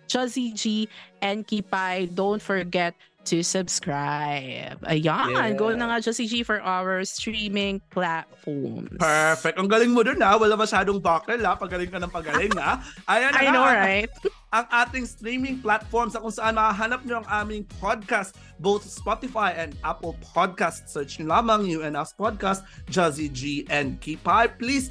Juzzy 0.09 0.57
G, 0.57 0.89
and 1.21 1.45
Kipay. 1.45 2.09
Don't 2.15 2.41
forget 2.41 2.95
to 3.27 3.43
subscribe. 3.43 4.79
Ayan, 4.87 5.59
go 5.59 5.75
na 5.75 5.91
nga 5.91 5.97
Juzzy 5.99 6.27
G 6.31 6.47
for 6.47 6.63
our 6.63 7.03
streaming 7.03 7.83
platforms. 7.91 8.95
Perfect. 8.95 9.59
Ang 9.59 9.67
galing 9.67 9.91
mo 9.91 10.01
dun 10.01 10.23
ha. 10.23 10.39
Wala 10.39 10.55
masyadong 10.55 11.03
buckle 11.03 11.43
ha. 11.43 11.59
Pagaling 11.59 11.91
ka 11.91 11.99
ng 11.99 12.11
pagaling 12.11 12.55
ha. 12.55 12.79
Ayan 13.11 13.35
na 13.35 13.39
I 13.39 13.45
nga. 13.47 13.53
know, 13.53 13.67
right? 13.67 14.11
ang 14.55 14.63
ating 14.71 15.03
streaming 15.03 15.59
platform 15.59 16.07
sa 16.07 16.23
kung 16.23 16.31
saan 16.31 16.55
makahanap 16.55 17.03
nyo 17.03 17.19
ang 17.19 17.27
aming 17.43 17.67
podcast, 17.83 18.39
both 18.63 18.87
Spotify 18.87 19.51
and 19.51 19.75
Apple 19.83 20.15
Podcast. 20.23 20.87
Search 20.87 21.19
nyo 21.19 21.35
lamang 21.35 21.67
UNS 21.67 22.15
Podcast, 22.15 22.63
Jazzy 22.87 23.27
G, 23.27 23.67
and 23.67 23.99
Kipay. 23.99 24.47
Please 24.55 24.87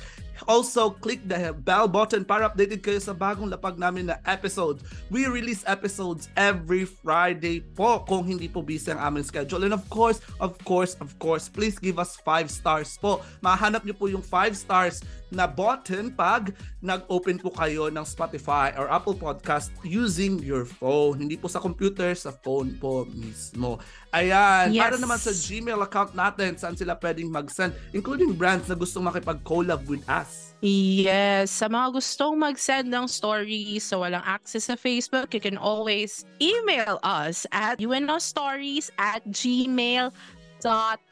also 0.46 0.90
click 0.90 1.22
the 1.26 1.52
bell 1.66 1.86
button 1.86 2.24
para 2.24 2.48
updated 2.48 2.80
kayo 2.82 3.02
sa 3.02 3.12
bagong 3.12 3.50
lapag 3.50 3.76
namin 3.76 4.10
na 4.10 4.16
episode. 4.24 4.80
We 5.10 5.26
release 5.26 5.66
episodes 5.66 6.30
every 6.38 6.86
Friday 6.86 7.62
po 7.74 8.02
kung 8.06 8.24
hindi 8.24 8.46
po 8.46 8.62
busy 8.62 8.94
ang 8.94 9.02
aming 9.02 9.26
schedule. 9.26 9.66
And 9.66 9.74
of 9.74 9.84
course, 9.90 10.22
of 10.38 10.56
course, 10.62 10.94
of 11.02 11.12
course, 11.18 11.50
please 11.50 11.76
give 11.76 11.98
us 11.98 12.16
5 12.22 12.48
stars 12.48 12.96
po. 12.96 13.20
Mahanap 13.42 13.84
nyo 13.84 13.94
po 13.94 14.06
yung 14.06 14.22
5 14.22 14.54
stars 14.56 15.02
na 15.30 15.46
button 15.46 16.14
pag 16.14 16.54
nag-open 16.78 17.42
po 17.42 17.50
kayo 17.50 17.90
ng 17.90 18.06
Spotify 18.06 18.70
or 18.78 18.86
Apple 18.86 19.14
Podcast 19.14 19.74
using 19.82 20.38
your 20.38 20.62
phone. 20.62 21.18
Hindi 21.18 21.34
po 21.34 21.50
sa 21.50 21.58
computer, 21.58 22.14
sa 22.14 22.30
phone 22.30 22.78
po 22.78 23.04
mismo. 23.10 23.82
Ayan, 24.14 24.70
Yes. 24.70 24.82
para 24.86 24.96
naman 24.96 25.18
sa 25.18 25.34
Gmail 25.34 25.82
account 25.82 26.14
natin, 26.14 26.54
saan 26.54 26.78
sila 26.78 26.94
pwedeng 26.96 27.28
mag-send, 27.28 27.74
including 27.90 28.32
brands 28.32 28.70
na 28.70 28.78
gustong 28.78 29.04
makipag-collab 29.04 29.82
with 29.90 30.06
us. 30.06 30.54
Yes, 30.64 31.52
sa 31.52 31.68
mga 31.68 32.00
gustong 32.00 32.38
mag-send 32.40 32.88
ng 32.88 33.04
stories 33.10 33.92
sa 33.92 34.00
walang 34.00 34.24
access 34.24 34.72
sa 34.72 34.76
Facebook, 34.78 35.34
you 35.36 35.42
can 35.42 35.60
always 35.60 36.24
email 36.40 36.96
us 37.04 37.44
at 37.52 37.76
unostories 37.82 38.88
at 38.96 39.20
gmail.com. 39.28 41.05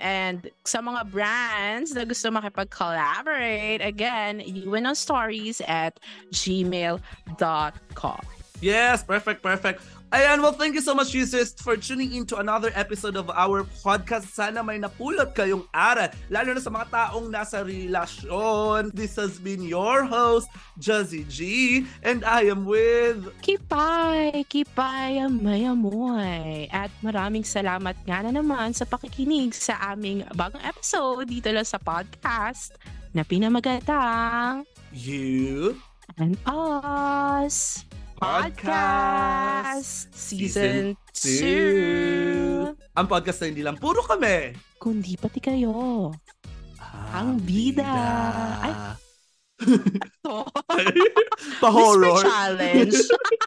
And 0.00 0.50
sa 0.64 0.80
mga 0.80 1.10
brands 1.10 1.94
na 1.94 2.04
gusto 2.04 2.30
makipag-collaborate, 2.30 3.80
again, 3.84 4.40
unostories 4.40 5.60
at 5.68 6.00
gmail.com. 6.32 8.22
Yes, 8.62 9.02
perfect, 9.02 9.42
perfect. 9.42 9.82
Ayan, 10.12 10.44
well, 10.44 10.52
thank 10.52 10.76
you 10.76 10.84
so 10.84 10.92
much, 10.92 11.16
users, 11.16 11.56
for 11.56 11.72
tuning 11.72 12.12
in 12.12 12.28
to 12.28 12.36
another 12.36 12.68
episode 12.76 13.16
of 13.16 13.32
our 13.32 13.64
podcast. 13.80 14.28
Sana 14.28 14.60
may 14.60 14.76
napulot 14.76 15.32
kayong 15.32 15.64
aral, 15.72 16.12
lalo 16.28 16.52
na 16.52 16.60
sa 16.60 16.68
mga 16.68 16.86
taong 16.92 17.32
nasa 17.32 17.64
relasyon. 17.64 18.92
This 18.92 19.16
has 19.16 19.40
been 19.40 19.64
your 19.64 20.04
host, 20.04 20.52
Jazzy 20.76 21.24
G, 21.32 21.38
and 22.04 22.28
I 22.28 22.44
am 22.52 22.68
with... 22.68 23.24
Kipay, 23.40 24.44
kipay, 24.52 25.24
amayamoy. 25.24 26.68
At 26.68 26.92
maraming 27.00 27.48
salamat 27.48 27.96
nga 28.04 28.20
na 28.20 28.36
naman 28.36 28.76
sa 28.76 28.84
pakikinig 28.84 29.56
sa 29.56 29.80
aming 29.96 30.28
bagong 30.36 30.60
episode 30.60 31.24
dito 31.24 31.48
lang 31.48 31.64
sa 31.64 31.80
podcast 31.80 32.76
na 33.16 33.24
pinamagatang 33.24 34.68
You 34.92 35.80
and 36.20 36.36
Us 36.44 37.88
Podcast 38.22 40.14
Season 40.14 40.94
2. 41.10 42.70
Ang 42.94 43.06
podcast 43.10 43.42
na 43.42 43.50
hindi 43.50 43.66
lang 43.66 43.74
puro 43.74 43.98
kami. 44.06 44.54
Kundi 44.78 45.18
pati 45.18 45.42
kayo. 45.42 46.14
Ang 47.10 47.42
bida. 47.42 47.90
Ay. 48.62 48.74
To. 50.22 50.46
Pa-horror. 51.58 52.22
Whisper 52.22 52.30
challenge. 52.30 52.94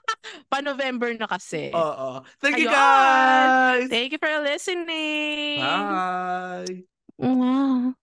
Pa-November 0.52 1.16
na 1.16 1.32
kasi. 1.32 1.72
Oo. 1.72 2.20
Thank 2.44 2.60
you 2.60 2.68
Ayun. 2.68 2.76
guys. 2.76 3.88
Thank 3.88 4.12
you 4.12 4.20
for 4.20 4.36
listening. 4.44 5.64
Bye. 5.64 6.84
Wow. 7.16 7.96